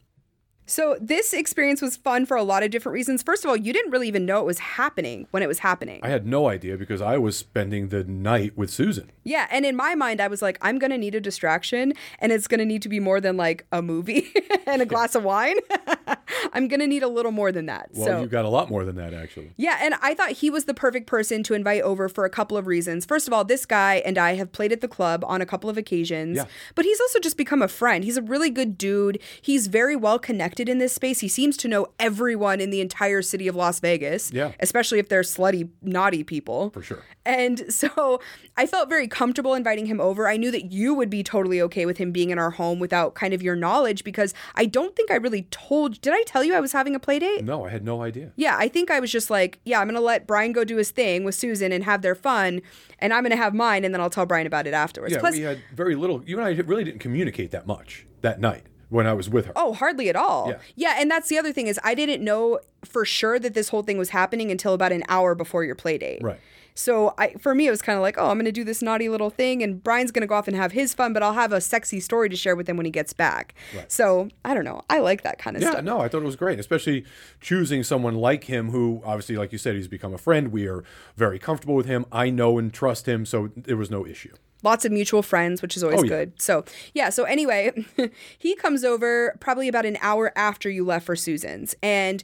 So, 0.65 0.97
this 1.01 1.33
experience 1.33 1.81
was 1.81 1.97
fun 1.97 2.27
for 2.27 2.37
a 2.37 2.43
lot 2.43 2.61
of 2.61 2.69
different 2.69 2.93
reasons. 2.93 3.23
First 3.23 3.43
of 3.43 3.49
all, 3.49 3.57
you 3.57 3.73
didn't 3.73 3.91
really 3.91 4.07
even 4.07 4.27
know 4.27 4.39
it 4.41 4.45
was 4.45 4.59
happening 4.59 5.25
when 5.31 5.41
it 5.41 5.47
was 5.47 5.57
happening. 5.57 5.99
I 6.03 6.09
had 6.09 6.27
no 6.27 6.47
idea 6.47 6.77
because 6.77 7.01
I 7.01 7.17
was 7.17 7.35
spending 7.35 7.87
the 7.87 8.03
night 8.03 8.55
with 8.55 8.69
Susan. 8.69 9.09
Yeah, 9.23 9.47
and 9.49 9.65
in 9.65 9.75
my 9.75 9.95
mind, 9.95 10.21
I 10.21 10.27
was 10.27 10.43
like, 10.43 10.59
I'm 10.61 10.77
gonna 10.77 10.99
need 10.99 11.15
a 11.15 11.19
distraction, 11.19 11.93
and 12.19 12.31
it's 12.31 12.47
gonna 12.47 12.65
need 12.65 12.83
to 12.83 12.89
be 12.89 12.99
more 12.99 13.19
than 13.19 13.35
like 13.35 13.65
a 13.71 13.81
movie 13.81 14.31
and 14.67 14.79
a 14.79 14.85
glass 14.85 15.15
of 15.15 15.23
wine. 15.23 15.55
I'm 16.53 16.67
gonna 16.67 16.87
need 16.87 17.03
a 17.03 17.07
little 17.07 17.31
more 17.31 17.51
than 17.51 17.65
that. 17.67 17.89
Well, 17.93 18.05
so 18.05 18.21
you 18.21 18.27
got 18.27 18.45
a 18.45 18.49
lot 18.49 18.69
more 18.69 18.85
than 18.85 18.95
that, 18.95 19.13
actually. 19.13 19.51
yeah, 19.57 19.79
and 19.81 19.95
I 20.01 20.13
thought 20.13 20.31
he 20.31 20.49
was 20.49 20.65
the 20.65 20.73
perfect 20.73 21.07
person 21.07 21.43
to 21.43 21.53
invite 21.53 21.81
over 21.81 22.09
for 22.09 22.25
a 22.25 22.29
couple 22.29 22.57
of 22.57 22.67
reasons. 22.67 23.05
First 23.05 23.27
of 23.27 23.33
all, 23.33 23.43
this 23.43 23.65
guy 23.65 23.95
and 24.05 24.17
I 24.17 24.35
have 24.35 24.51
played 24.51 24.71
at 24.71 24.81
the 24.81 24.87
club 24.87 25.23
on 25.25 25.41
a 25.41 25.45
couple 25.45 25.69
of 25.69 25.77
occasions, 25.77 26.37
Yeah. 26.37 26.45
but 26.75 26.85
he's 26.85 26.99
also 27.01 27.19
just 27.19 27.37
become 27.37 27.61
a 27.61 27.67
friend. 27.67 28.03
He's 28.03 28.17
a 28.17 28.21
really 28.21 28.49
good 28.49 28.77
dude. 28.77 29.19
He's 29.41 29.67
very 29.67 29.95
well 29.95 30.19
connected 30.19 30.69
in 30.69 30.77
this 30.77 30.93
space. 30.93 31.19
He 31.19 31.27
seems 31.27 31.57
to 31.57 31.67
know 31.67 31.87
everyone 31.99 32.59
in 32.61 32.69
the 32.69 32.81
entire 32.81 33.21
city 33.21 33.47
of 33.47 33.55
Las 33.55 33.79
Vegas, 33.79 34.31
Yeah. 34.31 34.51
especially 34.59 34.99
if 34.99 35.09
they're 35.09 35.21
slutty, 35.21 35.69
naughty 35.81 36.23
people. 36.23 36.69
For 36.71 36.81
sure. 36.81 37.03
And 37.25 37.71
so 37.73 38.19
I 38.57 38.65
felt 38.65 38.89
very 38.89 39.07
comfortable 39.07 39.53
inviting 39.53 39.85
him 39.85 39.99
over. 40.01 40.27
I 40.27 40.37
knew 40.37 40.51
that 40.51 40.71
you 40.71 40.93
would 40.93 41.09
be 41.09 41.23
totally 41.23 41.61
okay 41.61 41.85
with 41.85 41.97
him 41.97 42.11
being 42.11 42.29
in 42.29 42.39
our 42.39 42.51
home 42.51 42.79
without 42.79 43.13
kind 43.15 43.33
of 43.33 43.41
your 43.43 43.55
knowledge 43.55 44.03
because 44.03 44.33
I 44.55 44.65
don't 44.65 44.95
think 44.95 45.11
I 45.11 45.15
really 45.15 45.43
told. 45.51 46.01
Did 46.01 46.13
I 46.13 46.23
tell 46.29 46.43
you 46.43 46.53
I 46.53 46.59
was 46.59 46.71
having 46.71 46.95
a 46.95 46.99
play 46.99 47.17
date? 47.17 47.43
No, 47.43 47.65
I 47.65 47.69
had 47.69 47.83
no 47.83 48.03
idea. 48.03 48.31
Yeah, 48.35 48.55
I 48.57 48.67
think 48.67 48.91
I 48.91 48.99
was 48.99 49.11
just 49.11 49.29
like, 49.29 49.59
yeah, 49.65 49.79
I'm 49.79 49.87
going 49.87 49.95
to 49.95 50.01
let 50.01 50.27
Brian 50.27 50.51
go 50.51 50.63
do 50.63 50.77
his 50.77 50.91
thing 50.91 51.23
with 51.23 51.33
Susan 51.33 51.71
and 51.71 51.83
have 51.83 52.01
their 52.03 52.15
fun, 52.15 52.61
and 52.99 53.13
I'm 53.13 53.23
going 53.23 53.31
to 53.31 53.37
have 53.37 53.53
mine, 53.53 53.83
and 53.83 53.93
then 53.93 53.99
I'll 53.99 54.09
tell 54.09 54.25
Brian 54.25 54.45
about 54.45 54.67
it 54.67 54.73
afterwards. 54.73 55.13
Yeah, 55.13 55.19
Plus, 55.19 55.35
we 55.35 55.41
had 55.41 55.59
very 55.73 55.95
little. 55.95 56.23
You 56.25 56.39
and 56.39 56.47
I 56.47 56.51
really 56.61 56.83
didn't 56.83 56.99
communicate 56.99 57.51
that 57.51 57.65
much 57.65 58.05
that 58.21 58.39
night 58.39 58.63
when 58.89 59.07
I 59.07 59.13
was 59.13 59.29
with 59.29 59.45
her. 59.45 59.53
Oh, 59.55 59.73
hardly 59.73 60.09
at 60.09 60.15
all. 60.15 60.49
Yeah. 60.49 60.59
yeah, 60.75 60.95
and 60.99 61.09
that's 61.09 61.29
the 61.29 61.37
other 61.37 61.51
thing 61.51 61.67
is 61.67 61.79
I 61.83 61.95
didn't 61.95 62.23
know 62.23 62.59
for 62.85 63.05
sure 63.05 63.39
that 63.39 63.53
this 63.53 63.69
whole 63.69 63.83
thing 63.83 63.97
was 63.97 64.09
happening 64.09 64.51
until 64.51 64.73
about 64.73 64.91
an 64.91 65.03
hour 65.09 65.35
before 65.35 65.63
your 65.63 65.75
play 65.75 65.97
date. 65.97 66.21
Right. 66.21 66.39
So 66.79 67.13
I, 67.17 67.33
for 67.33 67.53
me, 67.53 67.67
it 67.67 67.71
was 67.71 67.81
kind 67.81 67.97
of 67.97 68.01
like, 68.01 68.15
oh, 68.17 68.27
I'm 68.29 68.37
going 68.37 68.45
to 68.45 68.53
do 68.53 68.63
this 68.63 68.81
naughty 68.81 69.09
little 69.09 69.29
thing, 69.29 69.61
and 69.61 69.83
Brian's 69.83 70.11
going 70.11 70.21
to 70.21 70.27
go 70.27 70.35
off 70.35 70.47
and 70.47 70.55
have 70.55 70.71
his 70.71 70.93
fun, 70.93 71.11
but 71.11 71.21
I'll 71.21 71.33
have 71.33 71.51
a 71.51 71.59
sexy 71.59 71.99
story 71.99 72.29
to 72.29 72.37
share 72.37 72.55
with 72.55 72.69
him 72.69 72.77
when 72.77 72.85
he 72.85 72.91
gets 72.91 73.11
back. 73.11 73.53
Right. 73.75 73.91
So 73.91 74.29
I 74.45 74.53
don't 74.53 74.63
know. 74.63 74.81
I 74.89 74.99
like 74.99 75.23
that 75.23 75.39
kind 75.39 75.57
of 75.57 75.61
Yeah, 75.61 75.71
stuff. 75.71 75.83
no, 75.83 75.99
I 75.99 76.07
thought 76.07 76.21
it 76.21 76.25
was 76.25 76.37
great, 76.37 76.57
especially 76.57 77.03
choosing 77.41 77.83
someone 77.83 78.15
like 78.15 78.45
him 78.45 78.69
who, 78.71 79.01
obviously, 79.05 79.35
like 79.35 79.51
you 79.51 79.57
said, 79.57 79.75
he's 79.75 79.89
become 79.89 80.13
a 80.13 80.17
friend. 80.17 80.53
We 80.53 80.67
are 80.67 80.85
very 81.17 81.37
comfortable 81.37 81.75
with 81.75 81.85
him. 81.85 82.05
I 82.13 82.29
know 82.29 82.57
and 82.57 82.73
trust 82.73 83.07
him, 83.07 83.25
so 83.25 83.49
there 83.57 83.75
was 83.77 83.91
no 83.91 84.05
issue. 84.07 84.33
lots 84.63 84.85
of 84.85 84.91
mutual 84.93 85.21
friends, 85.21 85.61
which 85.61 85.75
is 85.75 85.83
always 85.83 85.99
Oh, 85.99 86.03
yeah. 86.03 86.09
good. 86.09 86.41
So, 86.41 86.63
yeah, 86.93 87.09
so 87.09 87.25
anyway, 87.25 87.85
he 88.37 88.55
comes 88.55 88.85
over 88.85 89.35
probably 89.41 89.67
about 89.67 89.85
an 89.85 89.97
hour 90.01 90.31
after 90.37 90.69
you 90.69 90.85
left 90.85 91.05
for 91.05 91.15
Susan's. 91.17 91.75
And 91.83 92.23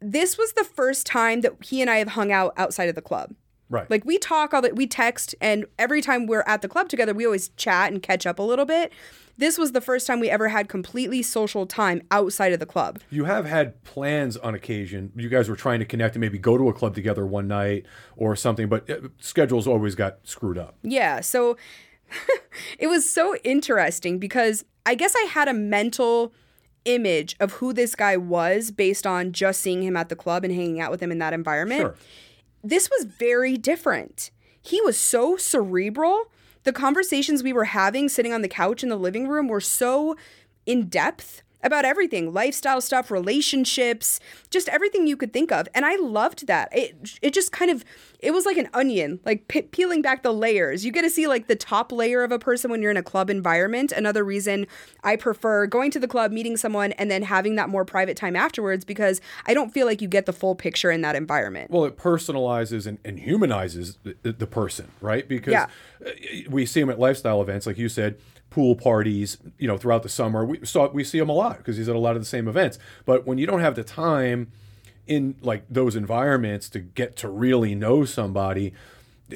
this 0.00 0.38
was 0.38 0.52
the 0.52 0.62
first 0.64 1.04
time 1.04 1.40
that 1.40 1.54
he 1.64 1.80
and 1.82 1.90
I 1.90 1.96
have 1.96 2.08
hung 2.10 2.30
out 2.30 2.52
outside 2.56 2.88
of 2.88 2.94
the 2.94 3.02
club. 3.02 3.34
Right. 3.70 3.90
Like 3.90 4.04
we 4.04 4.18
talk 4.18 4.54
all 4.54 4.62
that 4.62 4.76
we 4.76 4.86
text 4.86 5.34
and 5.40 5.66
every 5.78 6.00
time 6.00 6.26
we're 6.26 6.44
at 6.46 6.62
the 6.62 6.68
club 6.68 6.88
together, 6.88 7.12
we 7.12 7.24
always 7.24 7.50
chat 7.50 7.92
and 7.92 8.02
catch 8.02 8.26
up 8.26 8.38
a 8.38 8.42
little 8.42 8.64
bit. 8.64 8.92
This 9.36 9.56
was 9.56 9.70
the 9.70 9.80
first 9.80 10.06
time 10.06 10.18
we 10.18 10.28
ever 10.28 10.48
had 10.48 10.68
completely 10.68 11.22
social 11.22 11.64
time 11.64 12.02
outside 12.10 12.52
of 12.52 12.58
the 12.58 12.66
club. 12.66 12.98
You 13.08 13.24
have 13.24 13.44
had 13.44 13.84
plans 13.84 14.36
on 14.36 14.54
occasion. 14.54 15.12
You 15.14 15.28
guys 15.28 15.48
were 15.48 15.54
trying 15.54 15.78
to 15.78 15.84
connect 15.84 16.16
and 16.16 16.20
maybe 16.20 16.38
go 16.38 16.58
to 16.58 16.68
a 16.68 16.72
club 16.72 16.94
together 16.94 17.24
one 17.24 17.46
night 17.46 17.86
or 18.16 18.34
something, 18.34 18.68
but 18.68 18.90
uh, 18.90 19.08
schedules 19.18 19.68
always 19.68 19.94
got 19.94 20.18
screwed 20.24 20.58
up. 20.58 20.76
Yeah. 20.82 21.20
So 21.20 21.56
it 22.78 22.88
was 22.88 23.08
so 23.08 23.36
interesting 23.44 24.18
because 24.18 24.64
I 24.84 24.94
guess 24.94 25.14
I 25.14 25.26
had 25.26 25.46
a 25.46 25.54
mental 25.54 26.32
image 26.84 27.36
of 27.38 27.52
who 27.52 27.72
this 27.72 27.94
guy 27.94 28.16
was 28.16 28.70
based 28.70 29.06
on 29.06 29.32
just 29.32 29.60
seeing 29.60 29.82
him 29.82 29.96
at 29.96 30.08
the 30.08 30.16
club 30.16 30.44
and 30.44 30.52
hanging 30.52 30.80
out 30.80 30.90
with 30.90 31.00
him 31.00 31.12
in 31.12 31.18
that 31.18 31.32
environment. 31.32 31.80
Sure. 31.80 31.96
This 32.68 32.90
was 32.90 33.06
very 33.06 33.56
different. 33.56 34.30
He 34.60 34.82
was 34.82 34.98
so 34.98 35.38
cerebral. 35.38 36.30
The 36.64 36.72
conversations 36.72 37.42
we 37.42 37.54
were 37.54 37.64
having 37.64 38.10
sitting 38.10 38.34
on 38.34 38.42
the 38.42 38.48
couch 38.48 38.82
in 38.82 38.90
the 38.90 38.96
living 38.96 39.26
room 39.26 39.48
were 39.48 39.58
so 39.58 40.16
in 40.66 40.90
depth 40.90 41.40
about 41.62 41.84
everything 41.84 42.32
lifestyle 42.32 42.80
stuff 42.80 43.10
relationships 43.10 44.20
just 44.50 44.68
everything 44.68 45.06
you 45.06 45.16
could 45.16 45.32
think 45.32 45.50
of. 45.52 45.66
And 45.74 45.84
i 45.84 45.96
loved 45.96 46.46
that. 46.46 46.68
It 46.72 47.18
it 47.22 47.32
just 47.34 47.52
kind 47.52 47.70
of 47.70 47.84
it 48.20 48.32
was 48.32 48.44
like 48.46 48.56
an 48.56 48.68
onion 48.74 49.20
like 49.24 49.48
pe- 49.48 49.62
peeling 49.62 50.02
back 50.02 50.22
the 50.22 50.32
layers. 50.32 50.84
You 50.84 50.92
get 50.92 51.02
to 51.02 51.10
see 51.10 51.26
like 51.26 51.46
the 51.48 51.56
top 51.56 51.92
layer 51.92 52.22
of 52.22 52.32
a 52.32 52.38
person 52.38 52.70
when 52.70 52.82
you're 52.82 52.90
in 52.90 52.96
a 52.96 53.02
club 53.02 53.30
environment. 53.30 53.92
Another 53.92 54.24
reason 54.24 54.66
i 55.04 55.16
prefer 55.16 55.66
going 55.66 55.90
to 55.90 55.98
the 55.98 56.08
club 56.08 56.32
meeting 56.32 56.56
someone 56.56 56.92
and 56.92 57.10
then 57.10 57.22
having 57.22 57.56
that 57.56 57.68
more 57.68 57.84
private 57.84 58.16
time 58.16 58.36
afterwards 58.36 58.84
because 58.84 59.20
i 59.46 59.54
don't 59.54 59.72
feel 59.72 59.86
like 59.86 60.00
you 60.02 60.08
get 60.08 60.26
the 60.26 60.32
full 60.32 60.54
picture 60.54 60.90
in 60.90 61.00
that 61.02 61.16
environment. 61.16 61.70
Well, 61.70 61.84
it 61.84 61.96
personalizes 61.96 62.86
and, 62.86 62.98
and 63.04 63.18
humanizes 63.18 63.98
the, 64.22 64.32
the 64.32 64.46
person, 64.46 64.88
right? 65.00 65.26
Because 65.28 65.52
Yeah. 65.52 65.66
we 66.48 66.66
see 66.66 66.80
them 66.80 66.90
at 66.90 66.98
lifestyle 66.98 67.42
events, 67.42 67.66
like 67.66 67.78
you 67.78 67.88
said, 67.88 68.16
pool 68.58 68.74
parties. 68.74 69.38
You 69.56 69.68
know, 69.68 69.78
throughout 69.78 70.02
the 70.02 70.08
summer, 70.08 70.44
we 70.44 70.66
saw 70.66 70.88
we 70.88 71.04
see 71.04 71.18
him 71.18 71.28
a 71.28 71.32
lot 71.32 71.58
because 71.58 71.76
he's 71.76 71.88
at 71.88 71.94
a 71.94 71.98
lot 72.00 72.16
of 72.16 72.22
the 72.22 72.26
same 72.26 72.48
events. 72.48 72.76
But 73.04 73.24
when 73.24 73.38
you 73.38 73.46
don't 73.46 73.60
have 73.60 73.76
the 73.76 73.84
time 73.84 74.50
in 75.06 75.36
like 75.40 75.62
those 75.70 75.94
environments 75.94 76.68
to 76.70 76.80
get 76.80 77.14
to 77.18 77.28
really 77.28 77.76
know 77.76 78.04
somebody, 78.04 78.74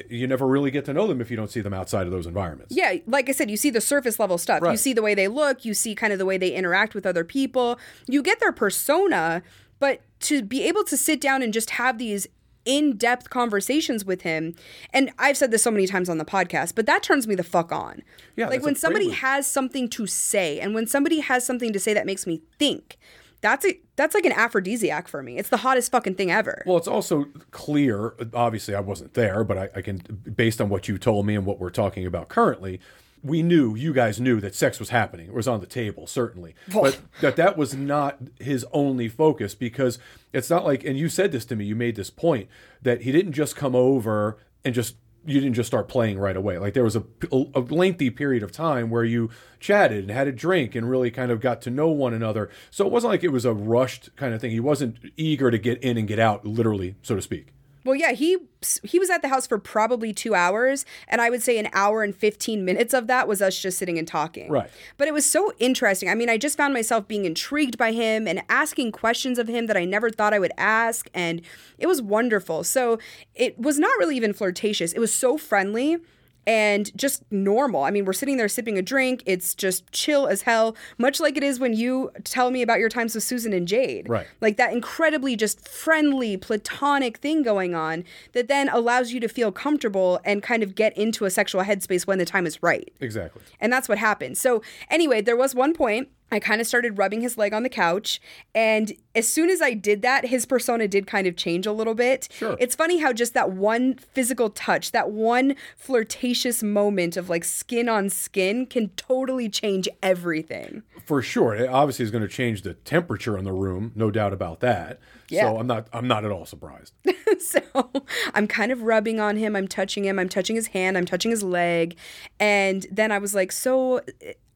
you 0.09 0.27
never 0.27 0.45
really 0.45 0.71
get 0.71 0.83
to 0.85 0.93
know 0.93 1.07
them 1.07 1.21
if 1.21 1.31
you 1.31 1.37
don't 1.37 1.49
see 1.49 1.61
them 1.61 1.73
outside 1.73 2.05
of 2.05 2.11
those 2.11 2.27
environments. 2.27 2.75
Yeah, 2.75 2.95
like 3.07 3.29
I 3.29 3.31
said, 3.31 3.49
you 3.49 3.55
see 3.55 3.69
the 3.69 3.79
surface 3.79 4.19
level 4.19 4.37
stuff. 4.37 4.61
You 4.61 4.75
see 4.75 4.91
the 4.91 5.01
way 5.01 5.15
they 5.15 5.29
look, 5.29 5.63
you 5.63 5.73
see 5.73 5.95
kind 5.95 6.11
of 6.11 6.19
the 6.19 6.25
way 6.25 6.37
they 6.37 6.51
interact 6.51 6.93
with 6.93 7.05
other 7.05 7.23
people. 7.23 7.79
You 8.05 8.21
get 8.21 8.41
their 8.41 8.51
persona, 8.51 9.41
but 9.79 10.01
to 10.21 10.41
be 10.41 10.63
able 10.63 10.83
to 10.83 10.97
sit 10.97 11.21
down 11.21 11.41
and 11.41 11.53
just 11.53 11.69
have 11.69 11.97
these 11.97 12.27
in-depth 12.65 13.29
conversations 13.29 14.05
with 14.05 14.21
him 14.21 14.55
and 14.91 15.11
I've 15.19 15.37
said 15.37 15.51
this 15.51 15.63
so 15.63 15.71
many 15.71 15.87
times 15.87 16.09
on 16.09 16.17
the 16.17 16.25
podcast 16.25 16.75
but 16.75 16.85
that 16.85 17.03
turns 17.03 17.27
me 17.27 17.35
the 17.35 17.43
fuck 17.43 17.71
on. 17.71 18.03
Yeah, 18.35 18.47
like 18.47 18.63
when 18.63 18.75
somebody 18.75 19.09
has 19.09 19.45
something 19.47 19.89
to 19.89 20.07
say 20.07 20.59
and 20.59 20.73
when 20.73 20.87
somebody 20.87 21.19
has 21.19 21.45
something 21.45 21.73
to 21.73 21.79
say 21.79 21.93
that 21.93 22.05
makes 22.05 22.25
me 22.25 22.41
think. 22.59 22.97
That's 23.41 23.65
a 23.65 23.77
that's 23.97 24.15
like 24.15 24.25
an 24.25 24.31
aphrodisiac 24.31 25.09
for 25.09 25.21
me. 25.21 25.37
It's 25.37 25.49
the 25.49 25.57
hottest 25.57 25.91
fucking 25.91 26.15
thing 26.15 26.31
ever. 26.31 26.63
Well, 26.65 26.77
it's 26.77 26.87
also 26.87 27.25
clear. 27.51 28.13
Obviously, 28.33 28.73
I 28.73 28.79
wasn't 28.79 29.13
there, 29.15 29.43
but 29.43 29.57
I, 29.57 29.69
I 29.75 29.81
can, 29.81 29.97
based 29.97 30.61
on 30.61 30.69
what 30.69 30.87
you 30.87 30.97
told 30.97 31.25
me 31.25 31.35
and 31.35 31.45
what 31.45 31.59
we're 31.59 31.69
talking 31.69 32.05
about 32.05 32.29
currently, 32.29 32.79
we 33.23 33.41
knew, 33.41 33.73
you 33.75 33.93
guys 33.93 34.19
knew 34.19 34.41
that 34.41 34.53
sex 34.53 34.79
was 34.79 34.89
happening. 34.89 35.27
It 35.27 35.33
was 35.33 35.47
on 35.47 35.61
the 35.61 35.65
table, 35.65 36.05
certainly, 36.07 36.55
but 36.73 36.99
that 37.21 37.35
that 37.37 37.57
was 37.57 37.73
not 37.73 38.19
his 38.39 38.65
only 38.73 39.07
focus 39.07 39.55
because 39.55 39.97
it's 40.33 40.49
not 40.49 40.65
like. 40.65 40.83
And 40.83 40.97
you 40.97 41.09
said 41.09 41.31
this 41.31 41.45
to 41.45 41.55
me. 41.55 41.65
You 41.65 41.75
made 41.75 41.95
this 41.95 42.09
point 42.09 42.49
that 42.81 43.01
he 43.01 43.11
didn't 43.11 43.33
just 43.33 43.55
come 43.55 43.75
over 43.75 44.37
and 44.65 44.75
just. 44.75 44.95
You 45.25 45.39
didn't 45.39 45.53
just 45.53 45.67
start 45.67 45.87
playing 45.87 46.19
right 46.19 46.35
away. 46.35 46.57
Like 46.57 46.73
there 46.73 46.83
was 46.83 46.97
a, 46.97 47.03
a 47.31 47.61
lengthy 47.61 48.09
period 48.09 48.43
of 48.43 48.51
time 48.51 48.89
where 48.89 49.05
you 49.05 49.29
chatted 49.57 49.99
and 49.99 50.11
had 50.11 50.27
a 50.27 50.33
drink 50.33 50.75
and 50.75 50.89
really 50.89 51.11
kind 51.11 51.31
of 51.31 51.39
got 51.39 51.61
to 51.61 51.69
know 51.69 51.87
one 51.87 52.13
another. 52.13 52.49
So 52.71 52.85
it 52.85 52.91
wasn't 52.91 53.11
like 53.11 53.23
it 53.23 53.31
was 53.31 53.45
a 53.45 53.53
rushed 53.53 54.13
kind 54.17 54.33
of 54.33 54.41
thing. 54.41 54.51
He 54.51 54.59
wasn't 54.59 54.97
eager 55.15 55.49
to 55.49 55.57
get 55.57 55.81
in 55.81 55.97
and 55.97 56.09
get 56.09 56.19
out, 56.19 56.45
literally, 56.45 56.95
so 57.03 57.15
to 57.15 57.21
speak. 57.21 57.53
Well, 57.83 57.95
yeah, 57.95 58.13
he 58.13 58.37
he 58.83 58.97
was 58.97 59.09
at 59.09 59.21
the 59.21 59.27
house 59.27 59.45
for 59.45 59.57
probably 59.57 60.13
two 60.13 60.33
hours, 60.33 60.85
and 61.07 61.19
I 61.21 61.29
would 61.29 61.41
say 61.41 61.57
an 61.57 61.67
hour 61.73 62.03
and 62.03 62.15
fifteen 62.15 62.63
minutes 62.63 62.93
of 62.93 63.07
that 63.07 63.27
was 63.27 63.41
us 63.41 63.59
just 63.59 63.77
sitting 63.77 63.97
and 63.97 64.07
talking. 64.07 64.49
Right. 64.49 64.69
But 64.97 65.07
it 65.07 65.13
was 65.13 65.25
so 65.25 65.51
interesting. 65.59 66.09
I 66.09 66.15
mean, 66.15 66.29
I 66.29 66.37
just 66.37 66.57
found 66.57 66.73
myself 66.73 67.07
being 67.07 67.25
intrigued 67.25 67.77
by 67.77 67.91
him 67.91 68.27
and 68.27 68.43
asking 68.49 68.93
questions 68.93 69.37
of 69.37 69.47
him 69.47 69.67
that 69.67 69.77
I 69.77 69.85
never 69.85 70.09
thought 70.09 70.33
I 70.33 70.39
would 70.39 70.53
ask, 70.57 71.09
and 71.13 71.41
it 71.77 71.87
was 71.87 72.01
wonderful. 72.01 72.63
So 72.63 72.99
it 73.35 73.59
was 73.59 73.77
not 73.77 73.97
really 73.99 74.15
even 74.15 74.33
flirtatious. 74.33 74.93
It 74.93 74.99
was 74.99 75.13
so 75.13 75.37
friendly 75.37 75.97
and 76.45 76.95
just 76.97 77.23
normal. 77.31 77.83
I 77.83 77.91
mean, 77.91 78.05
we're 78.05 78.13
sitting 78.13 78.37
there 78.37 78.47
sipping 78.47 78.77
a 78.77 78.81
drink. 78.81 79.23
It's 79.25 79.55
just 79.55 79.91
chill 79.91 80.27
as 80.27 80.43
hell, 80.43 80.75
much 80.97 81.19
like 81.19 81.37
it 81.37 81.43
is 81.43 81.59
when 81.59 81.73
you 81.73 82.11
tell 82.23 82.51
me 82.51 82.61
about 82.61 82.79
your 82.79 82.89
times 82.89 83.15
with 83.15 83.23
Susan 83.23 83.53
and 83.53 83.67
Jade. 83.67 84.09
Right. 84.09 84.27
Like 84.41 84.57
that 84.57 84.73
incredibly 84.73 85.35
just 85.35 85.67
friendly, 85.67 86.37
platonic 86.37 87.17
thing 87.17 87.43
going 87.43 87.75
on 87.75 88.03
that 88.33 88.47
then 88.47 88.69
allows 88.69 89.11
you 89.11 89.19
to 89.19 89.27
feel 89.27 89.51
comfortable 89.51 90.19
and 90.23 90.43
kind 90.43 90.63
of 90.63 90.75
get 90.75 90.95
into 90.97 91.25
a 91.25 91.29
sexual 91.29 91.63
headspace 91.63 92.05
when 92.05 92.17
the 92.17 92.25
time 92.25 92.45
is 92.45 92.61
right. 92.61 92.91
Exactly. 92.99 93.41
And 93.59 93.71
that's 93.71 93.87
what 93.87 93.97
happened. 93.97 94.37
So, 94.37 94.61
anyway, 94.89 95.21
there 95.21 95.37
was 95.37 95.55
one 95.55 95.73
point 95.73 96.09
I 96.33 96.39
kind 96.39 96.59
of 96.59 96.65
started 96.65 96.97
rubbing 96.97 97.21
his 97.21 97.37
leg 97.37 97.53
on 97.53 97.61
the 97.61 97.69
couch. 97.69 98.19
And 98.55 98.93
as 99.13 99.27
soon 99.27 99.51
as 99.51 99.61
I 99.61 99.75
did 99.75 100.01
that, 100.01 100.25
his 100.25 100.47
persona 100.47 100.87
did 100.87 101.05
kind 101.05 101.27
of 101.27 101.35
change 101.35 101.67
a 101.67 101.71
little 101.71 101.93
bit. 101.93 102.27
Sure. 102.31 102.57
It's 102.59 102.73
funny 102.73 102.97
how 102.97 103.13
just 103.13 103.35
that 103.35 103.51
one 103.51 103.93
physical 103.95 104.49
touch, 104.49 104.91
that 104.93 105.11
one 105.11 105.55
flirtatious 105.77 106.63
moment 106.63 107.17
of 107.17 107.29
like 107.29 107.43
skin 107.43 107.87
on 107.87 108.09
skin 108.09 108.65
can 108.65 108.89
totally 108.97 109.47
change 109.47 109.87
everything. 110.01 110.81
For 111.05 111.21
sure. 111.21 111.53
It 111.53 111.69
obviously 111.69 112.03
is 112.05 112.09
going 112.09 112.23
to 112.23 112.27
change 112.27 112.63
the 112.63 112.73
temperature 112.73 113.37
in 113.37 113.45
the 113.45 113.53
room, 113.53 113.91
no 113.93 114.09
doubt 114.09 114.33
about 114.33 114.59
that. 114.61 114.99
Yeah. 115.29 115.43
So 115.43 115.57
I'm 115.57 115.67
not 115.67 115.87
I'm 115.93 116.07
not 116.07 116.25
at 116.25 116.31
all 116.31 116.45
surprised. 116.45 116.93
so 117.39 117.91
I'm 118.33 118.47
kind 118.47 118.71
of 118.71 118.81
rubbing 118.81 119.19
on 119.19 119.37
him. 119.37 119.55
I'm 119.55 119.67
touching 119.67 120.05
him. 120.05 120.17
I'm 120.17 120.29
touching 120.29 120.55
his 120.55 120.67
hand. 120.67 120.97
I'm 120.97 121.05
touching 121.05 121.31
his 121.31 121.43
leg. 121.43 121.95
And 122.39 122.87
then 122.91 123.11
I 123.11 123.19
was 123.19 123.35
like, 123.35 123.51
So 123.51 124.01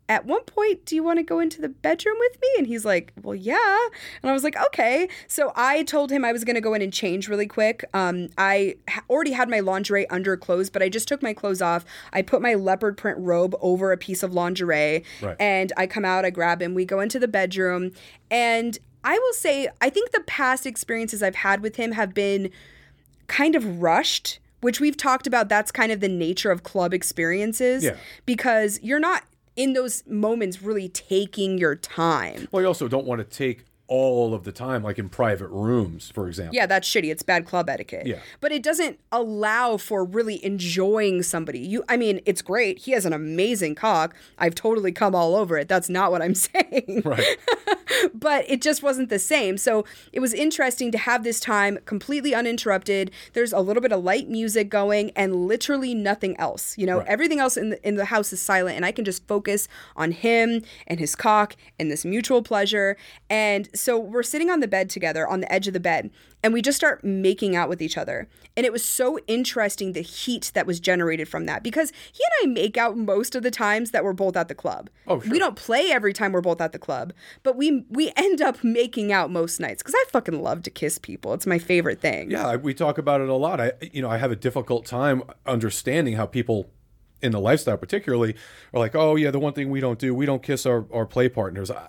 at 0.09 0.25
one 0.25 0.43
point, 0.45 0.85
do 0.85 0.95
you 0.95 1.03
want 1.03 1.19
to 1.19 1.23
go 1.23 1.39
into 1.39 1.61
the 1.61 1.67
bedroom 1.67 2.15
with 2.19 2.39
me? 2.41 2.47
And 2.57 2.65
he's 2.67 2.85
like, 2.85 3.11
Well, 3.21 3.35
yeah. 3.35 3.87
And 4.23 4.29
I 4.29 4.33
was 4.33 4.43
like, 4.43 4.55
Okay. 4.67 5.09
So 5.27 5.51
I 5.55 5.83
told 5.83 6.11
him 6.11 6.23
I 6.23 6.31
was 6.31 6.43
going 6.45 6.55
to 6.55 6.61
go 6.61 6.73
in 6.73 6.81
and 6.81 6.93
change 6.93 7.27
really 7.27 7.45
quick. 7.47 7.83
Um, 7.93 8.29
I 8.37 8.75
ha- 8.89 9.03
already 9.09 9.31
had 9.33 9.49
my 9.49 9.59
lingerie 9.59 10.07
under 10.09 10.37
clothes, 10.37 10.69
but 10.69 10.81
I 10.81 10.87
just 10.89 11.07
took 11.07 11.21
my 11.21 11.33
clothes 11.33 11.61
off. 11.61 11.83
I 12.13 12.21
put 12.21 12.41
my 12.41 12.53
leopard 12.53 12.95
print 12.97 13.17
robe 13.19 13.55
over 13.59 13.91
a 13.91 13.97
piece 13.97 14.23
of 14.23 14.33
lingerie. 14.33 15.03
Right. 15.21 15.35
And 15.39 15.73
I 15.75 15.87
come 15.87 16.05
out, 16.05 16.23
I 16.23 16.29
grab 16.29 16.61
him, 16.61 16.73
we 16.73 16.85
go 16.85 16.99
into 17.01 17.19
the 17.19 17.27
bedroom. 17.27 17.91
And 18.31 18.77
I 19.03 19.17
will 19.19 19.33
say, 19.33 19.67
I 19.81 19.89
think 19.89 20.11
the 20.11 20.21
past 20.21 20.65
experiences 20.65 21.21
I've 21.21 21.35
had 21.35 21.61
with 21.61 21.75
him 21.75 21.91
have 21.93 22.13
been 22.13 22.49
kind 23.27 23.55
of 23.55 23.81
rushed, 23.81 24.39
which 24.61 24.79
we've 24.79 24.97
talked 24.97 25.27
about. 25.27 25.49
That's 25.49 25.71
kind 25.71 25.91
of 25.91 25.99
the 25.99 26.07
nature 26.09 26.49
of 26.51 26.63
club 26.63 26.93
experiences 26.93 27.83
Yeah. 27.83 27.97
because 28.25 28.79
you're 28.81 28.99
not 28.99 29.23
in 29.57 29.73
those 29.73 30.03
moments 30.07 30.61
really 30.61 30.87
taking 30.87 31.57
your 31.57 31.75
time. 31.75 32.47
Well, 32.51 32.61
you 32.61 32.67
also 32.67 32.87
don't 32.87 33.05
want 33.05 33.19
to 33.19 33.25
take 33.25 33.65
all 33.87 34.33
of 34.33 34.43
the 34.43 34.51
time, 34.51 34.83
like 34.83 34.99
in 34.99 35.07
private 35.09 35.47
rooms, 35.47 36.11
for 36.11 36.27
example. 36.27 36.53
Yeah, 36.53 36.65
that's 36.65 36.87
shitty. 36.87 37.09
It's 37.09 37.23
bad 37.23 37.45
club 37.45 37.69
etiquette. 37.69 38.05
Yeah. 38.05 38.19
But 38.41 38.51
it 38.51 38.61
doesn't 38.61 38.99
allow 39.11 39.77
for 39.77 40.03
really 40.03 40.43
enjoying 40.45 41.23
somebody. 41.23 41.59
You 41.59 41.83
I 41.87 41.97
mean, 41.97 42.19
it's 42.25 42.41
great. 42.41 42.79
He 42.79 42.91
has 42.91 43.05
an 43.05 43.13
amazing 43.13 43.75
cock. 43.75 44.13
I've 44.37 44.55
totally 44.55 44.91
come 44.91 45.15
all 45.15 45.35
over 45.35 45.57
it. 45.57 45.67
That's 45.69 45.89
not 45.89 46.11
what 46.11 46.21
I'm 46.21 46.35
saying. 46.35 47.01
Right. 47.05 47.37
but 48.13 48.45
it 48.49 48.61
just 48.61 48.83
wasn't 48.83 49.09
the 49.09 49.19
same. 49.19 49.57
So 49.57 49.85
it 50.11 50.19
was 50.19 50.33
interesting 50.33 50.91
to 50.91 50.97
have 50.97 51.23
this 51.23 51.39
time 51.39 51.79
completely 51.85 52.33
uninterrupted. 52.33 53.11
There's 53.33 53.53
a 53.53 53.59
little 53.59 53.81
bit 53.81 53.91
of 53.91 54.03
light 54.03 54.29
music 54.29 54.69
going 54.69 55.11
and 55.15 55.47
literally 55.47 55.93
nothing 55.93 56.37
else. 56.39 56.77
You 56.77 56.85
know, 56.85 56.97
Right. 56.99 57.07
everything 57.07 57.39
else 57.39 57.57
in 57.57 57.69
the, 57.69 57.87
in 57.87 57.95
the 57.95 58.05
house 58.05 58.33
is 58.33 58.41
silent 58.41 58.75
and 58.75 58.85
I 58.85 58.91
can 58.91 59.05
just 59.05 59.27
focus 59.27 59.67
on 59.95 60.11
him 60.11 60.63
and 60.87 60.99
his 60.99 61.15
cock 61.15 61.55
and 61.79 61.91
this 61.91 62.03
mutual 62.05 62.41
pleasure. 62.41 62.97
And 63.29 63.69
so 63.75 63.97
we're 63.99 64.23
sitting 64.23 64.49
on 64.49 64.59
the 64.59 64.67
bed 64.67 64.89
together 64.89 65.27
on 65.27 65.41
the 65.41 65.51
edge 65.51 65.67
of 65.67 65.73
the 65.73 65.79
bed 65.79 66.09
and 66.43 66.53
we 66.53 66.61
just 66.61 66.77
start 66.77 67.03
making 67.03 67.55
out 67.55 67.67
with 67.69 67.81
each 67.81 67.97
other. 67.97 68.27
And 68.55 68.65
it 68.65 68.71
was 68.71 68.83
so 68.83 69.19
interesting 69.27 69.93
the 69.93 70.01
heat 70.01 70.51
that 70.53 70.67
was 70.67 70.79
generated 70.79 71.27
from 71.27 71.45
that 71.45 71.63
because 71.63 71.91
he 72.11 72.23
and 72.41 72.49
I 72.49 72.53
make 72.53 72.77
out 72.77 72.97
most 72.97 73.35
of 73.35 73.43
the 73.43 73.51
times 73.51 73.91
that 73.91 74.03
we're 74.03 74.13
both 74.13 74.35
at 74.35 74.47
the 74.47 74.55
club. 74.55 74.89
Oh, 75.07 75.19
sure. 75.19 75.31
We 75.31 75.39
don't 75.39 75.55
play 75.55 75.91
every 75.91 76.13
time 76.13 76.31
we're 76.31 76.41
both 76.41 76.61
at 76.61 76.71
the 76.71 76.79
club, 76.79 77.13
but 77.43 77.55
we 77.55 77.85
we 77.89 78.11
end 78.15 78.41
up 78.41 78.63
making 78.63 79.11
out 79.11 79.31
most 79.31 79.59
nights 79.59 79.81
because 79.81 79.95
I 79.95 80.03
fucking 80.09 80.41
love 80.41 80.63
to 80.63 80.69
kiss 80.69 80.97
people. 80.97 81.33
It's 81.33 81.47
my 81.47 81.59
favorite 81.59 81.99
thing. 81.99 82.31
Yeah, 82.31 82.55
we 82.55 82.73
talk 82.73 82.97
about 82.97 83.21
it 83.21 83.29
a 83.29 83.35
lot. 83.35 83.59
I, 83.59 83.73
you 83.81 84.01
know, 84.01 84.09
I 84.09 84.17
have 84.17 84.31
a 84.31 84.35
difficult 84.35 84.85
time 84.85 85.23
understanding 85.45 86.15
how 86.15 86.25
people 86.25 86.69
in 87.21 87.31
the 87.31 87.39
lifestyle, 87.39 87.77
particularly, 87.77 88.35
are 88.73 88.79
like, 88.79 88.95
"Oh, 88.95 89.15
yeah, 89.15 89.31
the 89.31 89.39
one 89.39 89.53
thing 89.53 89.69
we 89.69 89.79
don't 89.79 89.97
do, 89.97 90.13
we 90.13 90.25
don't 90.25 90.43
kiss 90.43 90.65
our, 90.65 90.85
our 90.91 91.05
play 91.05 91.29
partners." 91.29 91.71
I, 91.71 91.87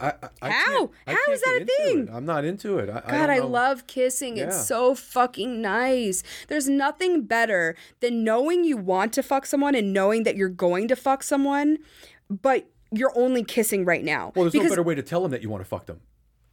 I, 0.00 0.12
I, 0.42 0.50
How? 0.50 0.90
I 1.06 1.12
How 1.12 1.18
that 1.26 1.62
a 1.62 1.64
thing? 1.64 2.08
it. 2.08 2.10
I'm 2.12 2.24
not 2.24 2.44
into 2.44 2.78
it. 2.78 2.88
I, 2.88 3.02
I 3.04 3.10
God, 3.10 3.30
I 3.30 3.38
love 3.40 3.86
kissing. 3.86 4.38
It's 4.38 4.66
so 4.66 4.94
fucking 4.94 5.60
nice. 5.60 6.22
There's 6.48 6.68
nothing 6.68 7.22
better 7.22 7.76
than 8.00 8.24
knowing 8.24 8.64
you 8.64 8.76
want 8.76 9.12
to 9.14 9.22
fuck 9.22 9.46
someone 9.46 9.74
and 9.74 9.92
knowing 9.92 10.22
that 10.24 10.36
you're 10.36 10.48
going 10.48 10.88
to 10.88 10.96
fuck 10.96 11.22
someone, 11.22 11.78
but 12.28 12.68
you're 12.90 13.12
only 13.14 13.44
kissing 13.44 13.84
right 13.84 14.02
now. 14.02 14.32
Well, 14.34 14.44
there's 14.44 14.52
because 14.52 14.66
no 14.66 14.70
better 14.70 14.82
way 14.82 14.94
to 14.94 15.02
tell 15.02 15.22
them 15.22 15.30
that 15.32 15.42
you 15.42 15.48
want 15.48 15.62
to 15.62 15.68
fuck 15.68 15.86
them. 15.86 16.00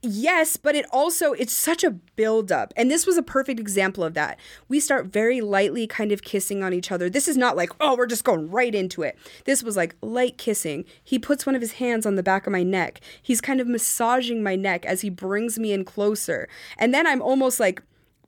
Yes, 0.04 0.58
but 0.58 0.76
it 0.76 0.86
also 0.92 1.34
it's 1.34 1.54
such 1.54 1.84
a 1.84 1.92
buildup. 1.92 2.72
And 2.78 2.90
this 2.90 3.08
was 3.08 3.18
a 3.18 3.24
perfect 3.24 3.60
example 3.60 4.04
of 4.04 4.14
that. 4.14 4.40
We 4.68 4.80
start 4.80 5.08
very 5.08 5.42
lightly 5.42 5.88
kind 5.88 6.12
of 6.12 6.22
kissing 6.22 6.64
on 6.64 6.72
each 6.72 6.92
other. 6.92 7.10
This 7.10 7.28
is 7.28 7.36
not 7.36 7.58
like, 7.58 7.72
oh, 7.82 7.96
we're 7.98 8.06
just 8.06 8.24
going 8.24 8.50
right 8.52 8.76
into 8.76 9.02
it. 9.02 9.18
This 9.46 9.64
was 9.64 9.76
like 9.76 9.96
light 10.02 10.38
kissing. 10.38 10.86
He 11.04 11.18
puts 11.18 11.48
one 11.48 11.56
of 11.56 11.62
his 11.62 11.74
hands 11.74 12.06
on 12.06 12.16
the 12.16 12.24
back 12.24 12.46
of 12.46 12.54
my 12.54 12.62
neck. 12.62 13.02
He's 13.22 13.42
kind 13.42 13.60
of 13.60 13.68
massaging 13.68 14.44
my 14.44 14.56
neck 14.56 14.86
as 14.86 15.02
he 15.02 15.10
brings 15.10 15.58
me 15.58 15.74
in 15.74 15.84
closer. 15.84 16.48
And 16.78 16.94
then 16.94 17.08
I'm 17.08 17.22
almost 17.22 17.60
like 17.60 17.82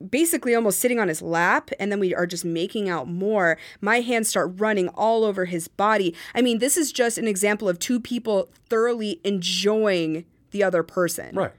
basically 0.08 0.54
almost 0.54 0.80
sitting 0.80 0.98
on 0.98 1.08
his 1.08 1.22
lap 1.22 1.70
and 1.78 1.92
then 1.92 2.00
we 2.00 2.14
are 2.14 2.26
just 2.26 2.44
making 2.44 2.88
out 2.88 3.06
more 3.06 3.58
my 3.82 4.00
hands 4.00 4.30
start 4.30 4.50
running 4.56 4.88
all 4.88 5.24
over 5.24 5.44
his 5.44 5.68
body 5.68 6.14
i 6.34 6.40
mean 6.40 6.58
this 6.58 6.78
is 6.78 6.90
just 6.90 7.18
an 7.18 7.28
example 7.28 7.68
of 7.68 7.78
two 7.78 8.00
people 8.00 8.48
thoroughly 8.70 9.20
enjoying 9.24 10.24
the 10.50 10.62
other 10.62 10.82
person. 10.82 11.34
Right. 11.34 11.52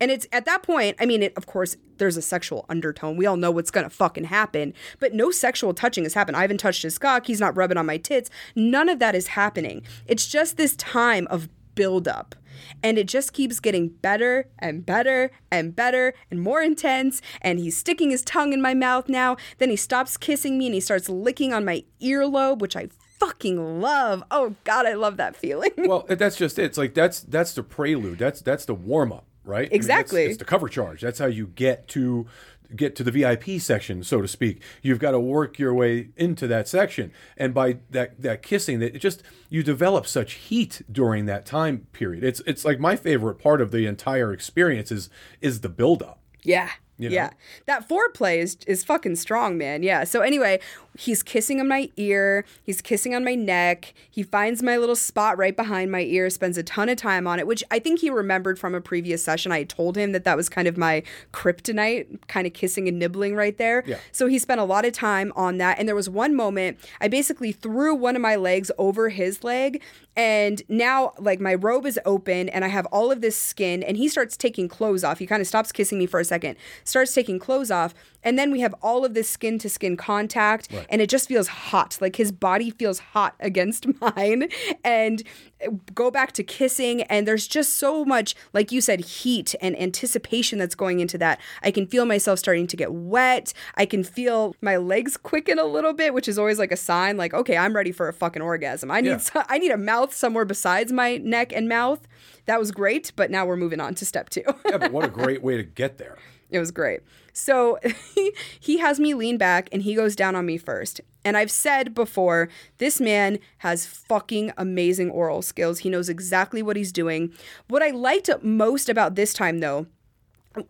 and 0.00 0.10
it's 0.10 0.26
at 0.30 0.44
that 0.44 0.62
point 0.62 0.94
i 1.00 1.06
mean 1.06 1.22
it, 1.22 1.32
of 1.36 1.46
course 1.46 1.76
there's 1.98 2.18
a 2.18 2.22
sexual 2.22 2.66
undertone. 2.68 3.16
We 3.16 3.24
all 3.24 3.38
know 3.38 3.50
what's 3.50 3.70
gonna 3.70 3.88
fucking 3.88 4.24
happen 4.24 4.74
but 5.00 5.14
no 5.14 5.30
sexual 5.30 5.72
touching 5.72 6.04
has 6.04 6.12
happened. 6.12 6.36
I 6.36 6.42
haven't 6.42 6.58
touched 6.58 6.82
his 6.82 6.98
cock. 6.98 7.26
He's 7.26 7.40
not 7.40 7.56
rubbing 7.56 7.78
on 7.78 7.86
my 7.86 7.96
tits. 7.96 8.28
None 8.54 8.90
of 8.90 8.98
that 8.98 9.14
is 9.14 9.28
happening. 9.28 9.82
It's 10.06 10.26
just 10.26 10.58
this 10.58 10.76
time 10.76 11.26
of 11.28 11.48
buildup. 11.74 12.34
And 12.82 12.98
it 12.98 13.06
just 13.06 13.32
keeps 13.32 13.60
getting 13.60 13.88
better 13.88 14.48
and 14.58 14.84
better 14.84 15.30
and 15.50 15.74
better 15.76 16.14
and 16.30 16.40
more 16.40 16.60
intense. 16.62 17.22
And 17.40 17.58
he's 17.58 17.76
sticking 17.76 18.10
his 18.10 18.22
tongue 18.22 18.52
in 18.52 18.60
my 18.62 18.74
mouth 18.74 19.08
now. 19.08 19.36
Then 19.58 19.70
he 19.70 19.76
stops 19.76 20.16
kissing 20.16 20.58
me 20.58 20.66
and 20.66 20.74
he 20.74 20.80
starts 20.80 21.08
licking 21.08 21.52
on 21.52 21.64
my 21.64 21.84
earlobe, 22.02 22.58
which 22.60 22.76
I 22.76 22.88
fucking 23.18 23.80
love. 23.80 24.22
Oh 24.30 24.54
God, 24.64 24.86
I 24.86 24.94
love 24.94 25.16
that 25.16 25.36
feeling. 25.36 25.70
Well, 25.78 26.04
that's 26.08 26.36
just 26.36 26.58
it. 26.58 26.64
It's 26.64 26.78
like 26.78 26.94
that's 26.94 27.20
that's 27.20 27.54
the 27.54 27.62
prelude. 27.62 28.18
That's 28.18 28.40
that's 28.40 28.64
the 28.64 28.74
warm 28.74 29.12
up, 29.12 29.26
right? 29.44 29.58
I 29.58 29.70
mean, 29.70 29.72
Exactly. 29.72 30.24
it's 30.24 30.38
the 30.38 30.44
cover 30.44 30.68
charge. 30.68 31.00
That's 31.00 31.18
how 31.18 31.26
you 31.26 31.46
get 31.48 31.88
to 31.88 32.26
get 32.74 32.96
to 32.96 33.04
the 33.04 33.12
VIP 33.12 33.60
section, 33.60 34.02
so 34.02 34.20
to 34.20 34.26
speak. 34.26 34.60
You've 34.82 34.98
got 34.98 35.12
to 35.12 35.20
work 35.20 35.56
your 35.58 35.72
way 35.72 36.08
into 36.16 36.48
that 36.48 36.66
section, 36.66 37.12
and 37.36 37.54
by 37.54 37.78
that 37.90 38.20
that 38.20 38.42
kissing, 38.42 38.80
that 38.80 38.98
just 39.00 39.22
you 39.48 39.62
develop 39.62 40.06
such 40.06 40.32
heat 40.34 40.82
during 40.90 41.26
that 41.26 41.46
time 41.46 41.86
period. 41.92 42.24
It's 42.24 42.40
it's 42.46 42.64
like 42.64 42.80
my 42.80 42.96
favorite 42.96 43.36
part 43.38 43.60
of 43.60 43.70
the 43.70 43.86
entire 43.86 44.32
experience 44.32 44.90
is 44.90 45.08
is 45.40 45.60
the 45.60 45.68
build 45.68 46.02
up. 46.02 46.20
Yeah. 46.42 46.70
know? 46.98 47.08
Yeah. 47.08 47.30
That 47.66 47.88
foreplay 47.88 48.38
is, 48.38 48.56
is 48.66 48.84
fucking 48.84 49.16
strong, 49.16 49.58
man. 49.58 49.82
Yeah. 49.82 50.04
So 50.04 50.20
anyway, 50.20 50.60
he's 50.98 51.22
kissing 51.22 51.60
on 51.60 51.68
my 51.68 51.90
ear. 51.96 52.44
He's 52.62 52.80
kissing 52.80 53.14
on 53.14 53.24
my 53.24 53.34
neck. 53.34 53.94
He 54.10 54.22
finds 54.22 54.62
my 54.62 54.76
little 54.76 54.96
spot 54.96 55.38
right 55.38 55.56
behind 55.56 55.90
my 55.90 56.00
ear, 56.00 56.30
spends 56.30 56.58
a 56.58 56.62
ton 56.62 56.88
of 56.88 56.96
time 56.96 57.26
on 57.26 57.38
it, 57.38 57.46
which 57.46 57.62
I 57.70 57.78
think 57.78 58.00
he 58.00 58.10
remembered 58.10 58.58
from 58.58 58.74
a 58.74 58.80
previous 58.80 59.22
session. 59.22 59.52
I 59.52 59.64
told 59.64 59.96
him 59.96 60.12
that 60.12 60.24
that 60.24 60.36
was 60.36 60.48
kind 60.48 60.68
of 60.68 60.76
my 60.76 61.02
kryptonite, 61.32 62.26
kind 62.28 62.46
of 62.46 62.52
kissing 62.52 62.88
and 62.88 62.98
nibbling 62.98 63.36
right 63.36 63.56
there. 63.56 63.84
Yeah. 63.86 63.98
So 64.12 64.26
he 64.26 64.38
spent 64.38 64.60
a 64.60 64.64
lot 64.64 64.84
of 64.84 64.92
time 64.92 65.32
on 65.36 65.58
that. 65.58 65.78
And 65.78 65.88
there 65.88 65.94
was 65.94 66.08
one 66.08 66.34
moment 66.34 66.78
I 67.00 67.08
basically 67.08 67.52
threw 67.52 67.94
one 67.94 68.16
of 68.16 68.22
my 68.22 68.36
legs 68.36 68.70
over 68.78 69.08
his 69.08 69.44
leg. 69.44 69.82
And 70.18 70.62
now, 70.70 71.12
like, 71.18 71.40
my 71.40 71.54
robe 71.54 71.84
is 71.84 72.00
open 72.06 72.48
and 72.48 72.64
I 72.64 72.68
have 72.68 72.86
all 72.86 73.12
of 73.12 73.20
this 73.20 73.36
skin. 73.36 73.82
And 73.82 73.98
he 73.98 74.08
starts 74.08 74.34
taking 74.34 74.66
clothes 74.66 75.04
off. 75.04 75.18
He 75.18 75.26
kind 75.26 75.42
of 75.42 75.46
stops 75.46 75.72
kissing 75.72 75.98
me 75.98 76.06
for 76.06 76.20
a 76.20 76.24
second, 76.24 76.56
starts 76.84 77.12
taking 77.12 77.38
clothes 77.38 77.70
off. 77.70 77.94
And 78.22 78.38
then 78.38 78.50
we 78.50 78.60
have 78.60 78.74
all 78.82 79.04
of 79.04 79.14
this 79.14 79.28
skin 79.28 79.58
to 79.58 79.68
skin 79.68 79.96
contact. 79.96 80.68
And 80.88 81.00
it 81.02 81.08
just 81.10 81.28
feels 81.28 81.48
hot. 81.48 81.98
Like, 82.00 82.16
his 82.16 82.32
body 82.32 82.70
feels 82.70 82.98
hot 82.98 83.34
against 83.40 83.86
mine. 84.00 84.48
And 84.84 85.22
uh, 85.64 85.70
go 85.94 86.10
back 86.10 86.32
to 86.32 86.42
kissing. 86.42 87.02
And 87.02 87.26
there's 87.26 87.46
just 87.48 87.76
so 87.76 88.04
much, 88.04 88.34
like 88.52 88.72
you 88.72 88.80
said, 88.80 89.00
heat 89.00 89.54
and 89.60 89.78
anticipation 89.80 90.58
that's 90.58 90.74
going 90.74 91.00
into 91.00 91.18
that. 91.18 91.40
I 91.62 91.70
can 91.70 91.86
feel 91.86 92.04
myself 92.04 92.38
starting 92.38 92.66
to 92.68 92.76
get 92.76 92.92
wet. 92.92 93.52
I 93.76 93.86
can 93.86 94.04
feel 94.04 94.54
my 94.60 94.76
legs 94.76 95.16
quicken 95.16 95.58
a 95.58 95.64
little 95.64 95.92
bit, 95.92 96.14
which 96.14 96.28
is 96.28 96.38
always 96.38 96.58
like 96.58 96.72
a 96.72 96.76
sign, 96.76 97.16
like, 97.16 97.34
okay, 97.34 97.56
I'm 97.56 97.74
ready 97.74 97.92
for 97.92 98.08
a 98.08 98.12
fucking 98.12 98.42
orgasm. 98.42 98.90
I 98.90 99.00
need, 99.00 99.08
Yeah. 99.08 99.16
so- 99.18 99.42
I 99.48 99.58
need 99.58 99.70
a 99.70 99.76
mouth 99.78 100.14
somewhere 100.14 100.44
besides 100.44 100.92
my 100.92 101.16
neck 101.18 101.52
and 101.54 101.68
mouth. 101.68 102.06
That 102.46 102.58
was 102.60 102.70
great, 102.70 103.12
but 103.16 103.30
now 103.30 103.44
we're 103.44 103.56
moving 103.56 103.80
on 103.80 103.94
to 103.96 104.04
step 104.04 104.28
two. 104.30 104.44
Yeah, 104.68 104.78
but 104.78 104.92
what 104.92 105.04
a 105.04 105.08
great 105.22 105.42
way 105.42 105.56
to 105.56 105.64
get 105.64 105.98
there. 105.98 106.16
It 106.50 106.58
was 106.58 106.70
great. 106.70 107.00
So 107.32 107.78
he 108.60 108.78
has 108.78 109.00
me 109.00 109.14
lean 109.14 109.36
back 109.36 109.68
and 109.72 109.82
he 109.82 109.94
goes 109.94 110.16
down 110.16 110.36
on 110.36 110.46
me 110.46 110.58
first. 110.58 111.00
And 111.24 111.36
I've 111.36 111.50
said 111.50 111.92
before, 111.92 112.48
this 112.78 113.00
man 113.00 113.38
has 113.58 113.84
fucking 113.84 114.52
amazing 114.56 115.10
oral 115.10 115.42
skills. 115.42 115.80
He 115.80 115.90
knows 115.90 116.08
exactly 116.08 116.62
what 116.62 116.76
he's 116.76 116.92
doing. 116.92 117.32
What 117.68 117.82
I 117.82 117.90
liked 117.90 118.30
most 118.42 118.88
about 118.88 119.16
this 119.16 119.32
time, 119.34 119.58
though, 119.58 119.86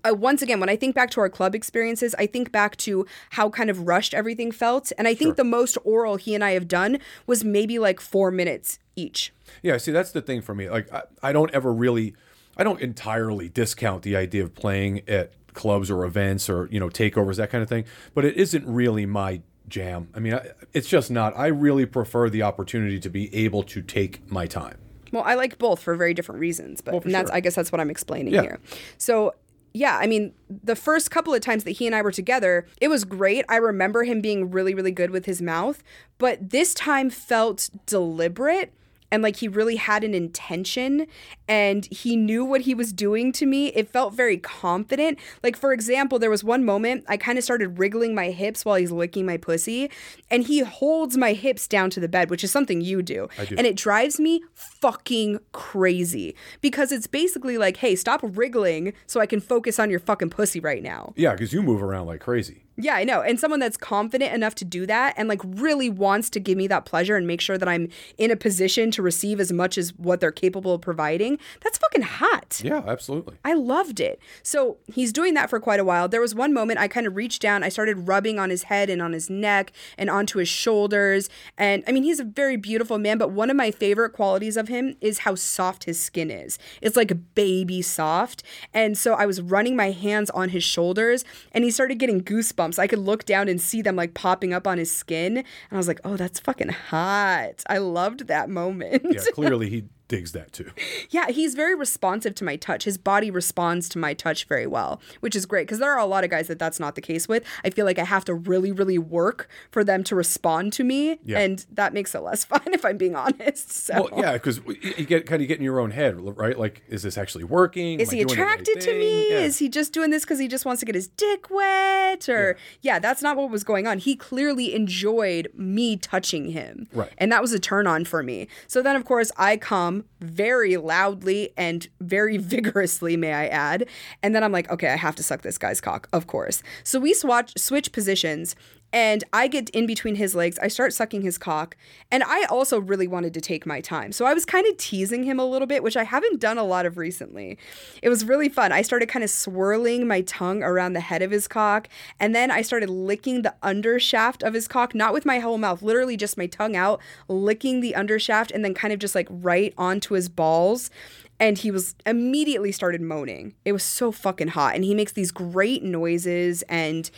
once 0.05 0.43
again, 0.43 0.61
when 0.61 0.69
I 0.69 0.77
think 0.77 0.95
back 0.95 1.11
to 1.11 1.21
our 1.21 1.29
club 1.29 1.55
experiences, 1.55 2.15
I 2.19 2.27
think 2.27 2.51
back 2.51 2.77
to 2.79 3.07
how 3.31 3.51
kind 3.51 3.71
of 3.71 3.87
rushed 3.87 4.15
everything 4.15 4.51
felt. 4.51 4.93
And 4.99 5.07
I 5.07 5.15
think 5.15 5.37
the 5.37 5.45
most 5.45 5.79
oral 5.85 6.17
he 6.17 6.35
and 6.35 6.43
I 6.43 6.53
have 6.53 6.69
done 6.69 6.99
was 7.27 7.45
maybe 7.45 7.79
like 7.79 8.01
four 8.01 8.31
minutes 8.31 8.79
each. 8.97 9.33
Yeah, 9.63 9.77
see, 9.77 9.93
that's 9.93 10.13
the 10.13 10.23
thing 10.23 10.41
for 10.41 10.55
me. 10.55 10.69
Like, 10.69 10.93
I, 10.93 11.03
I 11.23 11.33
don't 11.33 11.51
ever 11.53 11.73
really, 11.73 12.15
I 12.57 12.65
don't 12.65 12.81
entirely 12.81 13.49
discount 13.49 14.03
the 14.03 14.17
idea 14.17 14.43
of 14.43 14.55
playing 14.55 15.03
at 15.09 15.33
clubs 15.57 15.91
or 15.91 16.05
events 16.05 16.49
or 16.49 16.69
you 16.71 16.79
know 16.79 16.89
takeovers 16.89 17.37
that 17.37 17.51
kind 17.51 17.63
of 17.63 17.69
thing. 17.69 17.85
But 18.15 18.25
it 18.25 18.37
isn't 18.37 18.65
really 18.73 19.05
my 19.07 19.41
jam. 19.69 20.09
I 20.15 20.21
mean, 20.21 20.39
it's 20.73 20.87
just 20.89 21.11
not. 21.11 21.37
I 21.37 21.49
really 21.49 21.87
prefer 21.87 22.31
the 22.31 22.43
opportunity 22.43 23.01
to 23.01 23.11
be 23.11 23.35
able 23.35 23.65
to 23.65 23.83
take 23.83 24.31
my 24.31 24.47
time. 24.47 24.79
Well, 25.13 25.25
I 25.25 25.35
like 25.35 25.59
both 25.59 25.81
for 25.83 25.97
very 25.97 26.15
different 26.15 26.41
reasons, 26.41 26.81
but 26.81 26.95
and 27.05 27.13
that's 27.15 27.31
sure. 27.31 27.37
I 27.37 27.41
guess 27.41 27.55
that's 27.57 27.73
what 27.73 27.81
I'm 27.81 27.91
explaining 27.91 28.33
Yeah. 28.35 28.43
here. 28.43 28.61
So 28.99 29.35
yeah, 29.75 29.99
I 29.99 30.07
mean, 30.07 30.33
the 30.49 30.75
first 30.77 31.11
couple 31.11 31.35
of 31.35 31.41
times 31.43 31.65
that 31.65 31.73
he 31.73 31.87
and 31.87 31.95
I 31.95 32.01
were 32.01 32.11
together, 32.13 32.67
it 32.81 32.89
was 32.89 33.05
great. 33.05 33.45
I 33.49 33.57
remember 33.57 34.05
him 34.05 34.21
being 34.23 34.51
really, 34.51 34.73
really 34.75 34.91
good 34.91 35.11
with 35.11 35.27
his 35.27 35.43
mouth, 35.43 35.83
but 36.17 36.49
this 36.51 36.73
time 36.73 37.11
felt 37.11 37.69
deliberate 37.85 38.73
and 39.11 39.23
like 39.23 39.37
he 39.37 39.49
really 39.49 39.77
had 39.77 40.05
an 40.05 40.15
intention 40.15 41.07
and 41.49 41.87
he 41.87 42.17
knew 42.17 42.45
what 42.45 42.63
he 42.63 42.75
was 42.75 42.93
doing 42.93 43.33
to 43.33 43.47
me. 43.47 43.69
It 43.69 43.89
felt 43.89 44.15
very 44.15 44.37
confident. 44.37 45.19
Like, 45.43 45.57
for 45.57 45.73
example, 45.73 46.19
there 46.19 46.31
was 46.31 46.43
one 46.43 46.65
moment 46.65 47.05
I 47.09 47.17
kind 47.17 47.39
of 47.39 47.45
started 47.45 47.79
wriggling 47.79 48.15
my 48.15 48.31
hips 48.31 48.65
while 48.65 48.77
he's 48.77 48.93
licking 48.93 49.27
my 49.27 49.37
pussy, 49.37 49.91
and 50.31 50.45
he 50.45 50.61
holds 50.61 51.17
my 51.17 51.33
hips 51.33 51.69
down 51.69 51.91
to 51.91 52.01
the 52.01 52.09
bed, 52.09 52.31
which 52.31 52.43
is 52.45 52.51
something 52.51 52.81
you 52.81 53.03
do. 53.03 53.29
do. 53.47 53.57
And 53.57 53.67
it 53.67 53.77
drives 53.77 54.19
me 54.19 54.43
fucking 54.55 55.39
crazy 55.53 56.35
because 56.61 56.93
it's 56.93 57.07
basically 57.07 57.59
like, 57.59 57.79
hey, 57.79 57.97
stop 57.97 58.21
wriggling 58.23 58.93
so 59.07 59.21
I 59.21 59.27
can 59.27 59.41
focus 59.41 59.79
on 59.79 59.91
your 59.91 60.01
fucking 60.01 60.31
pussy 60.31 60.61
right 60.61 60.83
now. 60.83 61.13
Yeah, 61.17 61.33
because 61.33 61.53
you 61.53 61.63
move 61.63 61.83
around 61.83 62.07
like 62.07 62.21
crazy. 62.21 62.66
Yeah, 62.79 62.95
I 62.95 63.05
know. 63.05 63.23
And 63.23 63.41
someone 63.41 63.61
that's 63.61 63.79
confident 63.79 64.35
enough 64.35 64.55
to 64.57 64.65
do 64.65 64.85
that 64.87 65.15
and 65.17 65.29
like 65.29 65.41
really 65.43 65.89
wants 65.89 66.29
to 66.31 66.41
give 66.41 66.59
me 66.59 66.67
that 66.67 66.85
pleasure 66.85 67.17
and 67.17 67.27
make 67.27 67.41
sure 67.41 67.57
that 67.57 67.69
I'm 67.69 67.89
in 68.19 68.31
a 68.31 68.37
position 68.37 68.91
to 68.93 69.03
receive 69.03 69.41
as 69.41 69.51
much 69.51 69.79
as 69.79 69.95
what 69.97 70.21
they're 70.21 70.31
capable 70.31 70.75
of 70.75 70.83
providing, 70.83 71.39
that's 71.63 71.79
fucking 71.79 72.03
hot. 72.03 72.61
Yeah, 72.63 72.83
absolutely. 72.87 73.39
I 73.45 73.55
loved 73.55 73.99
it. 73.99 74.21
So 74.43 74.77
he's 74.93 75.11
doing 75.11 75.33
that 75.35 75.49
for 75.49 75.59
quite 75.59 75.81
a 75.81 75.85
while. 75.85 76.07
There 76.07 76.21
was 76.21 76.35
one 76.35 76.53
moment 76.53 76.79
I 76.79 76.87
kind 76.87 77.07
of 77.07 77.17
reached 77.17 77.41
down, 77.41 77.63
I 77.63 77.71
started 77.71 78.09
rubbing 78.09 78.39
on 78.39 78.51
his 78.51 78.65
head 78.65 78.91
and 78.91 79.01
on 79.01 79.15
his 79.15 79.31
neck 79.31 79.73
and 79.97 80.11
onto 80.11 80.39
his 80.39 80.49
shoulders. 80.49 81.31
And 81.57 81.83
I 81.89 81.93
mean, 81.93 82.03
he's 82.03 82.21
a 82.21 82.25
very 82.25 82.57
beautiful 82.59 82.99
man, 82.99 83.17
but 83.17 83.31
one 83.31 83.49
of 83.49 83.57
my 83.57 83.71
favorite 83.71 84.11
qualities 84.11 84.57
of 84.59 84.69
him 84.69 84.97
is 85.01 85.21
how 85.21 85.35
soft 85.35 85.85
his 85.85 85.99
skin 85.99 86.31
is. 86.31 86.59
It's 86.83 86.97
like 86.97 87.35
baby 87.35 87.81
soft. 87.81 88.43
And 88.75 88.99
so 88.99 89.15
I 89.15 89.25
was 89.25 89.41
running 89.41 89.77
my 89.77 89.93
hands 89.93 90.29
on 90.31 90.51
his 90.51 90.63
shoulders 90.63 91.25
and 91.53 91.65
he 91.65 91.71
started 91.71 91.99
getting 91.99 92.23
goosebumps. 92.23 92.66
I 92.79 92.87
could 92.87 92.99
look 92.99 93.25
down 93.25 93.49
and 93.49 93.61
see 93.61 93.83
them 93.83 93.97
like 93.97 94.15
popping 94.15 94.53
up 94.53 94.67
on 94.67 94.79
his 94.79 94.95
skin. 94.95 95.39
And 95.39 95.47
I 95.73 95.77
was 95.77 95.89
like, 95.89 96.01
oh, 96.05 96.17
that's 96.17 96.41
fucking 96.41 96.69
hot. 96.69 97.63
I 97.69 97.79
loved 97.79 98.27
that 98.29 98.49
moment. 98.49 99.05
Yeah, 99.11 99.23
clearly 99.33 99.71
he 99.71 99.85
digs 100.09 100.33
that 100.33 100.53
too. 100.53 100.71
Yeah, 101.11 101.29
he's 101.31 101.55
very 101.55 101.75
responsive 101.75 102.35
to 102.37 102.45
my 102.45 102.57
touch. 102.57 102.85
His 102.85 102.99
body 102.99 103.31
responds 103.31 103.89
to 103.91 103.99
my 103.99 104.15
touch 104.15 104.45
very 104.47 104.67
well, 104.67 105.01
which 105.21 105.35
is 105.35 105.47
great 105.47 105.67
because 105.67 105.79
there 105.79 105.93
are 105.93 105.99
a 105.99 106.07
lot 106.07 106.25
of 106.25 106.31
guys 106.31 106.49
that 106.49 106.59
that's 106.59 106.79
not 106.81 106.95
the 106.95 107.01
case 107.01 107.27
with. 107.29 107.45
I 107.65 107.71
feel 107.71 107.85
like 107.85 107.99
I 107.99 108.05
have 108.05 108.25
to 108.27 108.35
really, 108.35 108.73
really 108.73 108.99
work 108.99 109.49
for 109.71 109.83
them 109.85 110.05
to 110.05 110.15
respond 110.17 110.73
to 110.75 110.85
me, 110.85 111.19
Yeah. 111.25 111.41
and 111.41 111.65
that 111.73 111.93
makes 111.93 112.15
it 112.15 112.21
less 112.21 112.45
fun 112.51 112.63
if 112.67 112.85
I'm 112.85 112.97
being 112.97 113.17
honest. 113.17 113.71
So. 113.73 114.09
Well, 114.11 114.21
yeah, 114.21 114.33
because 114.35 114.61
you 114.67 115.05
get 115.07 115.27
kind 115.27 115.43
of 115.43 115.49
get 115.49 115.59
in 115.59 115.65
your 115.65 115.81
own 115.81 115.91
head, 115.91 116.17
right? 116.37 116.59
Like, 116.59 116.83
is 116.89 117.03
this 117.03 117.19
actually 117.19 117.45
working? 117.45 118.01
Is 118.01 118.11
Am 118.11 118.17
he 118.17 118.25
the 118.25 118.27
right 118.29 118.33
attracted 118.39 118.81
to 118.83 118.93
me? 118.99 119.31
Yeah. 119.31 119.39
Is 119.41 119.59
he 119.59 119.69
just 119.69 119.93
doing 119.93 120.11
this 120.11 120.25
because 120.25 120.39
he 120.39 120.49
just 120.49 120.65
wants 120.65 120.81
to 120.81 120.87
get 120.87 120.95
his 120.95 121.09
dick 121.09 121.51
wet? 121.51 122.29
Or, 122.29 122.57
yeah. 122.83 122.99
that's 122.99 123.23
not 123.23 123.37
what 123.37 123.51
was 123.51 123.65
going 123.65 123.87
on. 123.87 123.99
He 123.99 124.17
clearly 124.17 124.75
enjoyed 124.75 125.49
me 125.55 125.97
touching 125.97 126.51
him. 126.51 126.89
Right. 126.93 127.13
And 127.19 127.31
that 127.33 127.43
was 127.43 127.53
a 127.53 127.59
turn 127.59 127.87
on 127.87 128.05
for 128.05 128.23
me. 128.23 128.49
So 128.67 128.83
then, 128.83 128.97
of 128.97 129.05
course, 129.05 129.31
I 129.37 129.57
come 129.57 129.96
very 130.21 130.77
loudly 130.77 131.53
and 131.57 131.89
very 132.01 132.37
vigorously, 132.39 133.17
may 133.17 133.33
I 133.33 133.47
add. 133.47 133.89
And 134.23 134.35
then 134.35 134.43
I'm 134.43 134.53
like, 134.53 134.71
okay, 134.71 134.89
I 134.89 134.97
have 134.97 135.17
to 135.17 135.23
suck 135.23 135.43
this 135.43 135.59
guy's 135.59 135.81
cock, 135.81 136.09
of 136.13 136.27
course. 136.27 136.63
So 136.85 137.01
we 137.01 137.15
swatch, 137.15 137.53
switch 137.59 137.93
positions. 137.93 138.57
And 138.97 139.25
I 139.31 139.47
get 139.47 139.69
in 139.71 139.85
between 139.85 140.15
his 140.15 140.35
legs. 140.35 140.59
I 140.59 140.69
start 140.69 140.95
sucking 140.95 141.21
his 141.21 141.37
cock. 141.37 141.77
And 142.11 142.23
I 142.23 142.45
also 142.45 142.81
really 142.81 143.07
wanted 143.07 143.35
to 143.35 143.43
take 143.43 143.67
my 143.67 143.83
time. 143.83 144.11
So 144.11 144.25
I 144.25 144.33
was 144.33 144.47
kind 144.47 144.67
of 144.67 144.75
teasing 144.79 145.23
him 145.23 145.39
a 145.39 145.45
little 145.45 145.67
bit, 145.67 145.83
which 145.83 145.99
I 145.99 146.05
haven't 146.05 146.41
done 146.41 146.57
a 146.57 146.65
lot 146.65 146.87
of 146.87 146.97
recently. 146.97 147.59
It 148.03 148.09
was 148.09 148.25
really 148.25 148.49
fun. 148.49 148.73
I 148.73 148.81
started 148.81 149.11
kind 149.11 149.23
of 149.23 149.29
swirling 149.29 150.09
my 150.09 150.23
tongue 150.23 150.63
around 150.63 150.95
the 150.95 151.01
head 151.01 151.21
of 151.21 151.31
his 151.31 151.47
cock. 151.47 151.91
And 152.19 152.35
then 152.35 152.51
I 152.51 152.63
started 152.63 152.89
licking 152.89 153.43
the 153.43 153.55
undershaft 153.63 154.43
of 154.43 154.55
his 154.55 154.67
cock, 154.67 154.95
not 154.95 155.13
with 155.13 155.27
my 155.27 155.41
whole 155.41 155.59
mouth, 155.59 155.83
literally 155.83 156.17
just 156.17 156.39
my 156.39 156.47
tongue 156.47 156.75
out, 156.75 156.99
licking 157.29 157.83
the 157.83 157.93
undershaft 157.95 158.51
and 158.51 158.65
then 158.65 158.73
kind 158.73 158.95
of 158.95 158.99
just 158.99 159.15
like 159.15 159.29
right 159.31 159.75
onto 159.77 160.15
his 160.15 160.31
balls. 160.31 160.91
and 161.39 161.59
he 161.59 161.71
was 161.71 161.95
immediately 162.07 162.73
started 162.73 163.01
moaning. 163.01 163.55
It 163.65 163.73
was 163.73 163.83
so 163.83 164.11
fucking 164.11 164.49
hot. 164.49 164.75
And 164.75 164.85
he 164.85 164.95
makes 164.95 165.13
these 165.13 165.31
great 165.31 165.83
noises 165.83 166.63
and 166.63 167.11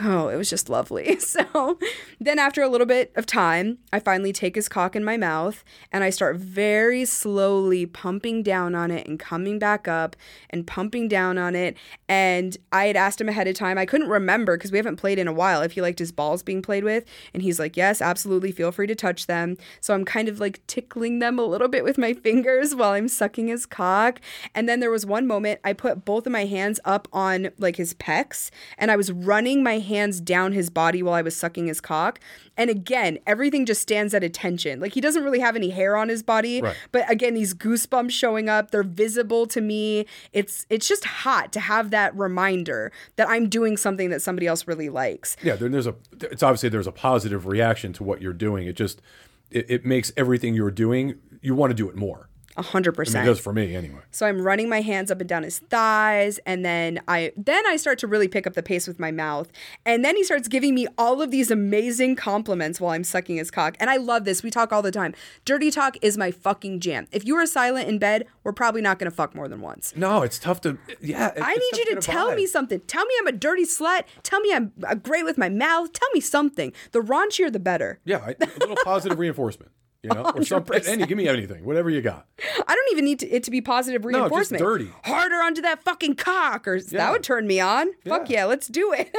oh, 0.00 0.28
it 0.28 0.36
was 0.36 0.50
just 0.50 0.68
lovely. 0.68 1.18
So 1.32 1.78
then 2.20 2.38
after 2.38 2.62
a 2.62 2.68
little 2.68 2.86
bit 2.86 3.10
of 3.16 3.24
time, 3.24 3.78
I 3.92 4.00
finally 4.00 4.32
take 4.32 4.54
his 4.54 4.68
cock 4.68 4.94
in 4.94 5.02
my 5.02 5.16
mouth 5.16 5.64
and 5.90 6.04
I 6.04 6.10
start 6.10 6.36
very 6.36 7.04
slowly 7.04 7.86
pumping 7.86 8.42
down 8.42 8.74
on 8.74 8.90
it 8.90 9.06
and 9.06 9.18
coming 9.18 9.58
back 9.58 9.88
up 9.88 10.14
and 10.50 10.66
pumping 10.66 11.08
down 11.08 11.38
on 11.38 11.54
it. 11.54 11.76
And 12.08 12.56
I 12.70 12.86
had 12.86 12.96
asked 12.96 13.20
him 13.20 13.28
ahead 13.30 13.48
of 13.48 13.54
time. 13.54 13.78
I 13.78 13.86
couldn't 13.86 14.08
remember 14.08 14.56
because 14.56 14.72
we 14.72 14.78
haven't 14.78 14.96
played 14.96 15.18
in 15.18 15.26
a 15.26 15.32
while 15.32 15.62
if 15.62 15.72
he 15.72 15.80
liked 15.80 15.98
his 15.98 16.12
balls 16.12 16.42
being 16.42 16.60
played 16.60 16.84
with. 16.84 17.04
And 17.32 17.42
he's 17.42 17.58
like, 17.58 17.76
yes, 17.76 18.02
absolutely. 18.02 18.52
Feel 18.52 18.72
free 18.72 18.86
to 18.88 18.94
touch 18.94 19.26
them. 19.26 19.56
So 19.80 19.94
I'm 19.94 20.04
kind 20.04 20.28
of 20.28 20.38
like 20.38 20.66
tickling 20.66 21.20
them 21.20 21.38
a 21.38 21.44
little 21.44 21.68
bit 21.68 21.84
with 21.84 21.96
my 21.96 22.12
fingers 22.24 22.74
while 22.74 22.92
I'm 22.92 23.08
sucking 23.08 23.48
his 23.48 23.64
cock. 23.64 24.20
And 24.54 24.68
then 24.68 24.80
there 24.80 24.90
was 24.90 25.06
one 25.06 25.26
moment 25.26 25.60
I 25.64 25.72
put 25.72 26.04
both 26.04 26.26
of 26.26 26.32
my 26.32 26.44
hands 26.44 26.78
up 26.84 27.08
on 27.12 27.50
like 27.58 27.76
his 27.76 27.94
pecs 27.94 28.50
and 28.76 28.90
I 28.90 28.96
was 28.96 29.12
running 29.12 29.62
my 29.62 29.78
hands 29.82 30.20
down 30.20 30.52
his 30.52 30.70
body 30.70 31.02
while 31.02 31.14
I 31.14 31.22
was 31.22 31.36
sucking 31.36 31.66
his 31.66 31.80
cock. 31.80 32.18
And 32.56 32.70
again, 32.70 33.18
everything 33.26 33.64
just 33.66 33.80
stands 33.82 34.14
at 34.14 34.22
attention. 34.24 34.80
Like 34.80 34.92
he 34.94 35.00
doesn't 35.00 35.22
really 35.22 35.40
have 35.40 35.56
any 35.56 35.70
hair 35.70 35.96
on 35.96 36.08
his 36.08 36.22
body, 36.22 36.60
Right. 36.62 36.76
but 36.92 37.10
again, 37.10 37.34
these 37.34 37.54
goosebumps 37.54 38.10
showing 38.10 38.48
up, 38.48 38.70
they're 38.70 38.82
visible 38.82 39.46
to 39.46 39.60
me. 39.60 40.06
It's 40.32 40.66
it's 40.70 40.88
just 40.88 41.04
hot 41.04 41.52
to 41.52 41.60
have 41.60 41.90
that 41.90 42.16
reminder 42.16 42.92
that 43.16 43.28
I'm 43.28 43.48
doing 43.48 43.76
something 43.76 44.10
that 44.10 44.22
somebody 44.22 44.46
else 44.46 44.66
really 44.66 44.88
likes. 44.88 45.36
Yeah, 45.42 45.56
there, 45.56 45.68
there's 45.68 45.86
a. 45.86 45.94
It's 46.20 46.42
obviously 46.42 46.68
there's 46.68 46.86
a 46.86 46.92
positive 46.92 47.46
reaction 47.46 47.92
to 47.94 48.04
what 48.04 48.20
you're 48.22 48.32
doing. 48.32 48.66
It 48.66 48.76
just 48.76 49.00
it, 49.50 49.66
it 49.68 49.84
makes 49.86 50.12
everything 50.16 50.54
you're 50.54 50.70
doing 50.70 51.14
you 51.40 51.54
want 51.54 51.70
to 51.70 51.74
do 51.74 51.88
it 51.88 51.96
more. 51.96 52.28
A 52.56 52.62
hundred 52.62 52.92
percent. 52.92 53.24
it 53.26 53.30
does 53.30 53.40
for 53.40 53.52
me 53.52 53.74
anyway. 53.74 54.00
So 54.10 54.26
I'm 54.26 54.42
running 54.42 54.68
my 54.68 54.82
hands 54.82 55.10
up 55.10 55.20
and 55.20 55.28
down 55.28 55.42
his 55.42 55.58
thighs 55.58 56.38
and 56.44 56.64
then 56.64 57.00
I 57.08 57.32
then 57.36 57.66
I 57.66 57.76
start 57.76 57.98
to 58.00 58.06
really 58.06 58.28
pick 58.28 58.46
up 58.46 58.52
the 58.52 58.62
pace 58.62 58.86
with 58.86 59.00
my 59.00 59.10
mouth. 59.10 59.50
And 59.86 60.04
then 60.04 60.16
he 60.16 60.22
starts 60.24 60.48
giving 60.48 60.74
me 60.74 60.86
all 60.98 61.22
of 61.22 61.30
these 61.30 61.50
amazing 61.50 62.16
compliments 62.16 62.80
while 62.80 62.92
I'm 62.92 63.04
sucking 63.04 63.36
his 63.36 63.50
cock. 63.50 63.76
And 63.80 63.88
I 63.88 63.96
love 63.96 64.24
this. 64.24 64.42
We 64.42 64.50
talk 64.50 64.72
all 64.72 64.82
the 64.82 64.90
time. 64.90 65.14
Dirty 65.46 65.70
talk 65.70 65.96
is 66.02 66.18
my 66.18 66.30
fucking 66.30 66.80
jam. 66.80 67.08
If 67.10 67.24
you 67.26 67.36
are 67.36 67.46
silent 67.46 67.88
in 67.88 67.98
bed, 67.98 68.26
we're 68.44 68.52
probably 68.52 68.82
not 68.82 68.98
going 68.98 69.10
to 69.10 69.16
fuck 69.16 69.34
more 69.34 69.48
than 69.48 69.60
once. 69.62 69.94
No, 69.96 70.20
it's 70.22 70.38
tough 70.38 70.60
to. 70.62 70.76
Yeah, 71.00 71.28
it- 71.34 71.42
I 71.42 71.54
need 71.54 71.78
you 71.78 71.94
to 71.94 72.00
tell 72.02 72.30
vibe. 72.32 72.36
me 72.36 72.46
something. 72.46 72.80
Tell 72.80 73.04
me 73.06 73.14
I'm 73.20 73.26
a 73.28 73.32
dirty 73.32 73.64
slut. 73.64 74.02
Tell 74.22 74.40
me 74.40 74.52
I'm 74.52 74.72
uh, 74.86 74.94
great 74.94 75.24
with 75.24 75.38
my 75.38 75.48
mouth. 75.48 75.92
Tell 75.92 76.08
me 76.12 76.20
something. 76.20 76.72
The 76.92 77.00
raunchier, 77.00 77.50
the 77.50 77.58
better. 77.60 77.98
Yeah, 78.04 78.30
a 78.38 78.46
little 78.60 78.76
positive 78.84 79.18
reinforcement. 79.24 79.70
You 80.02 80.10
know, 80.10 80.32
or 80.34 80.42
something. 80.44 80.82
Any, 80.86 81.06
give 81.06 81.16
me 81.16 81.28
anything, 81.28 81.64
whatever 81.64 81.88
you 81.88 82.00
got. 82.02 82.26
I 82.66 82.74
don't 82.74 82.92
even 82.92 83.04
need 83.04 83.20
to, 83.20 83.28
it 83.28 83.44
to 83.44 83.50
be 83.52 83.60
positive 83.60 84.04
reinforcement. 84.04 84.60
No, 84.62 84.76
just 84.78 84.90
dirty. 84.90 84.92
Harder 85.04 85.36
onto 85.36 85.62
that 85.62 85.82
fucking 85.84 86.16
cock, 86.16 86.66
or 86.66 86.76
Yeah. 86.76 86.82
that 86.98 87.12
would 87.12 87.22
turn 87.22 87.46
me 87.46 87.60
on. 87.60 87.92
Fuck 88.04 88.28
Yeah. 88.28 88.40
yeah, 88.40 88.44
let's 88.46 88.66
do 88.66 88.92
it. 88.92 89.14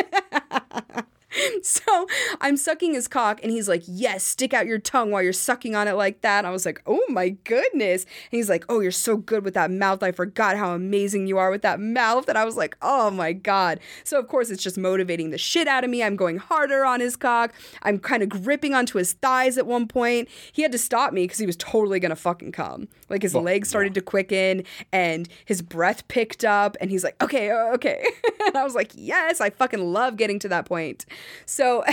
so 1.61 2.07
I'm 2.41 2.57
sucking 2.57 2.93
his 2.93 3.07
cock, 3.07 3.39
and 3.43 3.51
he's 3.51 3.67
like, 3.67 3.83
"Yes, 3.85 4.23
stick 4.23 4.53
out 4.53 4.65
your 4.65 4.79
tongue 4.79 5.11
while 5.11 5.21
you're 5.21 5.33
sucking 5.33 5.75
on 5.75 5.87
it 5.87 5.93
like 5.93 6.21
that." 6.21 6.39
And 6.39 6.47
I 6.47 6.51
was 6.51 6.65
like, 6.65 6.81
"Oh 6.85 7.03
my 7.09 7.29
goodness!" 7.29 8.03
And 8.03 8.37
he's 8.37 8.49
like, 8.49 8.65
"Oh, 8.69 8.79
you're 8.79 8.91
so 8.91 9.17
good 9.17 9.43
with 9.43 9.53
that 9.53 9.71
mouth. 9.71 10.03
I 10.03 10.11
forgot 10.11 10.57
how 10.57 10.73
amazing 10.73 11.27
you 11.27 11.37
are 11.37 11.51
with 11.51 11.61
that 11.63 11.79
mouth." 11.79 12.29
And 12.29 12.37
I 12.37 12.45
was 12.45 12.57
like, 12.57 12.75
"Oh 12.81 13.09
my 13.09 13.33
god!" 13.33 13.79
So 14.03 14.19
of 14.19 14.27
course 14.27 14.49
it's 14.49 14.63
just 14.63 14.77
motivating 14.77 15.29
the 15.29 15.37
shit 15.37 15.67
out 15.67 15.83
of 15.83 15.89
me. 15.89 16.03
I'm 16.03 16.15
going 16.15 16.37
harder 16.37 16.85
on 16.85 16.99
his 16.99 17.15
cock. 17.15 17.53
I'm 17.81 17.99
kind 17.99 18.23
of 18.23 18.29
gripping 18.29 18.73
onto 18.73 18.97
his 18.97 19.13
thighs 19.13 19.57
at 19.57 19.65
one 19.65 19.87
point. 19.87 20.29
He 20.51 20.61
had 20.61 20.71
to 20.71 20.77
stop 20.77 21.13
me 21.13 21.23
because 21.23 21.39
he 21.39 21.45
was 21.45 21.57
totally 21.57 21.99
gonna 21.99 22.15
fucking 22.15 22.51
come. 22.51 22.87
Like 23.09 23.21
his 23.21 23.35
legs 23.35 23.69
started 23.69 23.93
to 23.95 24.01
quicken 24.01 24.63
and 24.91 25.27
his 25.45 25.61
breath 25.61 26.07
picked 26.07 26.45
up, 26.45 26.77
and 26.79 26.91
he's 26.91 27.03
like, 27.03 27.21
"Okay, 27.21 27.51
okay." 27.51 28.05
and 28.45 28.57
I 28.57 28.63
was 28.63 28.75
like, 28.75 28.91
"Yes, 28.95 29.41
I 29.41 29.49
fucking 29.49 29.93
love 29.93 30.17
getting 30.17 30.39
to 30.39 30.49
that 30.49 30.65
point." 30.65 31.05
So 31.45 31.83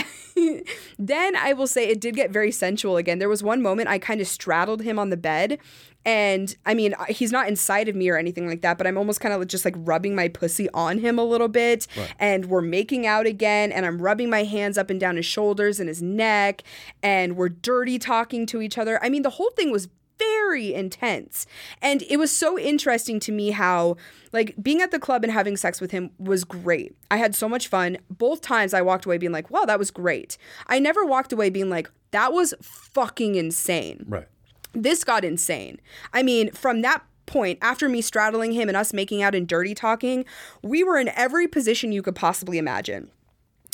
then 0.99 1.35
I 1.35 1.53
will 1.53 1.67
say 1.67 1.87
it 1.87 2.01
did 2.01 2.15
get 2.15 2.31
very 2.31 2.51
sensual 2.51 2.97
again. 2.97 3.19
There 3.19 3.29
was 3.29 3.43
one 3.43 3.61
moment 3.61 3.89
I 3.89 3.99
kind 3.99 4.21
of 4.21 4.27
straddled 4.27 4.81
him 4.81 4.99
on 4.99 5.09
the 5.09 5.17
bed. 5.17 5.59
And 6.03 6.55
I 6.65 6.73
mean, 6.73 6.95
he's 7.09 7.31
not 7.31 7.47
inside 7.47 7.87
of 7.87 7.95
me 7.95 8.09
or 8.09 8.17
anything 8.17 8.47
like 8.47 8.61
that, 8.61 8.77
but 8.79 8.87
I'm 8.87 8.97
almost 8.97 9.21
kind 9.21 9.33
of 9.35 9.47
just 9.47 9.65
like 9.65 9.75
rubbing 9.77 10.15
my 10.15 10.29
pussy 10.29 10.67
on 10.73 10.97
him 10.97 11.19
a 11.19 11.23
little 11.23 11.47
bit. 11.47 11.85
And 12.19 12.47
we're 12.47 12.61
making 12.61 13.05
out 13.05 13.27
again. 13.27 13.71
And 13.71 13.85
I'm 13.85 14.01
rubbing 14.01 14.29
my 14.29 14.43
hands 14.43 14.77
up 14.77 14.89
and 14.89 14.99
down 14.99 15.15
his 15.15 15.25
shoulders 15.25 15.79
and 15.79 15.87
his 15.87 16.01
neck. 16.01 16.63
And 17.03 17.35
we're 17.35 17.49
dirty 17.49 17.99
talking 17.99 18.47
to 18.47 18.61
each 18.61 18.77
other. 18.79 19.03
I 19.03 19.09
mean, 19.09 19.21
the 19.21 19.31
whole 19.31 19.51
thing 19.51 19.71
was 19.71 19.89
very 20.21 20.73
intense. 20.73 21.45
And 21.81 22.03
it 22.03 22.17
was 22.17 22.31
so 22.31 22.57
interesting 22.59 23.19
to 23.21 23.31
me 23.31 23.51
how, 23.51 23.97
like, 24.31 24.55
being 24.61 24.81
at 24.81 24.91
the 24.91 24.99
club 24.99 25.23
and 25.23 25.31
having 25.31 25.57
sex 25.57 25.81
with 25.81 25.91
him 25.91 26.11
was 26.17 26.43
great. 26.43 26.95
I 27.09 27.17
had 27.17 27.35
so 27.35 27.47
much 27.47 27.67
fun. 27.67 27.97
Both 28.09 28.41
times 28.41 28.73
I 28.73 28.81
walked 28.81 29.05
away 29.05 29.17
being 29.17 29.31
like, 29.31 29.49
wow, 29.49 29.65
that 29.65 29.79
was 29.79 29.91
great. 29.91 30.37
I 30.67 30.79
never 30.79 31.05
walked 31.05 31.33
away 31.33 31.49
being 31.49 31.69
like, 31.69 31.89
that 32.11 32.33
was 32.33 32.53
fucking 32.61 33.35
insane. 33.35 34.05
Right. 34.07 34.27
This 34.73 35.03
got 35.03 35.25
insane. 35.25 35.79
I 36.13 36.23
mean, 36.23 36.51
from 36.51 36.81
that 36.81 37.03
point, 37.25 37.59
after 37.61 37.87
me 37.87 38.01
straddling 38.01 38.51
him 38.51 38.67
and 38.67 38.77
us 38.77 38.93
making 38.93 39.21
out 39.21 39.35
and 39.35 39.47
dirty 39.47 39.73
talking, 39.73 40.25
we 40.61 40.83
were 40.83 40.97
in 40.97 41.09
every 41.09 41.47
position 41.47 41.91
you 41.91 42.01
could 42.01 42.15
possibly 42.15 42.57
imagine. 42.57 43.09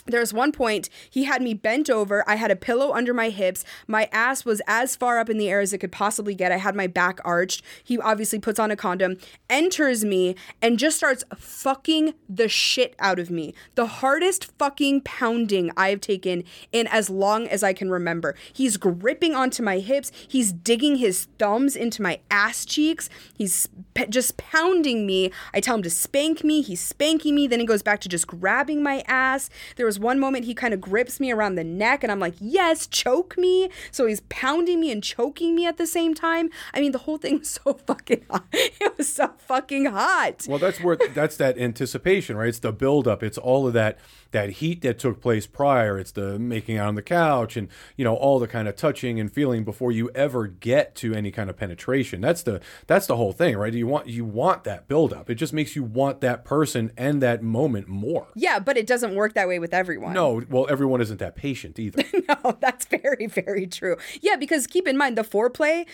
There's 0.08 0.34
one 0.34 0.52
point 0.52 0.90
he 1.10 1.26
had 1.26 1.42
me 1.42 1.54
bent 1.54 1.90
over. 1.90 2.24
I 2.28 2.36
had 2.36 2.52
a 2.52 2.56
pillow 2.56 2.94
under 2.94 3.14
my 3.14 3.30
hips. 3.30 3.64
My 3.88 4.10
ass 4.12 4.46
was 4.46 4.62
as 4.68 4.96
far 4.96 5.20
up 5.20 5.30
in 5.30 5.38
the 5.38 5.50
air 5.50 5.60
as 5.60 5.74
it 5.74 5.80
could 5.80 5.92
possibly 5.92 6.34
get. 6.34 6.52
I 6.52 6.58
had 6.58 6.76
my 6.76 6.88
back 6.88 7.20
arched. 7.24 7.62
He 7.84 8.00
obviously 8.00 8.40
puts 8.40 8.60
on 8.60 8.72
a 8.72 8.76
condom, 8.76 9.18
enters 9.50 10.04
me, 10.06 10.36
and 10.62 10.80
just 10.80 10.98
starts 10.98 11.24
fucking 11.38 12.14
the 12.28 12.48
shit 12.48 12.96
out 13.00 13.20
of 13.20 13.30
me. 13.30 13.54
The 13.76 13.88
hardest 13.88 14.58
fucking 14.58 15.02
pounding 15.02 15.72
I've 15.76 16.02
taken 16.02 16.44
in 16.72 16.88
as 16.88 17.10
long 17.10 17.48
as 17.48 17.64
I 17.64 17.74
can 17.74 17.90
remember. 17.90 18.36
He's 18.54 18.78
gripping 18.78 19.36
onto 19.36 19.62
my 19.62 19.80
hips. 19.80 20.12
He's 20.28 20.52
digging 20.52 20.98
his 20.98 21.28
thumbs 21.38 21.76
into 21.76 22.02
my 22.02 22.20
ass 22.32 22.66
cheeks. 22.66 23.10
He's 23.38 23.68
just 24.10 24.38
pounding 24.38 25.06
me. 25.06 25.32
I 25.54 25.60
tell 25.60 25.76
him 25.76 25.84
to 25.84 25.90
spank 25.90 26.44
me. 26.44 26.62
He's 26.62 26.82
spanking 26.82 27.36
me. 27.36 27.48
Then 27.48 27.60
he 27.60 27.66
goes 27.66 27.84
back 27.84 28.02
to 28.02 28.10
just 28.10 28.28
grabbing 28.28 28.82
my 28.82 29.04
ass. 29.08 29.50
There 29.76 29.86
was 29.86 29.97
one 30.00 30.20
moment 30.20 30.46
he 30.46 30.54
kind 30.54 30.74
of 30.74 30.82
grips 30.82 31.20
me 31.20 31.32
around 31.32 31.56
the 31.56 31.64
neck, 31.64 32.04
and 32.04 32.12
I'm 32.12 32.20
like, 32.20 32.36
yes, 32.40 32.88
choke 32.88 33.38
me. 33.38 33.70
So 33.92 34.06
he's 34.06 34.22
pounding 34.30 34.80
me 34.80 34.92
and 34.92 35.04
choking 35.04 35.56
me 35.56 35.66
at 35.66 35.78
the 35.78 35.88
same 35.88 36.14
time. 36.14 36.50
I 36.74 36.82
mean, 36.82 36.92
the 36.92 37.00
whole 37.00 37.18
thing 37.18 37.40
was 37.40 37.50
so 37.66 37.74
fucking 37.74 38.26
hot. 38.30 38.46
It 38.52 38.98
was 38.98 39.12
so 39.12 39.34
fucking 39.38 39.86
hot. 39.86 40.46
Well, 40.48 40.60
that's 40.60 40.82
where 40.82 40.98
that's 41.14 41.38
that 41.38 41.58
anticipation, 41.58 42.38
right? 42.38 42.50
It's 42.50 42.60
the 42.60 42.72
buildup. 42.72 43.24
It's 43.24 43.38
all 43.38 43.68
of 43.68 43.74
that 43.74 43.98
that 44.32 44.50
heat 44.52 44.82
that 44.82 45.00
took 45.00 45.22
place 45.22 45.48
prior. 45.48 45.98
It's 45.98 46.12
the 46.12 46.38
making 46.38 46.78
out 46.78 46.90
on 46.90 46.96
the 46.96 47.02
couch, 47.02 47.58
and 47.58 47.70
you 47.96 48.04
know 48.04 48.16
all 48.16 48.40
the 48.40 48.48
kind 48.48 48.68
of 48.68 48.76
touching 48.76 49.20
and 49.20 49.32
feeling 49.32 49.64
before 49.64 49.92
you 49.92 50.10
ever 50.16 50.48
get 50.48 50.96
to 50.96 51.14
any 51.14 51.32
kind 51.32 51.50
of 51.50 51.58
penetration. 51.58 52.22
That's 52.22 52.44
the 52.44 52.62
that's 52.88 53.08
the 53.08 53.16
whole 53.16 53.34
thing, 53.34 53.58
right? 53.58 53.74
You 53.74 53.88
want 53.88 54.08
you 54.08 54.26
want 54.26 54.64
that 54.66 54.88
buildup. 54.88 55.30
It 55.30 55.36
just 55.36 55.54
makes 55.54 55.76
you 55.76 55.84
want 55.84 56.22
that 56.22 56.46
person 56.46 56.92
and 56.98 57.22
that 57.22 57.42
moment 57.42 57.88
more. 57.88 58.28
Yeah, 58.36 58.60
but 58.60 58.78
it 58.78 58.88
doesn't 58.88 59.16
work 59.16 59.34
that 59.34 59.48
way 59.48 59.60
with 59.60 59.74
everyone. 59.74 59.87
No, 60.14 60.42
well, 60.50 60.68
everyone 60.70 61.02
isn't 61.02 61.20
that 61.20 61.36
patient 61.36 61.80
either. 61.80 62.04
No, 62.44 62.58
that's 62.60 62.86
very, 62.86 63.28
very 63.28 63.66
true. 63.68 63.96
Yeah, 64.22 64.36
because 64.36 64.68
keep 64.68 64.86
in 64.88 64.98
mind 64.98 65.18
the 65.18 65.24
foreplay 65.24 65.86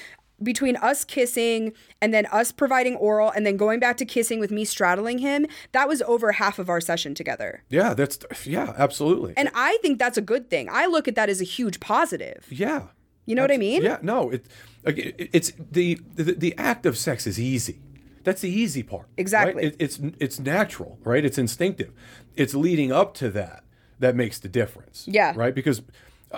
between 0.42 0.76
us 0.78 1.06
kissing 1.06 1.74
and 2.02 2.14
then 2.14 2.26
us 2.28 2.52
providing 2.52 2.96
oral 2.96 3.30
and 3.30 3.46
then 3.46 3.56
going 3.56 3.80
back 3.80 3.98
to 3.98 4.06
kissing 4.06 4.40
with 4.40 4.52
me 4.52 4.66
straddling 4.66 5.20
him, 5.20 5.46
that 5.74 5.88
was 5.88 6.02
over 6.04 6.32
half 6.34 6.58
of 6.60 6.70
our 6.70 6.82
session 6.82 7.14
together. 7.14 7.64
yeah, 7.70 7.94
that's 7.94 8.18
yeah, 8.46 8.74
absolutely. 8.78 9.34
And 9.38 9.50
I 9.54 9.78
think 9.82 10.00
that's 10.00 10.18
a 10.18 10.22
good 10.22 10.50
thing. 10.50 10.70
I 10.72 10.88
look 10.88 11.08
at 11.08 11.16
that 11.16 11.30
as 11.30 11.40
a 11.40 11.46
huge 11.46 11.80
positive. 11.80 12.48
Yeah. 12.50 12.88
You 13.26 13.36
know 13.36 13.44
what 13.44 13.52
I 13.52 13.58
mean? 13.58 13.84
Yeah, 13.84 14.00
no, 14.02 14.32
it, 14.32 14.46
it 14.86 15.30
it's 15.34 15.54
the, 15.72 16.00
the 16.16 16.34
the 16.34 16.58
act 16.58 16.86
of 16.86 16.98
sex 16.98 17.26
is 17.26 17.40
easy. 17.40 17.80
That's 18.24 18.42
the 18.42 18.50
easy 18.50 18.84
part. 18.84 19.04
right? 19.04 19.14
Exactly. 19.18 19.64
It, 19.64 19.76
it's 19.80 20.00
it's 20.20 20.40
natural, 20.40 20.98
right? 21.04 21.24
It's 21.24 21.38
instinctive. 21.38 21.94
It's 22.36 22.54
leading 22.54 22.92
up 22.92 23.14
to 23.16 23.30
that 23.32 23.64
that 24.00 24.16
makes 24.16 24.40
the 24.40 24.48
difference. 24.50 25.06
Yeah. 25.08 25.34
Right? 25.36 25.54
Because 25.56 25.82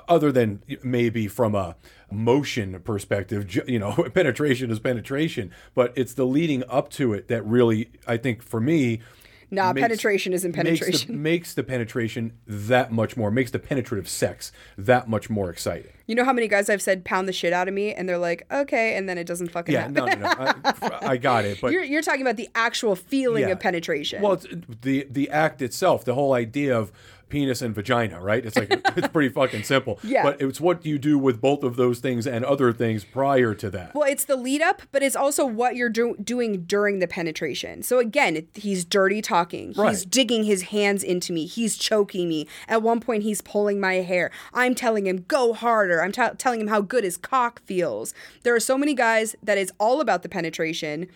other 0.09 0.31
than 0.31 0.61
maybe 0.83 1.27
from 1.27 1.55
a 1.55 1.75
motion 2.11 2.79
perspective, 2.81 3.53
you 3.67 3.79
know, 3.79 3.91
penetration 4.13 4.71
is 4.71 4.79
penetration, 4.79 5.51
but 5.73 5.93
it's 5.95 6.13
the 6.13 6.25
leading 6.25 6.63
up 6.69 6.89
to 6.91 7.13
it 7.13 7.27
that 7.29 7.45
really 7.45 7.89
I 8.07 8.17
think 8.17 8.41
for 8.43 8.59
me 8.59 9.01
Nah, 9.51 9.71
makes- 9.73 9.83
penetration 9.83 10.33
isn't 10.33 10.55
makes 10.55 10.79
the- 10.79 10.85
penetration. 10.85 11.21
Makes 11.23 11.53
the, 11.53 11.63
penetration 11.63 12.33
that 12.47 12.91
much 12.91 13.15
more, 13.15 13.29
makes 13.29 13.51
the 13.51 13.59
penetrative 13.59 14.09
sex 14.09 14.51
that 14.75 15.07
much 15.07 15.29
more 15.29 15.51
exciting. 15.51 15.91
You 16.07 16.15
know 16.15 16.25
how 16.25 16.33
many 16.33 16.47
guys 16.47 16.67
I've 16.67 16.81
said 16.81 17.05
pound 17.05 17.27
the 17.27 17.31
shit 17.33 17.53
out 17.53 17.67
of 17.67 17.73
me 17.73 17.93
and 17.93 18.09
they're 18.09 18.17
like, 18.17 18.45
okay, 18.51 18.97
and 18.97 19.07
then 19.07 19.19
it 19.19 19.27
doesn't 19.27 19.49
fucking 19.49 19.71
Yeah, 19.73 19.81
happen. 19.81 19.93
no, 19.93 20.05
no, 20.07 20.15
no. 20.15 20.25
I, 20.81 20.99
I 21.11 21.17
got 21.17 21.45
it, 21.45 21.61
but 21.61 21.71
You're, 21.71 21.83
you're 21.83 22.01
talking 22.01 22.21
about 22.21 22.37
the 22.37 22.49
actual 22.55 22.95
feeling 22.95 23.43
Yeah. 23.43 23.49
of 23.49 23.59
penetration. 23.59 24.21
Well, 24.23 24.33
it's 24.33 24.47
the 24.81 25.07
the 25.09 25.29
act 25.29 25.61
itself, 25.61 26.03
the 26.05 26.15
whole 26.15 26.33
idea 26.33 26.77
of 26.77 26.91
penis 27.29 27.61
and 27.61 27.73
vagina, 27.75 28.21
right? 28.21 28.45
It's 28.45 28.55
like 28.55 28.69
it's 28.97 29.07
pretty 29.09 29.29
fucking 29.29 29.63
simple. 29.63 29.99
Yeah. 30.03 30.23
But 30.23 30.41
it's 30.41 30.61
what 30.61 30.85
you 30.85 30.97
do 30.97 31.17
with 31.17 31.41
both 31.41 31.63
of 31.63 31.75
those 31.75 31.99
things 31.99 32.25
and 32.27 32.45
other 32.45 32.71
things 32.73 33.03
prior 33.03 33.53
to 33.55 33.69
that. 33.71 33.93
Well, 33.95 34.07
it's 34.09 34.25
the 34.25 34.35
lead 34.35 34.61
up, 34.61 34.81
but 34.91 35.01
it's 35.03 35.15
also 35.15 35.45
what 35.45 35.75
you're 35.75 35.89
do- 35.89 36.15
doing 36.23 36.63
during 36.63 36.99
the 36.99 37.07
penetration. 37.07 37.83
So 37.83 37.99
again, 37.99 38.47
he's 38.53 38.85
dirty 38.85 39.21
talking. 39.21 39.69
He's 39.69 39.77
Right. 39.77 40.05
digging 40.09 40.43
his 40.43 40.63
hands 40.63 41.03
into 41.03 41.33
me. 41.33 41.45
He's 41.45 41.77
choking 41.77 42.29
me. 42.29 42.47
At 42.67 42.81
one 42.81 42.99
point, 42.99 43.23
he's 43.23 43.41
pulling 43.41 43.79
my 43.79 43.95
hair. 43.95 44.31
I'm 44.53 44.75
telling 44.75 45.07
him, 45.07 45.25
go 45.27 45.53
harder. 45.53 46.01
I'm 46.03 46.11
t- 46.11 46.21
telling 46.37 46.61
him 46.61 46.67
how 46.67 46.81
good 46.81 47.03
his 47.03 47.17
cock 47.17 47.61
feels. 47.65 48.13
There 48.43 48.55
are 48.55 48.59
so 48.59 48.77
many 48.77 48.93
guys 48.93 49.35
that 49.43 49.57
it's 49.57 49.71
all 49.79 50.01
about 50.01 50.23
the 50.23 50.29
penetration. 50.29 51.07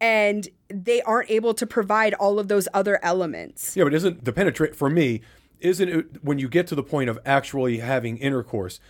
And 0.00 0.48
they 0.68 1.02
aren't 1.02 1.28
able 1.28 1.54
to 1.54 1.66
provide 1.66 2.14
all 2.14 2.38
of 2.38 2.46
those 2.46 2.68
other 2.72 3.00
elements. 3.02 3.76
Yeah, 3.76 3.82
but 3.82 3.94
isn't 3.94 4.24
the 4.24 4.32
penetrate 4.32 4.76
for 4.76 4.88
me? 4.88 5.22
Isn't 5.60 5.88
it 5.88 6.24
when 6.24 6.38
you 6.38 6.48
get 6.48 6.66
to 6.68 6.74
the 6.74 6.82
point 6.82 7.10
of 7.10 7.18
actually 7.24 7.78
having 7.78 8.16
intercourse? 8.18 8.80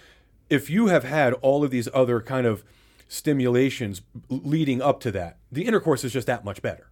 If 0.50 0.70
you 0.70 0.86
have 0.86 1.04
had 1.04 1.34
all 1.34 1.64
of 1.64 1.70
these 1.70 1.88
other 1.92 2.20
kind 2.20 2.46
of 2.46 2.64
stimulations 3.08 4.02
leading 4.28 4.80
up 4.82 5.00
to 5.00 5.10
that, 5.12 5.38
the 5.50 5.66
intercourse 5.66 6.04
is 6.04 6.12
just 6.12 6.26
that 6.26 6.44
much 6.44 6.62
better. 6.62 6.88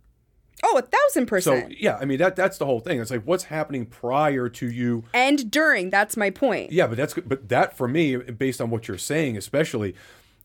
Oh, 0.63 0.79
a 0.79 0.83
thousand 0.83 1.27
percent. 1.27 1.71
So 1.71 1.77
yeah, 1.79 1.99
I 2.01 2.07
mean 2.07 2.19
that 2.19 2.35
that's 2.37 2.59
the 2.59 2.67
whole 2.67 2.81
thing. 2.81 3.01
It's 3.01 3.11
like 3.11 3.25
what's 3.25 3.45
happening 3.45 3.87
prior 3.87 4.49
to 4.49 4.71
you. 4.71 5.05
and 5.13 5.51
during, 5.51 5.91
that's 5.91 6.17
my 6.17 6.31
point. 6.31 6.73
Yeah, 6.73 6.87
but 6.87 6.97
that's 6.97 7.15
but 7.15 7.49
that 7.49 7.77
for 7.77 7.87
me, 7.87 8.17
based 8.17 8.61
on 8.61 8.71
what 8.71 8.89
you're 8.89 8.99
saying, 8.99 9.37
especially 9.37 9.95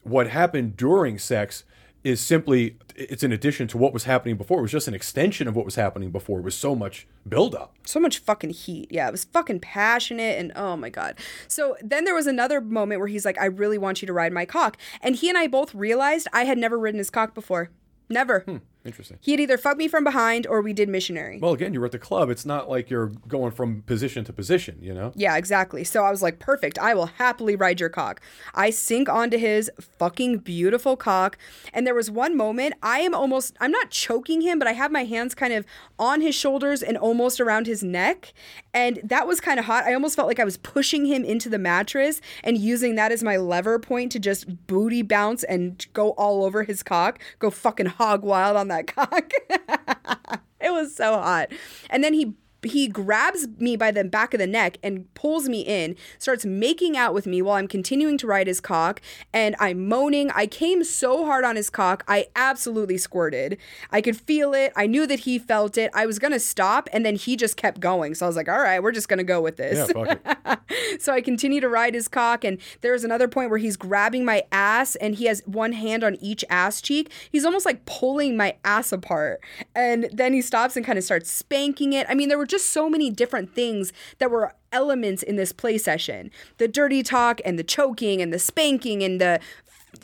what 0.04 0.28
happened 0.28 0.76
during 0.76 1.18
sex 1.18 1.64
is 2.04 2.20
simply 2.20 2.78
it's 2.96 3.24
an 3.24 3.32
addition 3.32 3.68
to 3.68 3.78
what 3.78 3.94
was 3.94 4.04
happening 4.04 4.38
before. 4.38 4.60
It 4.60 4.64
was 4.64 4.72
just 4.72 4.88
an 4.88 4.94
extension 4.94 5.48
of 5.48 5.56
what 5.56 5.66
was 5.66 5.76
happening 5.76 6.12
before. 6.12 6.40
It 6.40 6.44
was 6.44 6.56
so 6.56 6.76
much 6.76 7.08
buildup. 7.28 7.76
so 7.86 8.00
much 8.00 8.20
fucking 8.20 8.52
heat. 8.52 8.88
Yeah, 8.92 9.08
it 9.08 9.12
was 9.12 9.24
fucking 9.24 9.60
passionate 9.60 10.40
and 10.40 10.52
oh 10.56 10.76
my 10.76 10.90
god. 10.90 11.16
So 11.48 11.76
then 11.82 12.06
there 12.06 12.16
was 12.16 12.28
another 12.28 12.62
moment 12.62 13.00
where 13.00 13.08
he's 13.08 13.26
like, 13.26 13.40
I 13.40 13.46
really 13.46 13.78
want 13.78 14.02
you 14.02 14.06
to 14.08 14.14
ride 14.14 14.34
my 14.34 14.46
cock. 14.46 14.78
And 15.02 15.16
he 15.16 15.30
and 15.30 15.38
I 15.38 15.48
both 15.48 15.74
realized 15.74 16.28
I 16.34 16.46
had 16.46 16.58
never 16.58 16.78
ridden 16.78 16.98
his 16.98 17.10
cock 17.10 17.34
before. 17.34 17.70
Never. 18.10 18.42
Hmm. 18.42 18.58
Interesting. 18.84 19.20
He 19.22 19.32
had 19.32 19.40
either 19.40 19.58
fucked 19.60 19.78
me 19.78 19.88
from 19.88 20.04
behind 20.04 20.48
or 20.48 20.62
we 20.62 20.74
did 20.74 20.90
missionary. 20.90 21.38
Well, 21.40 21.54
again, 21.54 21.74
you 21.74 21.80
were 21.80 21.86
at 21.86 21.92
the 21.92 22.00
club. 22.00 22.32
It's 22.32 22.46
not 22.46 22.68
like 22.68 22.90
you're 22.90 23.12
going 23.28 23.52
from 23.52 23.84
position 23.84 24.24
to 24.26 24.34
position, 24.34 24.80
you 24.82 24.94
know? 24.94 25.12
Yeah, 25.16 25.38
exactly. 25.38 25.84
So 25.84 26.04
I 26.04 26.10
was 26.10 26.24
like, 26.24 26.40
perfect. 26.40 26.80
I 26.80 26.96
will 26.96 27.06
happily 27.06 27.56
ride 27.56 27.80
your 27.80 27.90
cock. 27.90 28.22
I 28.56 28.72
sink 28.72 29.08
onto 29.08 29.38
his 29.38 29.70
fucking 29.80 30.40
beautiful 30.40 30.98
cock. 30.98 31.38
And 31.74 31.86
there 31.86 31.94
was 31.94 32.10
one 32.10 32.36
moment, 32.36 32.74
I 32.82 33.02
am 33.02 33.14
almost, 33.14 33.56
I'm 33.60 33.72
not 33.72 33.92
choking 33.92 34.42
him, 34.42 34.58
but 34.58 34.68
I 34.68 34.74
have 34.74 34.92
my 34.92 35.04
hands 35.04 35.36
kind 35.36 35.54
of 35.54 35.66
on 36.00 36.22
his 36.22 36.34
shoulders 36.34 36.82
and 36.82 36.98
almost 36.98 37.40
around 37.40 37.68
his 37.68 37.84
neck. 37.84 38.34
And 38.74 39.00
that 39.04 39.28
was 39.28 39.40
kind 39.40 39.60
of 39.60 39.66
hot. 39.66 39.84
I 39.84 39.94
almost 39.94 40.16
felt 40.16 40.28
like 40.28 40.40
I 40.40 40.46
was 40.46 40.58
pushing 40.58 41.06
him 41.06 41.24
into 41.24 41.50
the 41.50 41.60
mattress 41.60 42.20
and 42.44 42.58
using 42.58 42.96
that 42.96 43.12
as 43.12 43.22
my 43.22 43.38
lever 43.38 43.78
point 43.78 44.12
to 44.14 44.20
just 44.20 44.66
booty 44.66 45.04
bounce 45.04 45.44
and 45.44 45.86
go 45.94 46.12
all 46.12 46.44
over 46.44 46.64
his 46.64 46.82
cock, 46.82 47.20
go 47.38 47.52
fucking 47.52 47.86
hog 47.86 48.24
wild 48.24 48.58
on 48.58 48.71
that 48.72 48.88
cock. 48.88 49.32
It 50.62 50.72
was 50.72 50.96
so 50.96 51.14
hot. 51.14 51.52
And 51.90 52.04
then 52.04 52.14
he 52.14 52.36
he 52.64 52.88
grabs 52.88 53.48
me 53.60 53.76
by 53.76 53.92
the 53.92 54.04
back 54.04 54.34
of 54.34 54.40
the 54.40 54.48
neck 54.48 54.78
and 54.84 55.12
pulls 55.14 55.50
me 55.50 55.62
in, 55.62 55.96
starts 56.20 56.46
making 56.46 56.96
out 56.96 57.14
with 57.14 57.26
me 57.26 57.42
while 57.42 57.56
I'm 57.56 57.68
continuing 57.68 58.18
to 58.20 58.28
ride 58.28 58.48
his 58.48 58.60
cock, 58.62 59.02
and 59.34 59.56
I'm 59.60 59.88
moaning. 59.88 60.30
I 60.32 60.46
came 60.48 60.84
so 60.84 61.26
hard 61.26 61.44
on 61.44 61.56
his 61.56 61.70
cock, 61.70 62.04
I 62.08 62.28
absolutely 62.36 62.98
squirted. 62.98 63.58
I 63.92 64.02
could 64.02 64.18
feel 64.18 64.54
it. 64.54 64.74
I 64.76 64.88
knew 64.88 65.08
that 65.08 65.22
he 65.22 65.40
felt 65.40 65.78
it. 65.78 65.90
I 65.94 66.06
was 66.06 66.20
gonna 66.20 66.40
stop, 66.40 66.88
and 66.94 67.06
then 67.06 67.16
he 67.16 67.36
just 67.36 67.58
kept 67.58 67.80
going. 67.80 68.14
So 68.16 68.26
I 68.26 68.30
was 68.30 68.36
like, 68.36 68.50
all 68.50 68.60
right, 68.60 68.82
we're 68.82 68.92
just 68.92 69.08
gonna 69.08 69.24
go 69.24 69.42
with 69.42 69.60
Yeah, 69.60 69.70
this. 69.74 69.92
fuck 69.92 70.20
it. 70.26 71.02
so 71.02 71.14
I 71.14 71.22
continue 71.22 71.62
to 71.62 71.70
ride 71.70 71.94
his 71.94 72.08
cock, 72.08 72.44
and 72.44 72.60
there's 72.82 73.04
another 73.04 73.28
point 73.28 73.50
where 73.50 73.60
he's 73.60 73.78
grabbing 73.78 74.24
my 74.26 74.44
ass, 74.52 74.96
and 74.98 75.16
he 75.16 75.26
has 75.26 75.42
one 75.46 75.74
hand 75.74 76.04
on 76.04 76.16
each 76.22 76.46
ass 76.50 76.82
cheek. 76.82 77.12
He's 77.32 77.46
almost 77.46 77.66
like 77.66 77.86
pulling 77.86 78.38
my 78.38 78.56
ass 78.64 78.92
apart, 78.92 79.42
and 79.76 80.10
then 80.14 80.34
he 80.34 80.42
stops 80.42 80.76
and 80.76 80.86
kind 80.86 80.98
of 80.98 81.04
starts 81.04 81.30
spanking 81.32 81.94
it. 81.94 82.06
I 82.10 82.14
mean, 82.14 82.30
there 82.30 82.38
were 82.38 82.46
just 82.52 82.70
so 82.70 82.90
many 82.90 83.10
different 83.10 83.56
things 83.56 83.92
that 84.20 84.30
were 84.30 84.54
elements 84.72 85.24
in 85.24 85.36
this 85.38 85.52
play 85.52 85.78
session: 85.78 86.30
the 86.58 86.68
dirty 86.68 87.02
talk, 87.02 87.42
and 87.44 87.58
the 87.58 87.64
choking, 87.64 88.22
and 88.22 88.32
the 88.32 88.40
spanking, 88.40 89.02
and 89.02 89.20
the 89.20 89.40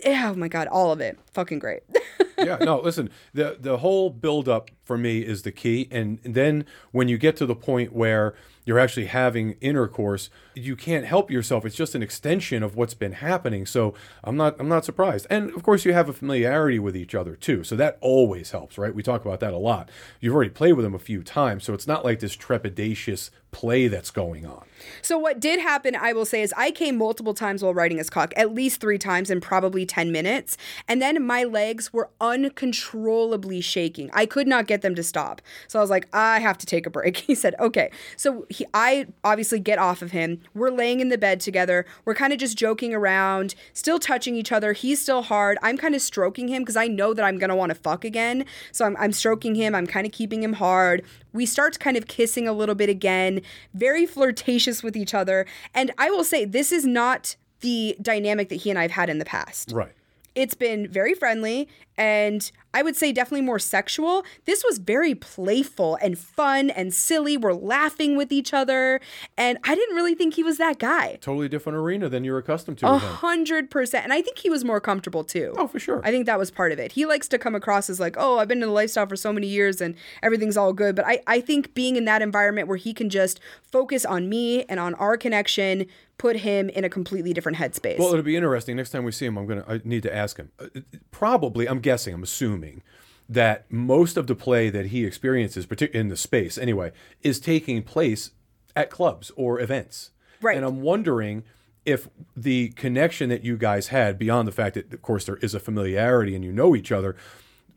oh 0.06 0.34
my 0.36 0.48
god, 0.48 0.68
all 0.68 0.92
of 0.92 1.00
it, 1.02 1.20
fucking 1.34 1.60
great. 1.60 1.84
yeah, 2.38 2.58
no, 2.58 2.80
listen, 2.80 3.10
the 3.34 3.58
the 3.60 3.78
whole 3.78 4.10
build 4.10 4.48
up 4.48 4.70
for 4.84 4.98
me 4.98 5.20
is 5.20 5.44
the 5.44 5.52
key. 5.52 5.88
And 5.92 6.20
then 6.24 6.66
when 6.92 7.08
you 7.08 7.18
get 7.18 7.36
to 7.38 7.46
the 7.46 7.56
point 7.56 7.94
where 7.94 8.34
you're 8.66 8.80
actually 8.80 9.06
having 9.06 9.54
intercourse, 9.62 10.30
you 10.58 10.76
can't 10.76 11.06
help 11.06 11.32
yourself. 11.32 11.66
It's 11.66 11.76
just 11.76 11.96
an 11.96 12.04
extension 12.04 12.64
of 12.64 12.76
what's 12.76 12.94
been 12.94 13.14
happening. 13.14 13.66
So 13.66 13.94
I'm 14.24 14.36
not 14.36 14.56
I'm 14.60 14.70
not 14.70 14.86
surprised. 14.86 15.28
And 15.30 15.52
of 15.52 15.64
course 15.64 15.86
you 15.86 15.94
have 15.94 16.10
a 16.10 16.14
familiarity 16.14 16.80
with 16.80 16.96
each 16.96 17.16
other 17.16 17.36
too. 17.36 17.64
So 17.64 17.76
that 17.76 17.98
always 18.02 18.52
helps, 18.52 18.78
right? 18.78 18.94
We 18.94 19.04
talk 19.04 19.26
about 19.26 19.40
that 19.42 19.54
a 19.54 19.58
lot. 19.58 19.90
You've 20.20 20.34
already 20.34 20.50
played 20.50 20.74
with 20.74 20.84
them 20.84 20.96
a 20.96 21.00
few 21.00 21.24
times, 21.24 21.64
so 21.64 21.74
it's 21.74 21.88
not 21.88 22.04
like 22.04 22.20
this 22.20 22.36
trepidatious 22.36 23.30
play 23.52 23.88
that's 23.88 24.12
going 24.12 24.46
on. 24.46 24.64
So 25.02 25.18
what 25.18 25.40
did 25.40 25.60
happen, 25.60 25.96
I 25.96 26.14
will 26.14 26.26
say, 26.26 26.42
is 26.42 26.54
I 26.56 26.70
came 26.70 26.98
multiple 26.98 27.34
times 27.34 27.64
while 27.64 27.74
riding 27.74 27.98
his 27.98 28.10
cock, 28.10 28.34
at 28.36 28.54
least 28.54 28.80
three 28.80 28.98
times 28.98 29.32
in 29.32 29.42
probably 29.42 29.86
10 29.86 30.12
minutes. 30.12 30.58
And 30.88 31.02
then 31.02 31.26
my 31.26 31.44
legs 31.44 31.92
were 31.92 32.10
uncontrollably 32.22 33.62
shaking. 33.62 34.10
I 34.14 34.26
could 34.26 34.48
not 34.48 34.68
get 34.68 34.82
them 34.82 34.96
to 34.96 35.04
stop. 35.04 35.42
So 35.68 35.80
I 35.80 35.82
was 35.82 35.90
like, 35.90 36.08
I 36.14 36.40
have 36.40 36.58
to 36.60 36.66
take 36.66 36.86
a 36.86 36.90
break. 36.90 37.18
He 37.28 37.36
said, 37.36 37.56
okay. 37.60 37.92
So 38.16 38.46
he, 38.50 38.66
I 38.74 39.08
obviously 39.24 39.60
get 39.60 39.80
off 39.80 40.02
of 40.02 40.12
him. 40.12 40.40
We're 40.54 40.70
laying 40.70 41.00
in 41.00 41.10
the 41.10 41.18
bed 41.18 41.40
together. 41.40 41.86
We're 42.06 42.16
kind 42.16 42.34
of 42.34 42.40
just 42.40 42.58
joking 42.58 42.94
around, 42.94 43.56
still 43.74 44.00
touching 44.00 44.36
each 44.36 44.52
other. 44.52 44.74
He's 44.74 45.02
still 45.02 45.22
hard. 45.24 45.58
I'm 45.62 45.78
kind 45.78 45.96
of 45.96 46.02
stroking 46.02 46.48
him 46.48 46.64
because 46.64 46.76
I 46.76 46.88
know 46.88 47.14
that 47.14 47.24
I'm 47.24 47.38
going 47.38 47.50
to 47.50 47.56
want 47.56 47.70
to 47.70 47.76
fuck 47.76 48.04
again. 48.06 48.46
So 48.72 48.86
I'm, 48.86 48.96
I'm 48.98 49.12
stroking 49.12 49.56
him. 49.56 49.76
I'm 49.76 49.88
kind 49.88 50.06
of 50.06 50.12
keeping 50.12 50.44
him 50.44 50.54
hard. 50.54 51.04
We 51.34 51.46
start 51.46 51.80
kind 51.80 51.98
of 51.98 52.08
kissing 52.08 52.48
a 52.48 52.54
little 52.54 52.76
bit 52.76 52.90
again, 52.90 53.42
very 53.74 54.06
flirtatious 54.06 54.84
with 54.84 54.96
each 54.96 55.14
other. 55.14 55.46
And 55.74 55.92
I 55.98 56.10
will 56.10 56.24
say, 56.24 56.46
this 56.46 56.72
is 56.72 56.86
not 56.86 57.36
the 57.62 57.98
dynamic 58.02 58.50
that 58.50 58.56
he 58.56 58.70
and 58.70 58.78
I 58.78 58.84
have 58.84 58.92
had 58.92 59.10
in 59.10 59.20
the 59.20 59.26
past. 59.26 59.72
Right. 59.72 59.94
It's 60.36 60.54
been 60.54 60.88
very 60.88 61.16
friendly 61.16 61.68
and 61.98 62.52
I 62.74 62.84
would 62.84 62.96
say 62.96 63.12
definitely 63.12 63.42
more 63.42 63.58
sexual. 63.58 64.24
This 64.46 64.64
was 64.64 64.78
very 64.78 65.16
playful 65.16 65.98
and 66.00 66.18
fun 66.18 66.70
and 66.70 66.94
silly. 66.94 67.36
We're 67.36 67.54
laughing 67.54 68.16
with 68.16 68.32
each 68.32 68.54
other. 68.54 69.02
And 69.36 69.58
I 69.64 69.74
didn't 69.74 69.96
really 69.96 70.14
think 70.14 70.36
he 70.36 70.44
was 70.44 70.60
that 70.60 70.78
guy. 70.78 71.18
Totally 71.22 71.50
different 71.50 71.78
arena 71.78 72.08
than 72.08 72.24
you're 72.24 72.38
accustomed 72.38 72.78
to 72.80 72.88
A 72.88 72.98
hundred 73.00 73.72
percent. 73.72 74.04
And 74.04 74.14
I 74.14 74.22
think 74.22 74.38
he 74.38 74.50
was 74.50 74.64
more 74.64 74.80
comfortable 74.80 75.24
too. 75.24 75.56
Oh, 75.58 75.66
for 75.66 75.80
sure. 75.80 76.02
I 76.04 76.12
think 76.12 76.28
that 76.28 76.38
was 76.38 76.52
part 76.52 76.72
of 76.72 76.78
it. 76.78 76.92
He 76.92 77.08
likes 77.08 77.28
to 77.30 77.40
come 77.40 77.56
across 77.56 77.90
as 77.90 78.00
like, 78.00 78.16
oh, 78.20 78.38
I've 78.38 78.48
been 78.48 78.62
in 78.62 78.68
the 78.68 78.74
lifestyle 78.74 79.08
for 79.08 79.16
so 79.16 79.34
many 79.34 79.48
years 79.48 79.82
and 79.82 79.96
everything's 80.22 80.58
all 80.58 80.74
good. 80.74 80.96
But 80.96 81.08
I, 81.08 81.22
I 81.26 81.42
think 81.42 81.74
being 81.74 81.96
in 81.96 82.06
that 82.06 82.22
environment 82.22 82.68
where 82.68 82.78
he 82.78 82.94
can 82.94 83.10
just 83.10 83.40
focus 83.64 84.06
on 84.06 84.30
me 84.30 84.66
and 84.66 84.80
on 84.80 84.94
our 84.96 85.18
connection 85.18 85.88
put 86.18 86.38
him 86.38 86.68
in 86.70 86.84
a 86.84 86.90
completely 86.90 87.32
different 87.32 87.60
headspace. 87.60 88.00
Well, 88.00 88.10
it'll 88.10 88.24
be 88.24 88.36
interesting. 88.36 88.76
Next 88.76 88.90
time 88.90 89.04
we 89.04 89.12
see 89.12 89.26
him, 89.28 89.38
I'm 89.38 89.46
gonna 89.46 89.64
I 89.68 89.82
need 89.84 90.04
to 90.04 90.16
ask 90.16 90.38
him. 90.38 90.52
Uh, 90.60 90.68
Probably, 91.12 91.68
I'm 91.68 91.80
guessing, 91.88 92.14
I'm 92.14 92.24
assuming 92.24 92.84
that 93.30 93.72
most 93.72 94.18
of 94.18 94.28
the 94.28 94.36
play 94.36 94.70
that 94.70 94.88
he 94.88 95.06
experiences, 95.06 95.66
particularly 95.66 96.02
in 96.02 96.10
the 96.10 96.18
space 96.18 96.58
anyway, 96.58 96.92
is 97.22 97.40
taking 97.40 97.82
place 97.82 98.32
at 98.76 98.90
clubs 98.90 99.32
or 99.38 99.62
events. 99.62 100.12
Right. 100.42 100.58
And 100.58 100.66
I'm 100.66 100.82
wondering 100.82 101.44
if 101.86 102.10
the 102.36 102.70
connection 102.72 103.30
that 103.30 103.46
you 103.46 103.56
guys 103.56 103.88
had, 103.88 104.20
beyond 104.20 104.50
the 104.50 104.52
fact 104.52 104.76
that, 104.76 104.94
of 104.94 105.02
course, 105.02 105.24
there 105.24 105.38
is 105.38 105.56
a 105.56 105.62
familiarity 105.62 106.36
and 106.36 106.44
you 106.44 106.52
know 106.52 106.76
each 106.76 106.92
other, 106.92 107.16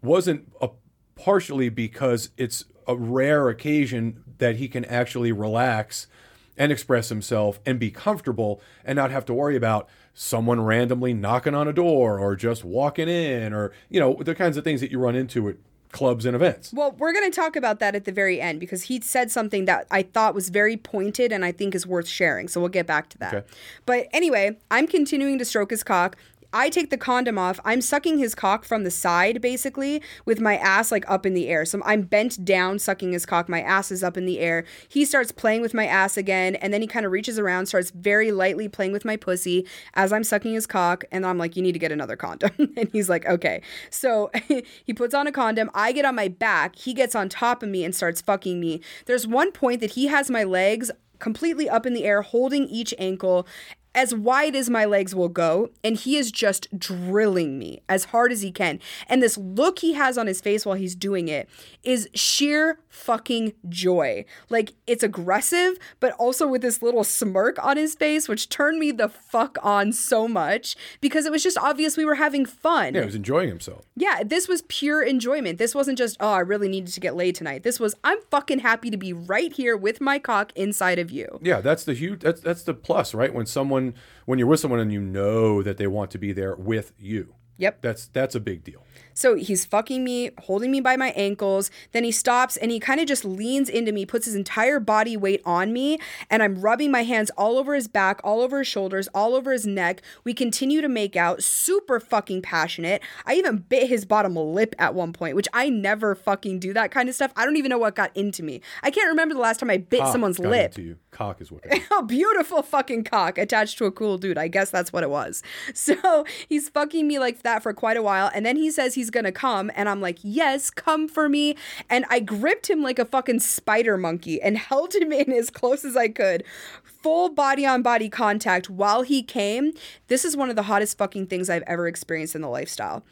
wasn't 0.03 0.51
a, 0.61 0.71
partially 1.15 1.69
because 1.69 2.31
it's 2.37 2.65
a 2.89 2.97
rare 2.97 3.49
occasion 3.49 4.25
that 4.39 4.57
he 4.57 4.67
can 4.67 4.85
actually 4.87 5.31
relax 5.31 6.09
and 6.57 6.73
express 6.73 7.11
himself 7.11 7.61
and 7.65 7.79
be 7.79 7.93
comfortable 7.93 8.61
and 8.85 8.97
not 8.97 9.13
have 9.13 9.25
to 9.27 9.33
worry 9.33 9.55
about 9.55 9.89
someone 10.15 10.61
randomly 10.61 11.15
knocking 11.15 11.55
on 11.55 11.69
a 11.69 11.73
door 11.73 12.19
or 12.19 12.37
just 12.37 12.65
walking 12.65 13.09
in 13.09 13.53
or 13.53 13.73
you 13.89 14.01
know 14.01 14.19
the 14.21 14.35
kinds 14.35 14.57
of 14.57 14.65
things 14.65 14.81
that 14.81 14.91
you 14.91 14.99
run 14.99 15.15
into 15.15 15.49
at 15.49 15.57
clubs 15.93 16.25
and 16.25 16.35
events. 16.35 16.73
Well, 16.73 16.93
we're 16.99 17.13
going 17.13 17.31
to 17.31 17.35
talk 17.35 17.57
about 17.57 17.81
that 17.81 17.95
at 17.95 18.05
the 18.05 18.13
very 18.13 18.41
end 18.41 18.61
because 18.61 18.85
he 18.85 19.01
said 19.01 19.31
something 19.31 19.65
that 19.65 19.87
I 19.91 20.03
thought 20.03 20.35
was 20.35 20.49
very 20.49 20.77
pointed 20.77 21.33
and 21.33 21.45
I 21.45 21.53
think 21.53 21.75
is 21.75 21.87
worth 21.87 22.09
sharing. 22.09 22.49
So 22.49 22.61
we'll 22.61 22.69
get 22.69 22.87
back 22.87 23.09
to 23.11 23.19
that. 23.19 23.35
Okay. 23.35 23.47
But 23.87 24.09
anyway, 24.13 24.57
I'm 24.71 24.87
continuing 24.87 25.39
to 25.39 25.45
stroke 25.45 25.71
his 25.71 25.83
cock. 25.83 26.17
I 26.53 26.69
take 26.69 26.91
the 26.91 26.99
condom 26.99 27.39
off. 27.39 27.61
I'm 27.65 27.81
sucking 27.81 28.19
his 28.19 28.35
cock 28.35 28.65
from 28.65 28.85
the 28.85 28.91
side, 28.91 29.41
basically, 29.41 30.03
with 30.25 30.41
my 30.41 30.57
ass 30.57 30.91
like 30.91 31.09
up 31.09 31.25
in 31.25 31.35
the 31.35 31.49
air. 31.49 31.65
So 31.65 31.81
I'm 31.85 32.03
bent 32.03 32.45
down, 32.45 32.79
sucking 32.79 33.13
his 33.13 33.27
cock. 33.27 33.49
My 33.49 33.61
ass 33.61 33.91
is 33.91 34.03
up 34.03 34.17
in 34.17 34.27
the 34.27 34.41
air. 34.41 34.65
He 34.89 35.05
starts 35.05 35.33
playing 35.33 35.63
with 35.63 35.75
my 35.75 35.87
ass 35.87 36.17
again, 36.17 36.57
and 36.57 36.73
then 36.73 36.81
he 36.81 36.87
kind 36.87 37.07
of 37.07 37.13
reaches 37.13 37.39
around, 37.39 37.67
starts 37.67 37.91
very 37.91 38.33
lightly 38.33 38.69
playing 38.69 38.93
with 38.93 39.05
my 39.05 39.17
pussy 39.17 39.67
as 39.95 40.13
I'm 40.13 40.25
sucking 40.25 40.55
his 40.55 40.67
cock. 40.67 41.05
And 41.13 41.25
I'm 41.25 41.39
like, 41.39 41.57
You 41.57 41.63
need 41.63 41.73
to 41.73 41.79
get 41.79 41.93
another 41.93 42.17
condom. 42.17 42.51
and 42.77 42.89
he's 42.93 43.09
like, 43.09 43.27
Okay. 43.27 43.63
So 43.91 44.31
he 44.85 44.93
puts 44.95 45.15
on 45.15 45.27
a 45.27 45.33
condom. 45.33 45.71
I 45.75 45.93
get 45.93 46.05
on 46.05 46.15
my 46.15 46.29
back. 46.29 46.77
He 46.77 46.95
gets 46.95 47.15
on 47.15 47.29
top 47.29 47.63
of 47.63 47.69
me 47.69 47.85
and 47.85 47.95
starts 47.95 48.21
fucking 48.21 48.59
me. 48.59 48.81
There's 49.07 49.27
one 49.27 49.53
point 49.53 49.81
that 49.81 49.93
he 49.93 50.07
has 50.07 50.31
my 50.31 50.45
legs 50.45 50.91
completely 51.21 51.69
up 51.69 51.87
in 51.87 51.93
the 51.95 52.05
air, 52.05 52.23
holding 52.23 52.67
each 52.67 52.93
ankle 52.99 53.47
as 53.95 54.15
wide 54.15 54.55
as 54.55 54.71
my 54.71 54.85
legs 54.85 55.15
will 55.15 55.29
go, 55.29 55.71
and 55.83 55.97
he 55.97 56.17
is 56.17 56.31
just 56.31 56.69
drilling 56.79 57.59
me 57.59 57.83
as 57.89 58.07
hard 58.07 58.33
as 58.33 58.43
he 58.43 58.53
can. 58.53 58.81
And 59.09 59.23
this 59.23 59.37
look 59.37 59.81
he 59.81 59.95
has 59.95 60.17
on 60.17 60.27
his 60.27 60.41
face 60.41 60.65
while 60.65 60.77
he's 60.77 60.95
doing 60.95 61.29
it 61.29 61.49
is 61.83 62.09
sheer 62.15 62.79
fucking 62.89 63.53
joy. 63.69 64.25
Like 64.49 64.73
it's 64.87 65.03
aggressive, 65.03 65.79
but 65.99 66.13
also 66.13 66.47
with 66.47 66.63
this 66.63 66.83
little 66.83 67.05
smirk 67.05 67.63
on 67.65 67.77
his 67.77 67.95
face, 67.95 68.29
which 68.29 68.49
turned 68.49 68.79
me 68.79 68.93
the 68.93 69.09
fuck 69.09 69.59
on 69.63 69.93
so 69.93 70.29
much 70.29 70.77
because 71.01 71.27
it 71.27 71.33
was 71.33 71.43
just 71.43 71.59
obvious 71.59 71.97
we 71.97 72.05
were 72.05 72.17
having 72.17 72.45
fun. 72.45 72.95
Yeah, 72.95 73.01
he 73.01 73.07
was 73.07 73.15
enjoying 73.15 73.49
himself. 73.49 73.87
Yeah, 73.97 74.23
this 74.25 74.49
was 74.49 74.63
pure 74.63 75.03
enjoyment. 75.03 75.59
This 75.59 75.75
wasn't 75.75 75.99
just, 75.99 76.17
oh, 76.21 76.33
I 76.33 76.41
really 76.41 76.69
needed 76.69 76.93
to 76.95 77.01
get 77.01 77.17
laid 77.17 77.35
tonight. 77.35 77.63
This 77.63 77.81
was, 77.81 77.95
I'm 78.05 78.19
fucking 78.31 78.61
happy 78.61 78.91
to 78.91 78.97
be 78.97 79.13
right 79.13 79.53
here 79.53 79.77
with 79.77 80.01
my 80.01 80.19
cock 80.19 80.53
inside 80.55 80.99
of 80.99 81.11
you. 81.11 81.39
Yeah, 81.43 81.61
that's 81.61 81.85
the 81.85 81.95
huge 81.95 82.21
that's 82.21 82.41
that's 82.41 82.63
the 82.63 82.75
plus, 82.75 83.15
right? 83.15 83.33
When 83.33 83.47
someone 83.47 83.80
when 84.27 84.39
you're 84.39 84.49
with 84.49 84.61
someone 84.61 84.81
and 84.81 84.93
you 84.93 85.01
know 85.01 85.63
that 85.63 85.77
they 85.77 85.87
want 85.87 86.11
to 86.13 86.19
be 86.19 86.33
there 86.33 86.55
with 86.55 86.93
you. 86.99 87.35
Yep. 87.61 87.83
That's 87.83 88.07
that's 88.09 88.35
a 88.35 88.41
big 88.41 88.65
deal. 88.65 88.85
So 89.13 89.35
he's 89.35 89.67
fucking 89.67 90.03
me, 90.03 90.31
holding 90.39 90.71
me 90.71 90.81
by 90.81 90.97
my 90.97 91.11
ankles. 91.11 91.71
Then 91.93 92.05
he 92.05 92.13
stops 92.13 92.57
and 92.57 92.71
he 92.71 92.81
kind 92.81 93.01
of 93.01 93.07
just 93.07 93.23
leans 93.23 93.69
into 93.69 93.93
me, 93.93 94.07
puts 94.07 94.25
his 94.25 94.35
entire 94.35 94.81
body 94.81 95.15
weight 95.15 95.43
on 95.45 95.71
me, 95.75 95.99
and 96.31 96.43
I'm 96.43 96.63
rubbing 96.63 96.91
my 96.91 97.03
hands 97.03 97.31
all 97.37 97.59
over 97.59 97.75
his 97.75 97.87
back, 97.87 98.21
all 98.25 98.41
over 98.41 98.61
his 98.61 98.67
shoulders, 98.67 99.09
all 99.15 99.35
over 99.35 99.53
his 99.53 99.67
neck. 99.67 100.01
We 100.25 100.33
continue 100.33 100.81
to 100.81 100.89
make 100.89 101.17
out, 101.17 101.43
super 101.43 102.01
fucking 102.01 102.41
passionate. 102.41 103.03
I 103.27 103.35
even 103.35 103.59
bit 103.59 103.91
his 103.91 104.07
bottom 104.07 104.37
lip 104.37 104.75
at 104.79 104.95
one 104.95 105.13
point, 105.13 105.37
which 105.37 105.49
I 105.53 105.69
never 105.69 106.15
fucking 106.15 106.61
do 106.61 106.73
that 106.73 106.91
kind 106.91 107.11
of 107.11 107.15
stuff. 107.15 107.33
I 107.37 107.45
don't 107.45 107.59
even 107.59 107.69
know 107.69 107.79
what 107.79 107.95
got 107.95 108.17
into 108.17 108.43
me. 108.43 108.63
I 108.83 108.91
can't 108.91 109.09
remember 109.09 109.35
the 109.35 109.41
last 109.41 109.61
time 109.61 109.69
I 109.69 109.77
bit 109.77 110.01
Cock 110.01 110.13
someone's 110.13 110.39
lip. 110.39 110.75
Cock 111.11 111.41
is 111.41 111.51
what. 111.51 111.65
a 111.99 112.03
beautiful 112.03 112.63
fucking 112.63 113.05
cock 113.05 113.39
attached 113.39 113.79
to 113.79 113.85
a 113.85 113.93
cool 113.93 114.19
dude. 114.19 114.39
I 114.39 114.49
guess 114.49 114.71
that's 114.71 114.93
what 114.93 115.03
it 115.03 115.11
was. 115.11 115.43
So 115.73 116.25
he's 116.49 116.69
fucking 116.69 117.07
me 117.07 117.19
like 117.19 117.43
that 117.43 117.63
for 117.63 117.73
quite 117.73 117.97
a 117.97 118.03
while. 118.03 118.31
And 118.35 118.45
then 118.45 118.57
he 118.57 118.71
says 118.71 118.95
he's 118.95 119.11
gonna 119.11 119.33
come. 119.33 119.71
And 119.75 119.89
I'm 119.89 120.01
like, 120.01 120.19
yes, 120.23 120.69
come 120.71 121.09
for 121.09 121.29
me. 121.29 121.57
And 121.89 122.05
I 122.11 122.21
gripped 122.21 122.69
him 122.69 122.83
like 122.83 122.99
a 122.99 123.05
fucking 123.05 123.41
spider 123.41 123.97
monkey 123.97 124.41
and 124.43 124.59
held 124.71 124.95
him 124.95 125.13
in 125.13 125.33
as 125.33 125.51
close 125.51 125.85
as 125.85 125.97
I 125.97 126.09
could. 126.09 126.45
Full 126.85 127.31
body 127.31 127.65
on 127.65 127.83
body 127.83 128.09
contact 128.09 128.69
while 128.69 129.03
he 129.03 129.23
came. 129.23 129.73
This 130.09 130.25
is 130.25 130.37
one 130.37 130.51
of 130.51 130.57
the 130.57 130.65
hottest 130.65 130.99
fucking 130.99 131.27
things 131.27 131.49
I've 131.49 131.65
ever 131.67 131.89
experienced 131.89 132.35
in 132.35 132.43
the 132.43 132.49
lifestyle. 132.49 133.03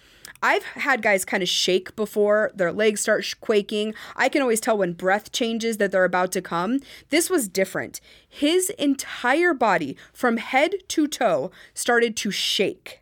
I've 0.42 0.62
had 0.64 1.02
guys 1.02 1.24
kind 1.24 1.42
of 1.42 1.48
shake 1.48 1.96
before, 1.96 2.50
their 2.54 2.72
legs 2.72 3.00
start 3.00 3.24
sh- 3.24 3.34
quaking. 3.34 3.94
I 4.16 4.28
can 4.28 4.40
always 4.42 4.60
tell 4.60 4.78
when 4.78 4.92
breath 4.92 5.32
changes 5.32 5.78
that 5.78 5.90
they're 5.92 6.04
about 6.04 6.32
to 6.32 6.42
come. 6.42 6.80
This 7.10 7.28
was 7.28 7.48
different. 7.48 8.00
His 8.28 8.70
entire 8.70 9.54
body, 9.54 9.96
from 10.12 10.36
head 10.36 10.74
to 10.88 11.06
toe, 11.08 11.50
started 11.74 12.16
to 12.18 12.30
shake. 12.30 13.00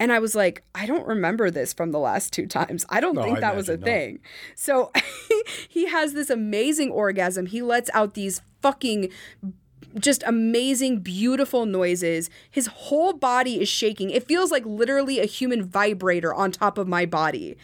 And 0.00 0.12
I 0.12 0.18
was 0.18 0.34
like, 0.34 0.64
I 0.74 0.86
don't 0.86 1.06
remember 1.06 1.50
this 1.50 1.72
from 1.72 1.92
the 1.92 2.00
last 2.00 2.32
two 2.32 2.46
times. 2.46 2.84
I 2.88 3.00
don't 3.00 3.14
No, 3.14 3.22
think 3.22 3.38
that 3.38 3.54
was 3.54 3.68
a 3.68 3.76
not. 3.76 3.84
thing. 3.84 4.18
So 4.56 4.90
he 5.68 5.86
has 5.86 6.14
this 6.14 6.30
amazing 6.30 6.90
orgasm. 6.90 7.46
He 7.46 7.62
lets 7.62 7.88
out 7.94 8.14
these 8.14 8.42
fucking 8.60 9.10
just 9.98 10.22
amazing, 10.26 11.00
beautiful 11.00 11.66
noises. 11.66 12.30
His 12.50 12.66
whole 12.66 13.12
body 13.12 13.60
is 13.60 13.68
shaking. 13.68 14.10
It 14.10 14.26
feels 14.26 14.50
like 14.50 14.64
literally 14.66 15.20
a 15.20 15.26
human 15.26 15.62
vibrator 15.62 16.34
on 16.34 16.50
top 16.50 16.78
of 16.78 16.88
my 16.88 17.06
body. 17.06 17.56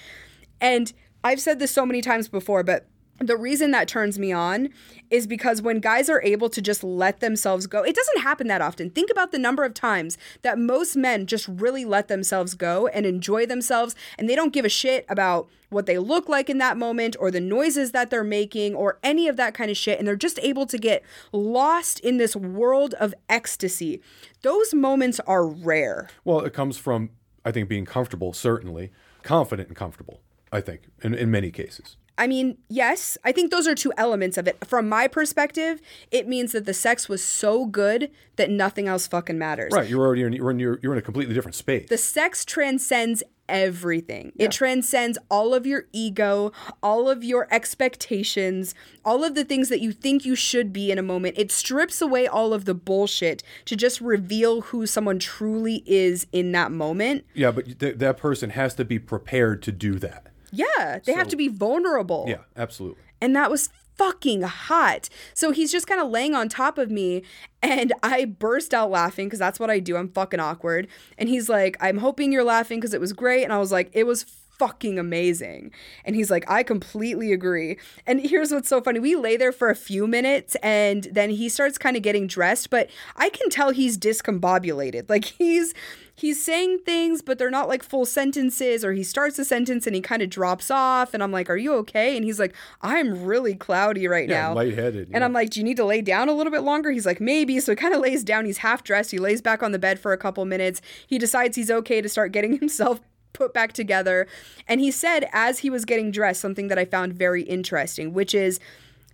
And 0.60 0.92
I've 1.24 1.40
said 1.40 1.58
this 1.58 1.70
so 1.70 1.84
many 1.84 2.02
times 2.02 2.28
before, 2.28 2.62
but 2.62 2.86
the 3.20 3.36
reason 3.36 3.70
that 3.70 3.86
turns 3.86 4.18
me 4.18 4.32
on 4.32 4.70
is 5.10 5.26
because 5.26 5.60
when 5.60 5.78
guys 5.78 6.08
are 6.08 6.22
able 6.22 6.48
to 6.48 6.62
just 6.62 6.82
let 6.82 7.20
themselves 7.20 7.66
go, 7.66 7.82
it 7.82 7.94
doesn't 7.94 8.22
happen 8.22 8.46
that 8.48 8.62
often. 8.62 8.88
Think 8.88 9.10
about 9.10 9.30
the 9.30 9.38
number 9.38 9.62
of 9.62 9.74
times 9.74 10.16
that 10.40 10.58
most 10.58 10.96
men 10.96 11.26
just 11.26 11.46
really 11.46 11.84
let 11.84 12.08
themselves 12.08 12.54
go 12.54 12.86
and 12.86 13.04
enjoy 13.04 13.44
themselves, 13.44 13.94
and 14.18 14.28
they 14.28 14.34
don't 14.34 14.54
give 14.54 14.64
a 14.64 14.70
shit 14.70 15.04
about 15.08 15.48
what 15.68 15.86
they 15.86 15.98
look 15.98 16.28
like 16.28 16.48
in 16.48 16.58
that 16.58 16.78
moment 16.78 17.14
or 17.20 17.30
the 17.30 17.40
noises 17.40 17.92
that 17.92 18.10
they're 18.10 18.24
making 18.24 18.74
or 18.74 18.98
any 19.02 19.28
of 19.28 19.36
that 19.36 19.54
kind 19.54 19.70
of 19.70 19.76
shit. 19.76 19.98
And 19.98 20.08
they're 20.08 20.16
just 20.16 20.38
able 20.42 20.66
to 20.66 20.78
get 20.78 21.02
lost 21.32 22.00
in 22.00 22.16
this 22.16 22.34
world 22.34 22.94
of 22.94 23.14
ecstasy. 23.28 24.00
Those 24.42 24.74
moments 24.74 25.20
are 25.20 25.46
rare. 25.46 26.08
Well, 26.24 26.40
it 26.40 26.52
comes 26.52 26.78
from 26.78 27.10
I 27.44 27.52
think 27.52 27.68
being 27.68 27.84
comfortable, 27.84 28.32
certainly 28.32 28.90
confident 29.22 29.68
and 29.68 29.76
comfortable. 29.76 30.20
I 30.52 30.60
think 30.60 30.82
in 31.02 31.14
in 31.14 31.30
many 31.30 31.50
cases. 31.50 31.96
I 32.20 32.26
mean, 32.26 32.58
yes, 32.68 33.16
I 33.24 33.32
think 33.32 33.50
those 33.50 33.66
are 33.66 33.74
two 33.74 33.94
elements 33.96 34.36
of 34.36 34.46
it. 34.46 34.62
From 34.66 34.90
my 34.90 35.08
perspective, 35.08 35.80
it 36.10 36.28
means 36.28 36.52
that 36.52 36.66
the 36.66 36.74
sex 36.74 37.08
was 37.08 37.24
so 37.24 37.64
good 37.64 38.10
that 38.36 38.50
nothing 38.50 38.88
else 38.88 39.06
fucking 39.06 39.38
matters. 39.38 39.72
Right, 39.72 39.88
you're 39.88 40.04
already 40.04 40.24
in, 40.24 40.34
you're 40.34 40.50
in 40.50 40.58
your, 40.58 40.78
you're 40.82 40.92
in 40.92 40.98
a 40.98 41.02
completely 41.02 41.34
different 41.34 41.54
space. 41.54 41.88
The 41.88 41.96
sex 41.96 42.44
transcends 42.44 43.22
everything. 43.48 44.32
It 44.36 44.52
transcends 44.52 45.16
all 45.30 45.54
of 45.54 45.66
your 45.66 45.86
ego, 45.92 46.52
all 46.82 47.08
of 47.08 47.24
your 47.24 47.48
expectations, 47.50 48.74
all 49.04 49.24
of 49.24 49.34
the 49.34 49.44
things 49.44 49.70
that 49.70 49.80
you 49.80 49.90
think 49.90 50.24
you 50.24 50.36
should 50.36 50.74
be 50.74 50.92
in 50.92 50.98
a 50.98 51.02
moment. 51.02 51.38
It 51.38 51.50
strips 51.50 52.02
away 52.02 52.26
all 52.26 52.52
of 52.52 52.66
the 52.66 52.74
bullshit 52.74 53.42
to 53.64 53.76
just 53.76 54.00
reveal 54.00 54.60
who 54.60 54.86
someone 54.86 55.18
truly 55.18 55.82
is 55.86 56.26
in 56.32 56.52
that 56.52 56.70
moment. 56.70 57.24
yeah, 57.34 57.50
but 57.50 57.80
th- 57.80 57.96
that 57.96 58.18
person 58.18 58.50
has 58.50 58.74
to 58.74 58.84
be 58.84 58.98
prepared 58.98 59.62
to 59.62 59.72
do 59.72 59.98
that. 59.98 60.29
Yeah, 60.52 60.98
they 61.04 61.12
have 61.12 61.28
to 61.28 61.36
be 61.36 61.48
vulnerable. 61.48 62.26
Yeah, 62.28 62.38
absolutely. 62.56 63.02
and 63.20 63.34
that 63.36 63.50
was 63.50 63.68
fucking 63.96 64.40
hot. 64.42 65.10
So 65.34 65.50
he's 65.50 65.70
just 65.70 65.86
kind 65.86 66.00
of 66.00 66.08
laying 66.08 66.34
on 66.34 66.48
top 66.48 66.78
of 66.78 66.90
me 66.90 67.22
and 67.62 67.92
I 68.02 68.24
burst 68.24 68.72
out 68.72 68.90
laughing 68.90 69.26
because 69.26 69.38
that's 69.38 69.60
what 69.60 69.68
I 69.68 69.78
do. 69.78 69.94
I'm 69.98 70.08
fucking 70.08 70.40
awkward. 70.40 70.88
And 71.18 71.28
he's 71.28 71.50
like, 71.50 71.76
I'm 71.82 71.98
hoping 71.98 72.32
you're 72.32 72.42
laughing 72.42 72.80
because 72.80 72.94
it 72.94 73.00
was 73.00 73.12
great. 73.12 73.44
And 73.44 73.52
I 73.52 73.58
was 73.58 73.70
like, 73.70 73.90
it 73.92 74.04
was 74.04 74.24
fucking 74.60 74.98
amazing. 74.98 75.72
And 76.04 76.14
he's 76.14 76.30
like, 76.30 76.44
I 76.50 76.62
completely 76.62 77.32
agree. 77.32 77.78
And 78.06 78.20
here's 78.20 78.52
what's 78.52 78.68
so 78.68 78.82
funny. 78.82 79.00
We 79.00 79.16
lay 79.16 79.38
there 79.38 79.52
for 79.52 79.70
a 79.70 79.74
few 79.74 80.06
minutes 80.06 80.54
and 80.62 81.04
then 81.10 81.30
he 81.30 81.48
starts 81.48 81.78
kind 81.78 81.96
of 81.96 82.02
getting 82.02 82.26
dressed, 82.26 82.68
but 82.68 82.90
I 83.16 83.30
can 83.30 83.48
tell 83.48 83.70
he's 83.70 83.96
discombobulated. 83.96 85.08
Like 85.08 85.24
he's 85.24 85.72
he's 86.14 86.44
saying 86.44 86.80
things, 86.84 87.22
but 87.22 87.38
they're 87.38 87.50
not 87.50 87.68
like 87.68 87.82
full 87.82 88.04
sentences, 88.04 88.84
or 88.84 88.92
he 88.92 89.02
starts 89.02 89.38
a 89.38 89.44
sentence 89.46 89.86
and 89.86 89.96
he 89.96 90.02
kind 90.02 90.20
of 90.20 90.28
drops 90.28 90.70
off. 90.70 91.14
And 91.14 91.22
I'm 91.22 91.32
like, 91.32 91.48
Are 91.48 91.56
you 91.56 91.72
okay? 91.76 92.14
And 92.16 92.24
he's 92.24 92.38
like, 92.38 92.54
I'm 92.82 93.24
really 93.24 93.54
cloudy 93.54 94.06
right 94.06 94.28
Yeah, 94.28 94.48
now. 94.48 94.54
lightheaded. 94.54 95.08
And 95.14 95.24
I'm 95.24 95.32
like, 95.32 95.48
Do 95.50 95.60
you 95.60 95.64
need 95.64 95.78
to 95.78 95.86
lay 95.86 96.02
down 96.02 96.28
a 96.28 96.34
little 96.34 96.52
bit 96.52 96.60
longer? 96.62 96.90
He's 96.90 97.06
like, 97.06 97.20
Maybe. 97.20 97.58
So 97.60 97.72
he 97.72 97.76
kind 97.76 97.94
of 97.94 98.00
lays 98.02 98.22
down. 98.22 98.44
He's 98.44 98.58
half 98.58 98.84
dressed. 98.84 99.10
He 99.10 99.18
lays 99.18 99.40
back 99.40 99.62
on 99.62 99.72
the 99.72 99.78
bed 99.78 99.98
for 99.98 100.12
a 100.12 100.18
couple 100.18 100.44
minutes. 100.44 100.82
He 101.06 101.16
decides 101.18 101.56
he's 101.56 101.70
okay 101.70 102.02
to 102.02 102.08
start 102.10 102.32
getting 102.32 102.58
himself 102.60 103.00
put 103.32 103.54
back 103.54 103.72
together. 103.72 104.26
And 104.66 104.80
he 104.80 104.90
said, 104.90 105.28
as 105.32 105.60
he 105.60 105.70
was 105.70 105.84
getting 105.84 106.10
dressed, 106.10 106.40
something 106.40 106.68
that 106.68 106.78
I 106.78 106.84
found 106.84 107.14
very 107.14 107.42
interesting, 107.42 108.12
which 108.12 108.34
is 108.34 108.60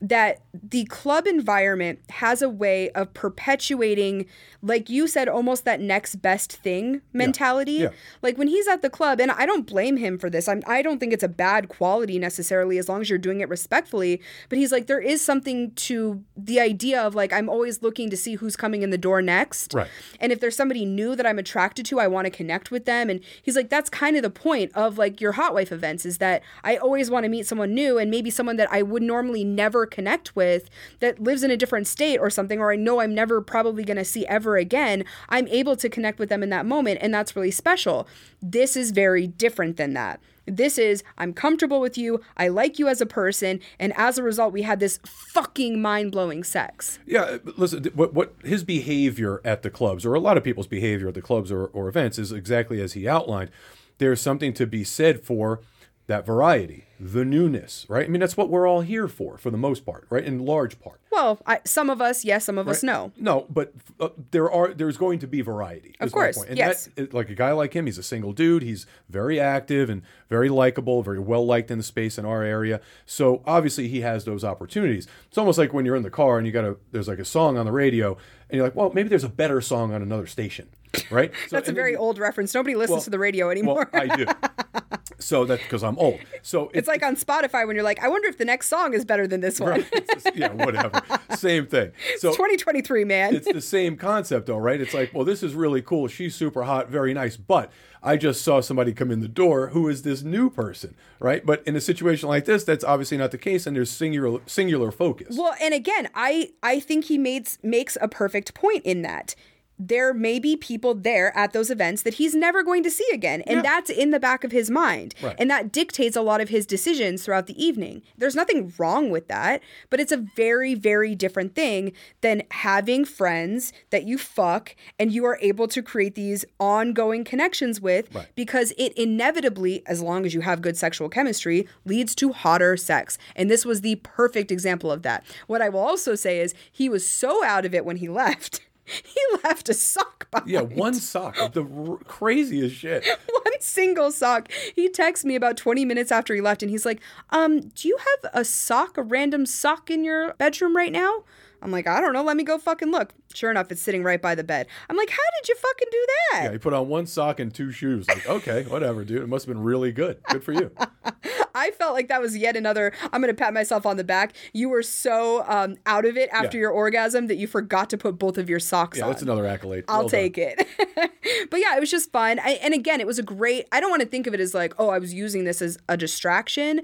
that 0.01 0.42
the 0.53 0.84
club 0.84 1.26
environment 1.26 1.99
has 2.11 2.42
a 2.42 2.49
way 2.51 2.90
of 2.90 3.14
perpetuating, 3.14 4.26
like 4.61 4.90
you 4.90 5.09
said, 5.09 5.26
almost 5.26 5.64
that 5.64 5.80
next 5.80 6.16
best 6.16 6.53
thing 6.53 7.01
mentality. 7.14 7.72
Yeah. 7.72 7.88
Like 8.20 8.36
when 8.36 8.49
he's 8.49 8.68
at 8.68 8.82
the 8.82 8.90
club, 8.90 9.20
and 9.20 9.30
I 9.30 9.47
don't 9.47 9.66
blame 9.66 9.97
him 9.97 10.18
for 10.18 10.28
this. 10.28 10.49
I'm, 10.49 10.62
I 10.66 10.82
don't 10.82 10.99
think 10.99 11.14
it's 11.14 11.22
a 11.22 11.28
bad 11.28 11.70
quality 11.70 12.18
necessarily, 12.18 12.76
as 12.76 12.90
long 12.90 13.01
as 13.01 13.09
you're 13.09 13.18
doing 13.18 13.40
it 13.40 13.49
respectfully. 13.49 14.20
But 14.51 14.59
he's 14.59 14.70
like, 14.70 14.86
there 14.86 15.01
is 15.01 15.22
something 15.22 15.70
to 15.72 16.22
the 16.36 16.61
idea 16.61 17.01
of 17.01 17.14
like, 17.14 17.32
I'm 17.32 17.49
always 17.49 17.82
looking 17.82 18.11
to 18.11 18.16
see 18.18 18.34
who's 18.34 18.55
coming 18.55 18.82
in 18.82 18.90
the 18.90 18.99
door 18.99 19.22
next. 19.22 19.72
Right. 19.72 19.88
And 20.20 20.30
if 20.30 20.40
there's 20.40 20.57
somebody 20.57 20.84
new 20.84 21.16
that 21.16 21.26
I'm 21.26 21.38
attracted 21.38 21.86
to, 21.86 22.01
I 22.01 22.07
want 22.07 22.26
to 22.26 22.30
connect 22.30 22.70
with 22.70 22.84
them. 22.84 23.09
And 23.09 23.20
he's 23.42 23.57
like, 23.57 23.70
that's 23.70 23.88
kind 23.88 24.16
of 24.16 24.22
the 24.22 24.30
point 24.30 24.72
of 24.74 24.99
like 24.99 25.22
your 25.22 25.32
hot 25.32 25.55
wife 25.55 25.72
events 25.72 26.05
is 26.05 26.18
that 26.18 26.42
I 26.64 26.76
always 26.76 27.11
want 27.11 27.24
to 27.24 27.30
meet 27.30 27.47
someone 27.47 27.72
new 27.72 27.97
and 27.97 28.11
maybe 28.11 28.28
someone 28.28 28.57
that 28.57 28.70
I 28.70 28.82
would 28.82 29.03
normally 29.03 29.42
never 29.42 29.86
connect 29.87 30.37
with 30.37 30.68
that 31.01 31.22
lives 31.22 31.43
in 31.43 31.51
a 31.51 31.57
different 31.57 31.87
state 31.87 32.18
or 32.18 32.30
something, 32.30 32.59
or 32.59 32.72
I 32.72 32.76
know 32.76 33.01
I'm 33.01 33.14
never 33.14 33.41
probably 33.41 33.84
going 33.84 33.97
to 33.97 34.05
see 34.05 34.26
ever 34.26 34.57
again. 34.57 35.05
I'm 35.28 35.49
able 35.49 35.76
to 35.76 35.89
connect 35.89 36.18
with 36.18 36.28
them 36.28 36.43
in 36.43 36.51
that 36.51 36.66
moment. 36.66 36.99
And 37.01 37.14
that's 37.14 37.37
really 37.37 37.51
special. 37.51 38.07
This 38.43 38.76
is 38.76 38.91
very 38.91 39.26
different 39.26 39.76
than 39.76 39.95
that. 39.95 40.20
This 40.49 40.78
is, 40.78 41.03
I'm 41.18 41.32
comfortable 41.32 41.80
with 41.80 41.99
you. 41.99 42.20
I 42.37 42.47
like 42.47 42.78
you 42.78 42.87
as 42.87 43.01
a 43.01 43.07
person. 43.07 43.59
And 43.80 43.93
as 43.97 44.16
a 44.16 44.22
result, 44.22 44.53
we 44.53 44.62
had 44.62 44.78
this 44.78 45.01
fucking 45.05 45.82
mind 45.82 46.12
blowing 46.12 46.45
sex. 46.45 47.01
Yeah, 47.05 47.39
listen, 47.57 47.84
what 47.95 48.14
what 48.14 48.32
his 48.45 48.62
behavior 48.62 49.41
at 49.45 49.62
the 49.62 49.70
clubs, 49.70 50.07
or 50.07 50.14
a 50.14 50.20
lot 50.20 50.37
of 50.37 50.45
people's 50.45 50.68
behavior 50.68 51.09
at 51.09 51.14
the 51.14 51.22
clubs 51.22 51.51
or, 51.51 51.66
or 51.66 51.89
events, 51.89 52.16
is 52.16 52.30
exactly 52.30 52.80
as 52.80 52.93
he 52.93 53.09
outlined. 53.09 53.51
There's 53.99 54.20
something 54.20 54.53
to 54.53 54.66
be 54.66 54.84
said 54.84 55.24
for 55.24 55.62
that 56.07 56.25
variety, 56.25 56.85
the 57.01 57.25
newness, 57.25 57.85
right? 57.89 58.05
I 58.05 58.09
mean, 58.09 58.21
that's 58.21 58.37
what 58.37 58.49
we're 58.49 58.67
all 58.67 58.81
here 58.83 59.09
for, 59.09 59.37
for 59.39 59.51
the 59.51 59.57
most 59.59 59.85
part, 59.85 60.07
right? 60.09 60.25
In 60.25 60.45
large 60.47 60.79
part. 60.81 61.01
Well, 61.11 61.41
I, 61.47 61.61
some 61.65 61.91
of 61.91 62.01
us, 62.01 62.25
yes, 62.25 62.45
some 62.45 62.59
of 62.59 62.69
us, 62.69 62.83
no. 62.83 63.11
No, 63.17 63.47
but 63.51 63.73
uh, 63.99 64.11
there 64.31 64.51
are 64.51 64.73
there's 64.73 64.97
going 64.97 65.19
to 65.21 65.27
be 65.27 65.41
variety. 65.41 65.95
Of 65.99 66.13
course, 66.13 66.39
yes. 66.53 66.89
that- 66.95 67.13
like 67.13 67.29
a 67.31 67.35
guy 67.35 67.53
like 67.53 67.75
him, 67.75 67.87
he's 67.87 67.99
a 67.99 68.03
single 68.05 68.33
dude. 68.33 68.63
He's 68.63 68.87
very 69.09 69.41
active 69.41 69.91
and 69.91 70.03
very 70.29 70.49
likable, 70.49 71.03
very 71.03 71.19
well 71.19 71.45
liked 71.45 71.71
in 71.71 71.79
the 71.79 71.85
space 71.85 72.19
in 72.19 72.25
our 72.25 72.43
area. 72.43 72.81
So 73.05 73.43
obviously 73.47 73.89
he 73.89 74.03
has 74.03 74.25
those 74.25 74.45
opportunities. 74.45 75.09
It's 75.29 75.39
almost 75.39 75.59
like 75.59 75.73
when 75.73 75.87
you're 75.87 75.97
in 75.97 76.03
the 76.03 76.11
car 76.11 76.39
and 76.39 76.47
you 76.47 76.53
got 76.53 76.65
a 76.65 76.77
there's 76.93 77.09
like 77.09 77.19
a 77.19 77.25
song 77.25 77.59
on 77.59 77.67
the 77.67 77.73
radio 77.73 78.13
and 78.49 78.57
you're 78.59 78.65
like, 78.65 78.77
well, 78.77 78.93
maybe 78.95 79.09
there's 79.09 79.25
a 79.25 79.29
better 79.29 79.61
song 79.61 79.93
on 79.93 80.03
another 80.03 80.27
station, 80.27 80.69
right? 81.11 81.33
So, 81.49 81.49
That's 81.51 81.53
a 81.53 81.57
and 81.57 81.67
then 81.67 81.75
very 81.75 81.97
old 81.97 82.19
reference. 82.19 82.55
Nobody 82.55 82.77
listens 82.77 82.97
well- 82.97 83.03
to 83.03 83.11
the 83.11 83.19
radio 83.19 83.51
anymore. 83.51 83.89
Well, 83.93 84.03
I 84.11 84.17
do. 84.17 84.27
So 85.19 85.45
that's 85.45 85.62
because 85.62 85.83
I'm 85.83 85.99
old. 85.99 86.21
So 86.43 86.71
it's 86.75 86.89
like 86.89 87.03
on 87.03 87.17
Spotify 87.17 87.67
when 87.67 87.75
you're 87.77 87.85
like, 87.85 88.03
I 88.03 88.09
wonder 88.09 88.29
if 88.29 88.39
the 88.39 88.45
next 88.45 88.69
song 88.69 88.95
is 88.95 89.05
better 89.05 89.27
than 89.27 89.41
this 89.41 89.59
one. 89.59 89.71
Right. 89.71 89.89
It's 89.93 90.14
just- 90.25 90.37
yeah, 90.37 90.53
whatever. 90.53 91.01
Same 91.37 91.67
thing. 91.67 91.93
So 92.19 92.31
2023, 92.33 93.05
man. 93.05 93.35
it's 93.35 93.51
the 93.51 93.61
same 93.61 93.97
concept 93.97 94.47
though, 94.47 94.59
right? 94.59 94.81
It's 94.81 94.95
like, 94.95 95.12
well, 95.14 95.25
this 95.25 95.43
is 95.43 95.55
really 95.55 95.83
cool. 95.83 96.09
She's 96.09 96.35
super 96.35 96.64
hot, 96.64 96.89
very 96.89 97.14
nice, 97.14 97.37
but 97.37 97.71
I 98.03 98.17
just 98.17 98.43
saw 98.43 98.61
somebody 98.61 98.93
come 98.93 99.11
in 99.11 99.21
the 99.21 99.29
door 99.29 99.69
who 99.69 99.89
is 99.89 100.03
this 100.03 100.23
new 100.23 100.49
person, 100.51 100.95
right? 101.19 101.45
But 101.45 101.62
in 101.67 101.75
a 101.77 101.81
situation 101.81 102.29
like 102.29 102.45
this, 102.45 102.62
that's 102.64 102.85
obviously 102.85 103.17
not 103.17 103.31
the 103.33 103.39
case, 103.39 103.67
and 103.67 103.75
there's 103.77 103.91
singular 103.91 104.41
singular 104.47 104.91
focus. 104.93 105.37
Well, 105.39 105.55
and 105.61 105.75
again, 105.75 106.09
I 106.14 106.51
I 106.62 106.79
think 106.81 107.07
he 107.07 107.19
makes 107.19 107.59
makes 107.62 107.97
a 108.01 108.09
perfect 108.09 108.55
point 108.55 108.85
in 108.85 109.03
that. 109.03 109.35
There 109.79 110.14
may 110.14 110.39
be 110.39 110.57
people 110.57 110.95
there 110.95 111.37
at 111.37 111.53
those 111.53 111.70
events 111.70 112.03
that 112.03 112.14
he's 112.14 112.35
never 112.35 112.62
going 112.62 112.83
to 112.83 112.91
see 112.91 113.07
again, 113.12 113.43
and 113.43 113.57
Yeah. 113.57 113.62
that's 113.62 113.91
in 113.91 114.11
the 114.11 114.18
back 114.20 114.43
of 114.45 114.53
his 114.53 114.70
mind. 114.70 115.14
Right. 115.22 115.37
And 115.39 115.51
that 115.51 115.70
dictates 115.72 116.16
a 116.16 116.22
lot 116.22 116.41
of 116.41 116.49
his 116.49 116.64
decisions 116.66 117.24
throughout 117.24 117.47
the 117.47 117.62
evening. 117.62 118.03
There's 118.16 118.35
nothing 118.35 118.72
wrong 118.79 119.11
with 119.11 119.29
that, 119.29 119.62
but 119.91 120.01
it's 120.01 120.12
a 120.12 120.16
very, 120.37 120.74
very 120.74 121.14
different 121.14 121.55
thing 121.55 121.93
than 122.22 122.43
having 122.51 123.05
friends 123.05 123.72
that 123.91 124.05
you 124.05 124.16
fuck 124.18 124.74
and 124.99 125.12
you 125.12 125.24
are 125.27 125.39
able 125.43 125.68
to 125.68 125.83
create 125.83 126.14
these 126.14 126.45
ongoing 126.59 127.24
connections 127.24 127.81
with 127.81 128.14
Right. 128.14 128.27
because 128.35 128.72
it 128.79 128.93
inevitably, 128.95 129.83
as 129.87 130.01
long 130.03 130.24
as 130.24 130.33
you 130.35 130.41
have 130.41 130.62
good 130.62 130.77
sexual 130.77 131.09
chemistry, 131.09 131.68
leads 131.85 132.14
to 132.16 132.33
hotter 132.33 132.77
sex. 132.77 133.18
And 133.35 133.51
this 133.51 133.64
was 133.66 133.81
the 133.83 133.97
perfect 133.97 134.51
example 134.51 134.91
of 134.91 135.03
that. 135.03 135.24
What 135.47 135.61
I 135.62 135.68
will 135.68 135.81
also 135.81 136.14
say 136.14 136.41
is 136.41 136.55
he 136.72 136.89
was 136.89 137.07
so 137.09 137.45
out 137.45 137.64
of 137.66 137.74
it 137.74 137.85
when 137.85 137.97
he 137.97 138.09
left. 138.22 138.61
He 139.05 139.20
left 139.45 139.68
a 139.68 139.74
sock 139.74 140.30
behind. 140.30 140.51
yeah, 140.51 140.61
one 140.61 140.95
sock, 140.95 141.37
the 141.53 141.64
r- 141.64 141.99
craziest 142.05 142.76
shit. 142.76 143.05
one 143.28 143.61
single 143.61 144.11
sock. 144.12 144.51
He 144.74 144.89
texts 144.89 145.24
me 145.24 145.34
about 145.34 145.57
20 145.57 145.84
minutes 145.84 146.12
after 146.12 146.34
he 146.34 146.41
left 146.41 146.62
and 146.62 146.70
he's 146.70 146.87
like, 146.87 147.01
um, 147.30 147.61
do 147.61 147.89
you 147.89 147.99
have 147.99 148.30
a 148.32 148.45
sock, 148.45 148.97
a 148.97 149.03
random 149.03 149.47
sock 149.47 149.91
in 149.91 150.05
your 150.05 150.34
bedroom 150.34 150.76
right 150.76 150.93
now? 150.93 151.24
I'm 151.63 151.71
like, 151.73 151.87
I 151.87 152.01
don't 152.01 152.13
know. 152.13 152.23
Let 152.23 152.37
me 152.37 152.45
go 152.45 152.59
fucking 152.59 152.91
look. 152.91 153.13
Sure 153.35 153.51
enough, 153.51 153.71
it's 153.73 153.83
sitting 153.83 154.03
right 154.03 154.21
by 154.21 154.35
the 154.35 154.45
bed. 154.45 154.67
I'm 154.89 154.97
like, 154.97 155.11
how 155.11 155.17
did 155.41 155.49
you 155.49 155.55
fucking 155.57 155.89
do 155.91 156.07
that? 156.33 156.43
Yeah, 156.45 156.53
he 156.53 156.59
put 156.59 156.73
on 156.73 156.89
one 156.89 157.07
sock 157.07 157.41
and 157.41 157.53
two 157.53 157.71
shoes. 157.73 158.07
Like, 158.09 158.27
okay, 158.29 158.63
whatever, 158.65 159.05
dude. 159.05 159.23
It 159.23 159.29
must 159.29 159.47
have 159.47 159.55
been 159.55 159.63
really 159.63 159.93
good. 159.93 160.23
Good 160.31 160.45
for 160.45 160.53
you. 160.53 160.71
I 161.55 161.71
felt 161.73 161.95
like 161.95 162.09
that 162.09 162.21
was 162.21 162.37
yet 162.37 162.55
another. 162.57 162.93
I'm 163.13 163.23
going 163.23 163.35
to 163.35 163.39
pat 163.39 163.55
myself 163.55 163.87
on 163.87 163.97
the 163.97 164.05
back. 164.05 164.35
You 164.53 164.69
were 164.69 164.83
so 164.83 165.43
um, 165.49 165.77
out 165.87 166.05
of 166.05 166.17
it 166.17 166.29
after 166.31 166.59
Yeah. 166.59 166.63
your 166.63 166.71
orgasm 166.71 167.29
that 167.29 167.37
you 167.37 167.47
forgot 167.47 167.89
to 167.91 167.99
put 167.99 168.19
both 168.19 168.37
of 168.37 168.49
your 168.51 168.61
socks 168.61 168.99
Yeah, 168.99 169.05
on. 169.05 169.09
Yeah, 169.09 169.13
that's 169.15 169.23
another 169.23 169.47
accolade. 169.47 169.85
I'll 169.89 170.01
Well 170.01 170.09
done. 170.09 170.21
take 170.21 170.39
it. 170.39 170.67
but 171.51 171.61
yeah, 171.61 171.75
it 171.77 171.81
was 171.81 171.91
just 171.91 172.13
fun. 172.13 172.39
I, 172.39 172.59
and 172.63 172.75
again, 172.75 173.01
it 173.01 173.07
was 173.07 173.19
a 173.19 173.23
great. 173.23 173.67
I 173.73 173.81
don't 173.81 173.91
want 173.91 174.03
to 174.03 174.09
think 174.09 174.27
of 174.27 174.35
it 174.35 174.41
as 174.41 174.53
like, 174.55 174.75
oh, 174.79 174.91
I 174.91 174.99
was 174.99 175.15
using 175.15 175.45
this 175.45 175.63
as 175.63 175.79
a 175.89 175.97
distraction. 175.97 176.83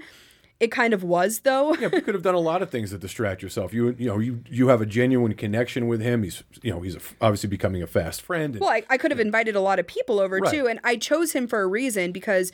It 0.63 0.71
kind 0.71 0.93
of 0.93 1.03
was 1.03 1.39
though. 1.41 1.75
Yeah, 1.75 1.89
you 1.91 2.01
could 2.01 2.13
have 2.13 2.23
done 2.23 2.35
a 2.35 2.39
lot 2.39 2.61
of 2.61 2.69
things 2.69 2.91
to 2.91 2.97
distract 2.97 3.41
yourself. 3.41 3.73
You 3.73 3.95
you 3.99 4.07
know 4.07 4.19
you 4.19 4.41
you 4.49 4.69
have 4.69 4.79
a 4.81 4.85
genuine 4.85 5.33
connection 5.33 5.87
with 5.87 5.99
him. 6.01 6.23
He's 6.23 6.41
you 6.61 6.71
know 6.71 6.79
he's 6.79 6.95
a, 6.95 7.01
obviously 7.19 7.49
becoming 7.49 7.83
a 7.83 7.87
fast 7.87 8.21
friend. 8.21 8.55
And, 8.55 8.61
Well, 8.61 8.69
I, 8.69 8.83
I 8.89 8.97
could 8.97 9.11
have 9.11 9.19
invited 9.19 9.55
a 9.55 9.59
lot 9.59 9.77
of 9.79 9.85
people 9.87 10.19
over 10.21 10.37
Right. 10.37 10.51
too, 10.53 10.67
and 10.67 10.79
I 10.83 10.95
chose 10.95 11.33
him 11.33 11.47
for 11.47 11.61
a 11.61 11.67
reason 11.67 12.13
because 12.13 12.51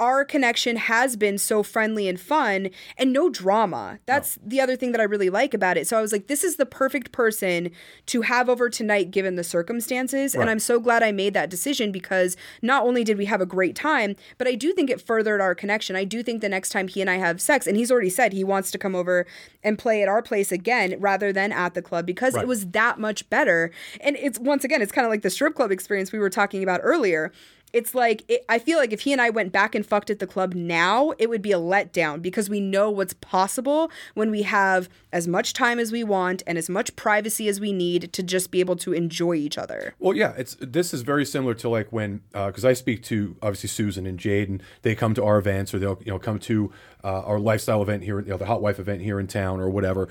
our 0.00 0.24
connection 0.24 0.76
has 0.76 1.14
been 1.14 1.36
so 1.38 1.62
friendly 1.62 2.08
and 2.08 2.18
fun 2.18 2.70
and 2.96 3.12
no 3.12 3.28
drama. 3.28 3.98
That's 4.06 4.38
the 4.44 4.60
other 4.60 4.74
thing 4.74 4.92
that 4.92 5.00
I 5.00 5.04
really 5.04 5.30
like 5.30 5.52
about 5.54 5.76
it. 5.76 5.86
So 5.86 5.98
I 5.98 6.00
was 6.00 6.10
like, 6.10 6.26
this 6.26 6.42
is 6.42 6.56
the 6.56 6.66
perfect 6.66 7.12
person 7.12 7.70
to 8.06 8.22
have 8.22 8.48
over 8.48 8.70
tonight 8.70 9.10
given 9.10 9.36
the 9.36 9.44
circumstances. 9.44 10.34
And 10.34 10.48
I'm 10.48 10.58
so 10.58 10.80
glad 10.80 11.02
I 11.02 11.12
made 11.12 11.34
that 11.34 11.50
decision 11.50 11.92
because 11.92 12.36
not 12.62 12.84
only 12.84 13.04
did 13.04 13.18
we 13.18 13.26
have 13.26 13.40
a 13.40 13.46
great 13.46 13.76
time, 13.76 14.16
but 14.38 14.48
I 14.48 14.54
do 14.54 14.72
think 14.72 14.88
it 14.90 15.00
furthered 15.00 15.40
our 15.40 15.54
connection. 15.54 15.94
I 15.96 16.04
do 16.04 16.22
think 16.22 16.40
the 16.40 16.48
next 16.48 16.70
time 16.70 16.88
he 16.88 17.00
and 17.02 17.10
I 17.10 17.18
have 17.18 17.40
sex, 17.40 17.66
and 17.66 17.76
he's 17.76 17.92
already 17.92 18.10
said 18.10 18.32
he 18.32 18.42
wants 18.42 18.70
to 18.70 18.78
come 18.78 18.94
over 18.94 19.26
and 19.62 19.78
play 19.78 20.02
at 20.02 20.08
our 20.08 20.22
place 20.22 20.50
again 20.50 20.96
rather 20.98 21.32
than 21.32 21.52
at 21.52 21.74
the 21.74 21.82
club 21.82 22.06
because 22.06 22.34
Right. 22.34 22.44
it 22.44 22.48
was 22.48 22.68
that 22.68 22.98
much 22.98 23.28
better. 23.28 23.70
And 24.00 24.16
it's 24.16 24.38
once 24.38 24.64
again, 24.64 24.80
it's 24.80 24.92
kind 24.92 25.04
of 25.04 25.10
like 25.10 25.22
the 25.22 25.30
strip 25.30 25.54
club 25.54 25.70
experience 25.70 26.10
we 26.10 26.18
were 26.18 26.30
talking 26.30 26.62
about 26.62 26.80
earlier. 26.82 27.32
It's 27.72 27.94
like 27.94 28.24
it, 28.28 28.44
I 28.48 28.58
feel 28.58 28.78
like 28.78 28.92
if 28.92 29.02
he 29.02 29.12
and 29.12 29.20
I 29.20 29.30
went 29.30 29.52
back 29.52 29.74
and 29.74 29.84
fucked 29.86 30.10
at 30.10 30.18
the 30.18 30.26
club 30.26 30.54
now, 30.54 31.12
it 31.18 31.28
would 31.28 31.42
be 31.42 31.52
a 31.52 31.58
letdown 31.58 32.20
because 32.22 32.50
we 32.50 32.60
know 32.60 32.90
what's 32.90 33.14
possible 33.14 33.90
when 34.14 34.30
we 34.30 34.42
have 34.42 34.88
as 35.12 35.28
much 35.28 35.52
time 35.52 35.78
as 35.78 35.92
we 35.92 36.04
want 36.04 36.42
and 36.46 36.58
as 36.58 36.68
much 36.68 36.94
privacy 36.96 37.48
as 37.48 37.60
we 37.60 37.72
need 37.72 38.12
to 38.12 38.22
just 38.22 38.50
be 38.50 38.60
able 38.60 38.76
to 38.76 38.92
enjoy 38.92 39.34
each 39.34 39.58
other. 39.58 39.94
Well, 39.98 40.16
yeah, 40.16 40.34
it's 40.36 40.56
this 40.60 40.92
is 40.92 41.02
very 41.02 41.24
similar 41.24 41.54
to 41.54 41.68
like 41.68 41.92
when 41.92 42.22
because 42.32 42.64
I 42.64 42.72
speak 42.72 43.02
to 43.04 43.36
obviously 43.42 43.68
Susan 43.68 44.06
and 44.06 44.18
Jade, 44.18 44.48
and 44.48 44.62
they 44.82 44.94
come 44.94 45.14
to 45.14 45.24
our 45.24 45.38
events 45.38 45.72
or 45.72 45.78
they'll 45.78 46.00
you 46.04 46.12
know 46.12 46.18
come 46.18 46.38
to 46.40 46.72
uh, 47.04 47.22
our 47.22 47.38
lifestyle 47.38 47.82
event 47.82 48.02
here, 48.02 48.20
you 48.20 48.28
know, 48.28 48.36
the 48.36 48.46
Hot 48.46 48.62
Wife 48.62 48.78
event 48.78 49.02
here 49.02 49.18
in 49.20 49.26
town 49.26 49.60
or 49.60 49.70
whatever. 49.70 50.08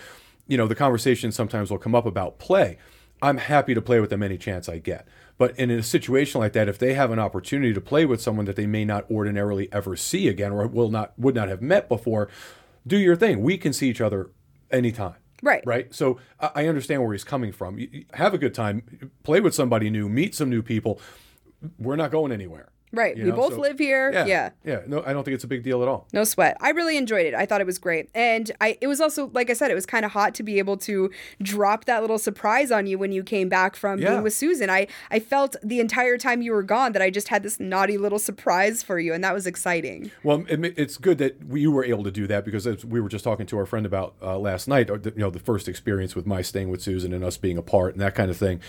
You 0.47 0.57
know, 0.57 0.67
the 0.67 0.75
conversation 0.75 1.31
sometimes 1.31 1.69
will 1.69 1.77
come 1.77 1.93
up 1.93 2.05
about 2.05 2.39
play. 2.39 2.77
I'm 3.21 3.37
happy 3.37 3.73
to 3.73 3.81
play 3.81 3.99
with 3.99 4.09
them 4.09 4.23
any 4.23 4.37
chance 4.37 4.69
I 4.69 4.77
get. 4.79 5.07
But 5.39 5.57
in 5.57 5.71
a 5.71 5.81
situation 5.81 6.41
like 6.41 6.53
that, 6.53 6.67
if 6.67 6.77
they 6.77 6.93
have 6.93 7.11
an 7.11 7.17
opportunity 7.17 7.73
to 7.73 7.81
play 7.81 8.05
with 8.05 8.21
someone 8.21 8.45
that 8.45 8.57
they 8.57 8.67
may 8.67 8.83
not 8.83 9.09
ordinarily 9.09 9.71
ever 9.71 9.95
see 9.95 10.27
again 10.27 10.51
or 10.51 10.67
will 10.67 10.89
not 10.89 11.17
would 11.17 11.33
not 11.33 11.47
have 11.47 11.61
met 11.61 11.87
before, 11.87 12.29
do 12.85 12.97
your 12.97 13.15
thing. 13.15 13.41
We 13.41 13.57
can 13.57 13.73
see 13.73 13.89
each 13.89 14.01
other 14.01 14.29
anytime. 14.69 15.15
Right. 15.41 15.63
Right. 15.65 15.95
So 15.95 16.19
I 16.39 16.67
understand 16.67 17.01
where 17.01 17.13
he's 17.13 17.23
coming 17.23 17.53
from. 17.53 17.79
Have 18.15 18.33
a 18.33 18.37
good 18.37 18.53
time, 18.53 19.11
play 19.23 19.39
with 19.39 19.55
somebody 19.55 19.89
new, 19.89 20.09
meet 20.09 20.35
some 20.35 20.49
new 20.49 20.61
people. 20.61 20.99
We're 21.79 21.95
not 21.95 22.11
going 22.11 22.33
anywhere. 22.33 22.69
Right. 22.91 23.15
You 23.15 23.25
we 23.25 23.29
know, 23.29 23.35
both 23.35 23.53
so- 23.53 23.59
live 23.59 23.77
here. 23.77 24.11
Yeah. 24.11 24.25
yeah. 24.25 24.49
Yeah. 24.63 24.79
No, 24.87 25.03
I 25.05 25.13
don't 25.13 25.23
think 25.23 25.35
it's 25.35 25.43
a 25.43 25.47
big 25.47 25.61
deal 25.63 25.81
at 25.83 25.87
all. 25.87 26.07
No 26.11 26.23
sweat. 26.23 26.57
I 26.59 26.71
really 26.71 26.97
enjoyed 26.97 27.25
it. 27.27 27.33
I 27.35 27.45
thought 27.45 27.61
it 27.61 27.67
was 27.67 27.77
great. 27.77 28.09
And 28.15 28.51
I 28.59 28.77
it 28.81 28.87
was 28.87 28.99
also 28.99 29.29
like 29.33 29.49
I 29.49 29.53
said 29.53 29.69
it 29.69 29.75
was 29.75 29.85
kind 29.85 30.05
of 30.05 30.11
hot 30.11 30.33
to 30.35 30.43
be 30.43 30.57
able 30.59 30.77
to 30.77 31.11
drop 31.41 31.85
that 31.85 32.01
little 32.01 32.17
surprise 32.17 32.71
on 32.71 32.87
you 32.87 32.97
when 32.97 33.11
you 33.11 33.23
came 33.23 33.47
back 33.49 33.75
from 33.75 33.99
Yeah. 33.99 34.09
being 34.11 34.23
with 34.23 34.33
Susan. 34.33 34.69
I 34.69 34.87
I 35.11 35.19
felt 35.19 35.55
the 35.63 35.79
entire 35.79 36.17
time 36.17 36.41
you 36.41 36.51
were 36.51 36.63
gone 36.63 36.93
that 36.93 37.01
I 37.01 37.09
just 37.09 37.27
had 37.27 37.43
this 37.43 37.59
naughty 37.59 37.97
little 37.97 38.19
surprise 38.19 38.81
for 38.81 38.99
you 38.99 39.13
and 39.13 39.23
that 39.23 39.33
was 39.33 39.45
exciting. 39.45 40.09
Well, 40.23 40.45
it, 40.49 40.73
it's 40.77 40.97
good 40.97 41.17
that 41.19 41.45
we- 41.45 41.61
you 41.61 41.71
were 41.71 41.83
able 41.85 42.03
to 42.05 42.11
do 42.11 42.25
that 42.27 42.45
because 42.45 42.65
as 42.65 42.85
we 42.85 42.99
were 43.01 43.09
just 43.09 43.23
talking 43.23 43.45
to 43.45 43.57
our 43.57 43.65
friend 43.65 43.85
about 43.85 44.15
uh, 44.21 44.39
last 44.39 44.67
night, 44.67 44.89
you 44.89 45.11
know, 45.17 45.29
the 45.29 45.39
first 45.39 45.67
experience 45.67 46.15
with 46.15 46.25
my 46.25 46.41
staying 46.41 46.69
with 46.69 46.81
Susan 46.81 47.13
and 47.13 47.23
us 47.23 47.37
being 47.37 47.57
apart 47.57 47.93
and 47.93 48.01
that 48.01 48.15
kind 48.15 48.31
of 48.31 48.37
thing. 48.37 48.61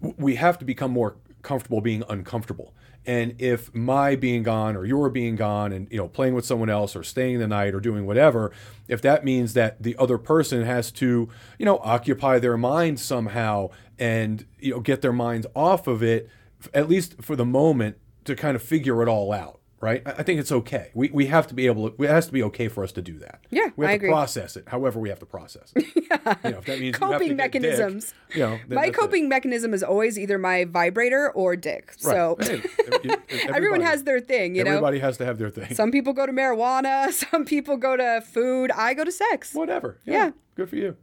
We 0.00 0.34
have 0.34 0.58
to 0.58 0.64
become 0.64 0.90
more 0.90 1.16
comfortable 1.42 1.80
being 1.80 2.02
uncomfortable. 2.08 2.74
And 3.06 3.40
if 3.40 3.74
my 3.74 4.16
being 4.16 4.42
gone 4.42 4.76
or 4.76 4.84
your 4.84 5.08
being 5.10 5.36
gone 5.36 5.72
and 5.72 5.86
you 5.90 5.96
know 5.96 6.08
playing 6.08 6.34
with 6.34 6.44
someone 6.44 6.68
else 6.68 6.96
or 6.96 7.02
staying 7.02 7.38
the 7.38 7.46
night 7.46 7.74
or 7.74 7.80
doing 7.80 8.06
whatever, 8.06 8.52
if 8.88 9.00
that 9.02 9.24
means 9.24 9.54
that 9.54 9.82
the 9.82 9.96
other 9.96 10.18
person 10.18 10.64
has 10.64 10.90
to, 10.92 11.28
you 11.58 11.64
know, 11.64 11.78
occupy 11.78 12.38
their 12.38 12.56
mind 12.56 12.98
somehow 12.98 13.70
and 13.98 14.44
you 14.58 14.72
know 14.72 14.80
get 14.80 15.02
their 15.02 15.12
minds 15.12 15.46
off 15.54 15.86
of 15.86 16.02
it 16.02 16.28
at 16.74 16.88
least 16.88 17.22
for 17.22 17.36
the 17.36 17.44
moment 17.44 17.96
to 18.24 18.34
kind 18.34 18.56
of 18.56 18.62
figure 18.62 19.02
it 19.02 19.08
all 19.08 19.32
out 19.32 19.60
right 19.80 20.02
i 20.06 20.22
think 20.22 20.40
it's 20.40 20.50
okay 20.52 20.90
we, 20.94 21.10
we 21.10 21.26
have 21.26 21.46
to 21.46 21.54
be 21.54 21.66
able 21.66 21.90
to 21.90 22.02
it 22.02 22.08
has 22.08 22.26
to 22.26 22.32
be 22.32 22.42
okay 22.42 22.66
for 22.68 22.82
us 22.82 22.92
to 22.92 23.02
do 23.02 23.18
that 23.18 23.40
Yeah, 23.50 23.68
we 23.76 23.84
have 23.84 23.90
I 23.90 23.92
to 23.92 23.96
agree. 23.96 24.08
process 24.08 24.56
it 24.56 24.64
however 24.68 24.98
we 24.98 25.08
have 25.10 25.18
to 25.20 25.26
process 25.26 25.72
it 25.76 25.84
yeah. 25.94 26.34
you 26.44 26.50
know 26.52 26.58
if 26.58 26.64
that 26.64 26.78
means 26.80 26.82
you 26.82 26.92
Coping 26.92 27.28
dick, 27.28 27.36
mechanisms. 27.36 28.14
you 28.34 28.40
know 28.40 28.58
then 28.68 28.74
my 28.76 28.86
that's 28.86 28.96
it. 28.96 29.00
coping 29.00 29.28
mechanism 29.28 29.74
is 29.74 29.82
always 29.82 30.18
either 30.18 30.38
my 30.38 30.64
vibrator 30.64 31.30
or 31.32 31.56
dick. 31.56 31.94
Right. 32.04 32.14
So 32.14 32.36
every- 32.40 33.10
everyone 33.54 33.80
has 33.82 34.04
their 34.04 34.20
thing, 34.20 34.54
you 34.56 34.64
know. 34.64 34.70
everybody 34.70 34.98
has 35.00 35.18
to 35.18 35.24
have 35.26 35.38
their 35.38 35.50
thing 35.50 35.74
Some 35.74 35.90
people 35.90 36.12
go 36.14 36.24
to 36.26 36.32
marijuana, 36.32 37.10
some 37.30 37.44
people 37.44 37.76
go 37.76 37.96
to 37.96 38.22
food. 38.22 38.70
I 38.72 38.94
go 38.94 39.04
to 39.04 39.12
sex. 39.12 39.52
whatever 39.54 39.98
Yeah. 40.04 40.30
good 40.54 40.70
for 40.70 40.76
you 40.76 40.96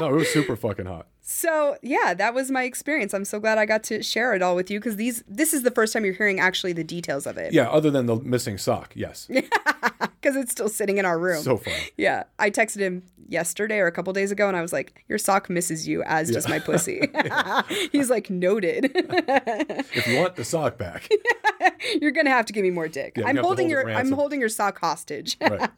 no 0.00 0.08
it 0.08 0.12
was 0.16 0.28
super 0.30 0.56
fucking 0.56 0.86
hot 0.86 1.06
So 1.24 1.76
yeah, 1.82 2.14
that 2.14 2.34
was 2.34 2.50
my 2.50 2.64
experience. 2.64 3.14
I'm 3.14 3.24
so 3.24 3.38
glad 3.38 3.56
I 3.56 3.64
got 3.64 3.84
to 3.84 4.02
share 4.02 4.34
it 4.34 4.42
all 4.42 4.56
with 4.56 4.70
you 4.70 4.80
because 4.80 4.96
these 4.96 5.22
this 5.28 5.54
is 5.54 5.62
the 5.62 5.70
first 5.70 5.92
time 5.92 6.04
you're 6.04 6.14
hearing 6.14 6.40
actually 6.40 6.72
the 6.72 6.84
details 6.84 7.26
of 7.26 7.38
it. 7.38 7.52
yeah 7.52 7.70
other 7.70 7.90
than 7.90 8.06
the 8.06 8.16
missing 8.16 8.58
sock 8.58 8.92
yes 8.96 9.28
because 10.22 10.36
it's 10.36 10.52
still 10.52 10.68
sitting 10.68 10.98
in 10.98 11.04
our 11.04 11.18
room. 11.18 11.42
So 11.42 11.56
fun. 11.56 11.74
Yeah, 11.96 12.24
I 12.38 12.50
texted 12.50 12.78
him 12.78 13.02
yesterday 13.28 13.78
or 13.78 13.86
a 13.86 13.92
couple 13.92 14.12
days 14.12 14.30
ago, 14.30 14.46
and 14.46 14.56
I 14.56 14.62
was 14.62 14.72
like, 14.72 15.02
"Your 15.08 15.18
sock 15.18 15.50
misses 15.50 15.88
you, 15.88 16.02
as 16.04 16.30
does 16.30 16.48
my 16.48 16.58
pussy." 16.58 17.08
He's 17.92 18.10
like, 18.10 18.30
"Noted." 18.30 18.92
If 19.94 20.06
you 20.06 20.18
want 20.18 20.36
the 20.36 20.44
sock 20.44 20.78
back, 20.78 21.08
You're 22.00 22.10
gonna 22.12 22.30
have 22.30 22.46
to 22.46 22.52
give 22.52 22.62
me 22.62 22.70
more 22.70 22.88
dick. 22.88 23.16
you 23.16 23.24
I'm 23.24 23.36
holding 23.36 23.70
hold 23.70 23.86
your 23.86 23.90
I'm 23.90 24.12
holding 24.12 24.40
your 24.40 24.48
sock 24.48 24.78
hostage. 24.78 25.36
right. 25.40 25.68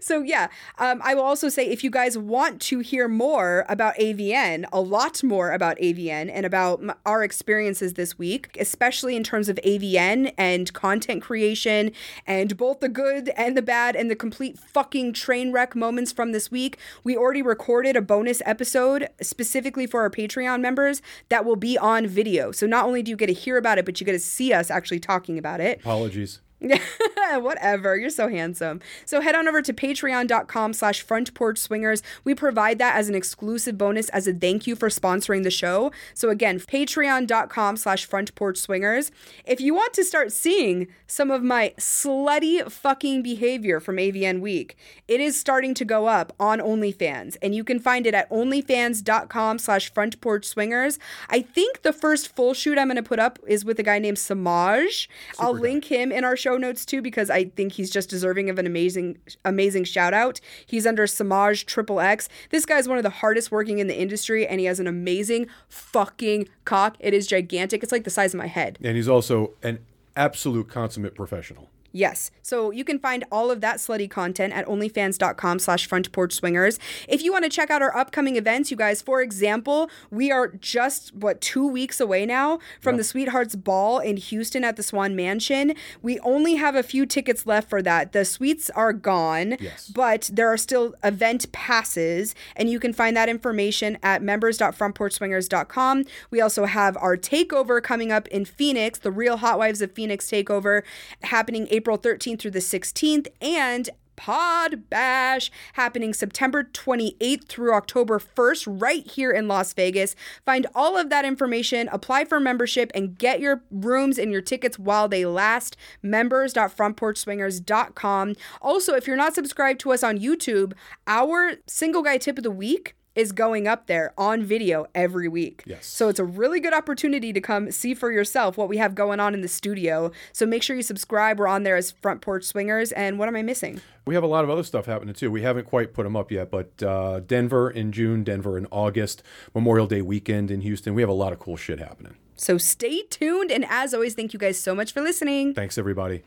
so 0.00 0.22
yeah, 0.22 0.48
um, 0.78 1.00
I 1.04 1.14
will 1.14 1.22
also 1.22 1.48
say 1.48 1.66
if 1.66 1.82
you 1.82 1.90
guys 1.90 2.16
want 2.18 2.60
to 2.62 2.80
hear 2.80 3.08
more 3.08 3.64
about 3.68 3.94
AVN, 3.96 4.64
a 4.72 4.80
lot 4.80 5.22
more 5.22 5.52
about 5.52 5.76
AVN 5.78 6.30
and 6.32 6.46
about 6.46 6.82
our 7.04 7.22
experiences 7.24 7.94
this 7.94 8.18
week, 8.18 8.56
especially 8.58 9.16
in 9.16 9.24
terms 9.24 9.48
of 9.48 9.56
AVN 9.64 10.32
and 10.36 10.72
content 10.72 11.22
creation 11.22 11.92
and 12.26 12.56
both 12.56 12.80
the 12.80 12.88
good 12.88 13.30
and 13.30 13.56
the 13.56 13.62
bad 13.62 13.77
and 13.96 14.10
the 14.10 14.16
complete 14.16 14.58
fucking 14.58 15.12
train 15.12 15.52
wreck 15.52 15.74
moments 15.76 16.12
from 16.12 16.32
this 16.32 16.50
week, 16.50 16.78
we 17.04 17.16
already 17.16 17.42
recorded 17.42 17.96
a 17.96 18.02
bonus 18.02 18.42
episode 18.44 19.08
specifically 19.20 19.86
for 19.86 20.00
our 20.00 20.10
Patreon 20.10 20.60
members 20.60 21.02
that 21.28 21.44
will 21.44 21.56
be 21.56 21.78
on 21.78 22.06
video. 22.06 22.52
So 22.52 22.66
not 22.66 22.84
only 22.84 23.02
do 23.02 23.10
you 23.10 23.16
get 23.16 23.26
to 23.26 23.32
hear 23.32 23.56
about 23.56 23.78
it, 23.78 23.84
but 23.84 24.00
you 24.00 24.06
get 24.06 24.12
to 24.12 24.18
see 24.18 24.52
us 24.52 24.70
actually 24.70 25.00
talking 25.00 25.38
about 25.38 25.60
it. 25.60 25.80
Apologies. 25.80 26.40
Whatever. 27.36 27.96
You're 27.96 28.10
so 28.10 28.28
handsome. 28.28 28.80
So 29.04 29.20
head 29.20 29.34
on 29.34 29.46
over 29.46 29.62
to 29.62 29.72
patreon.com 29.72 30.72
slash 30.72 31.02
front 31.02 31.32
porch 31.34 31.58
swingers. 31.58 32.02
We 32.24 32.34
provide 32.34 32.78
that 32.78 32.96
as 32.96 33.08
an 33.08 33.14
exclusive 33.14 33.78
bonus 33.78 34.08
as 34.10 34.26
a 34.26 34.32
thank 34.32 34.66
you 34.66 34.74
for 34.74 34.88
sponsoring 34.88 35.44
the 35.44 35.50
show. 35.50 35.92
So 36.14 36.30
again, 36.30 36.58
patreon.com 36.58 37.76
slash 37.76 38.06
front 38.06 38.34
porch 38.34 38.58
swingers. 38.58 39.12
If 39.44 39.60
you 39.60 39.74
want 39.74 39.92
to 39.94 40.04
start 40.04 40.32
seeing 40.32 40.88
some 41.06 41.30
of 41.30 41.42
my 41.42 41.74
slutty 41.78 42.70
fucking 42.70 43.22
behavior 43.22 43.78
from 43.78 43.96
AVN 43.96 44.40
week, 44.40 44.76
it 45.06 45.20
is 45.20 45.38
starting 45.38 45.74
to 45.74 45.84
go 45.84 46.06
up 46.06 46.32
on 46.40 46.58
OnlyFans. 46.58 47.36
And 47.40 47.54
you 47.54 47.62
can 47.62 47.78
find 47.78 48.06
it 48.06 48.14
at 48.14 48.28
onlyfans.com 48.30 49.58
slash 49.58 49.92
front 49.92 50.20
porch 50.20 50.44
swingers. 50.44 50.98
I 51.28 51.40
think 51.40 51.82
the 51.82 51.92
first 51.92 52.34
full 52.34 52.52
shoot 52.54 52.78
I'm 52.78 52.88
going 52.88 52.96
to 52.96 53.02
put 53.02 53.18
up 53.20 53.38
is 53.46 53.64
with 53.64 53.78
a 53.78 53.84
guy 53.84 53.98
named 53.98 54.18
Samaj. 54.18 55.08
I'll 55.38 55.54
guy. 55.54 55.60
link 55.60 55.84
him 55.84 56.10
in 56.10 56.24
our 56.24 56.36
show 56.36 56.47
notes 56.56 56.84
too 56.84 57.02
because 57.02 57.30
I 57.30 57.44
think 57.44 57.72
he's 57.72 57.90
just 57.90 58.08
deserving 58.08 58.50
of 58.50 58.58
an 58.58 58.66
amazing, 58.66 59.18
amazing 59.44 59.84
shout 59.84 60.14
out. 60.14 60.40
He's 60.66 60.86
under 60.86 61.06
Samaj 61.06 61.64
Triple 61.64 62.00
X. 62.00 62.28
This 62.50 62.64
guy's 62.64 62.88
one 62.88 62.98
of 62.98 63.04
the 63.04 63.10
hardest 63.10 63.50
working 63.50 63.78
in 63.78 63.86
the 63.86 63.98
industry 63.98 64.46
and 64.46 64.60
he 64.60 64.66
has 64.66 64.80
an 64.80 64.86
amazing 64.86 65.46
fucking 65.68 66.48
cock. 66.64 66.96
It 67.00 67.14
is 67.14 67.26
gigantic. 67.26 67.82
It's 67.82 67.92
like 67.92 68.04
the 68.04 68.10
size 68.10 68.34
of 68.34 68.38
my 68.38 68.46
head. 68.46 68.78
And 68.82 68.96
he's 68.96 69.08
also 69.08 69.52
an 69.62 69.80
absolute 70.16 70.68
consummate 70.68 71.14
professional. 71.14 71.68
Yes. 71.92 72.30
So 72.42 72.70
you 72.70 72.84
can 72.84 72.98
find 72.98 73.24
all 73.32 73.50
of 73.50 73.60
that 73.62 73.76
slutty 73.78 74.08
content 74.10 74.52
at 74.52 74.66
onlyfans.com 74.66 75.58
slash 75.58 75.86
front 75.86 76.12
porch 76.12 76.32
swingers. 76.34 76.78
If 77.08 77.22
you 77.22 77.32
want 77.32 77.44
to 77.44 77.50
check 77.50 77.70
out 77.70 77.80
our 77.82 77.96
upcoming 77.96 78.36
events, 78.36 78.70
you 78.70 78.76
guys, 78.76 79.00
for 79.00 79.22
example, 79.22 79.90
we 80.10 80.30
are 80.30 80.48
just, 80.48 81.14
what, 81.14 81.40
two 81.40 81.66
weeks 81.66 82.00
away 82.00 82.26
now 82.26 82.58
from 82.80 82.96
the 82.98 83.04
Sweethearts 83.04 83.56
Ball 83.56 83.98
in 84.00 84.16
Houston 84.18 84.64
at 84.64 84.76
the 84.76 84.82
Swan 84.82 85.16
Mansion. 85.16 85.74
We 86.02 86.18
only 86.20 86.56
have 86.56 86.74
a 86.74 86.82
few 86.82 87.06
tickets 87.06 87.46
left 87.46 87.68
for 87.70 87.80
that. 87.82 88.12
The 88.12 88.24
suites 88.24 88.70
are 88.70 88.92
gone, 88.92 89.56
Yes. 89.60 89.88
but 89.88 90.30
there 90.32 90.48
are 90.48 90.56
still 90.58 90.94
event 91.02 91.50
passes, 91.52 92.34
and 92.54 92.68
you 92.68 92.78
can 92.80 92.92
find 92.92 93.16
that 93.16 93.28
information 93.28 93.96
at 94.02 94.22
members.frontporchswingers.com. 94.22 96.04
We 96.30 96.40
also 96.40 96.64
have 96.66 96.96
our 96.98 97.16
takeover 97.16 97.82
coming 97.82 98.12
up 98.12 98.28
in 98.28 98.44
Phoenix, 98.44 98.98
the 98.98 99.10
Real 99.10 99.38
Hot 99.38 99.58
Wives 99.58 99.80
of 99.82 99.92
Phoenix 99.92 100.30
takeover, 100.30 100.82
happening 101.22 101.66
April 101.78 101.96
13th 101.96 102.40
through 102.40 102.50
the 102.50 102.58
16th, 102.58 103.28
and 103.40 103.88
Pod 104.16 104.90
Bash 104.90 105.48
happening 105.74 106.12
September 106.12 106.64
28th 106.64 107.44
through 107.44 107.72
October 107.72 108.18
1st, 108.18 108.82
right 108.82 109.06
here 109.06 109.30
in 109.30 109.46
Las 109.46 109.72
Vegas. 109.72 110.16
Find 110.44 110.66
all 110.74 110.98
of 110.98 111.08
that 111.10 111.24
information, 111.24 111.88
apply 111.92 112.24
for 112.24 112.40
membership, 112.40 112.90
and 112.96 113.16
get 113.16 113.38
your 113.38 113.62
rooms 113.70 114.18
and 114.18 114.32
your 114.32 114.42
tickets 114.42 114.76
while 114.76 115.06
they 115.06 115.24
last. 115.24 115.76
Members.frontporchswingers.com. 116.02 118.34
Also, 118.60 118.94
if 118.94 119.06
you're 119.06 119.16
not 119.16 119.36
subscribed 119.36 119.78
to 119.80 119.92
us 119.92 120.02
on 120.02 120.18
YouTube, 120.18 120.72
our 121.06 121.52
single 121.68 122.02
guy 122.02 122.18
tip 122.18 122.38
of 122.38 122.42
the 122.42 122.50
week 122.50 122.96
is 123.18 123.32
going 123.32 123.66
up 123.66 123.86
there 123.88 124.14
on 124.16 124.44
video 124.44 124.86
every 124.94 125.28
week. 125.28 125.64
Yes. 125.66 125.86
So 125.86 126.08
it's 126.08 126.20
a 126.20 126.24
really 126.24 126.60
good 126.60 126.72
opportunity 126.72 127.32
to 127.32 127.40
come 127.40 127.70
see 127.72 127.92
for 127.92 128.12
yourself 128.12 128.56
what 128.56 128.68
we 128.68 128.76
have 128.76 128.94
going 128.94 129.18
on 129.18 129.34
in 129.34 129.40
the 129.40 129.48
studio. 129.48 130.12
So 130.32 130.46
make 130.46 130.62
sure 130.62 130.76
you 130.76 130.82
subscribe. 130.82 131.38
We're 131.38 131.48
on 131.48 131.64
there 131.64 131.76
as 131.76 131.90
Front 131.90 132.20
Porch 132.20 132.44
Swingers. 132.44 132.92
And 132.92 133.18
what 133.18 133.26
am 133.28 133.34
I 133.34 133.42
missing? 133.42 133.80
We 134.06 134.14
have 134.14 134.22
a 134.22 134.28
lot 134.28 134.44
of 134.44 134.50
other 134.50 134.62
stuff 134.62 134.86
happening 134.86 135.14
too. 135.14 135.30
We 135.30 135.42
haven't 135.42 135.66
quite 135.66 135.92
put 135.92 136.04
them 136.04 136.16
up 136.16 136.30
yet, 136.30 136.50
but 136.50 136.80
uh, 136.82 137.20
Denver 137.20 137.68
in 137.68 137.90
June, 137.90 138.22
Denver 138.22 138.56
in 138.56 138.66
August, 138.70 139.22
Memorial 139.52 139.88
Day 139.88 140.00
weekend 140.00 140.50
in 140.50 140.60
Houston. 140.60 140.94
We 140.94 141.02
have 141.02 141.10
a 141.10 141.14
lot 141.14 141.32
of 141.32 141.40
cool 141.40 141.56
shit 141.56 141.80
happening. 141.80 142.14
So 142.36 142.56
stay 142.56 143.02
tuned. 143.10 143.50
And 143.50 143.66
as 143.68 143.92
always, 143.92 144.14
thank 144.14 144.32
you 144.32 144.38
guys 144.38 144.60
so 144.60 144.74
much 144.74 144.92
for 144.92 145.00
listening. 145.00 145.54
Thanks, 145.54 145.76
everybody. 145.76 146.22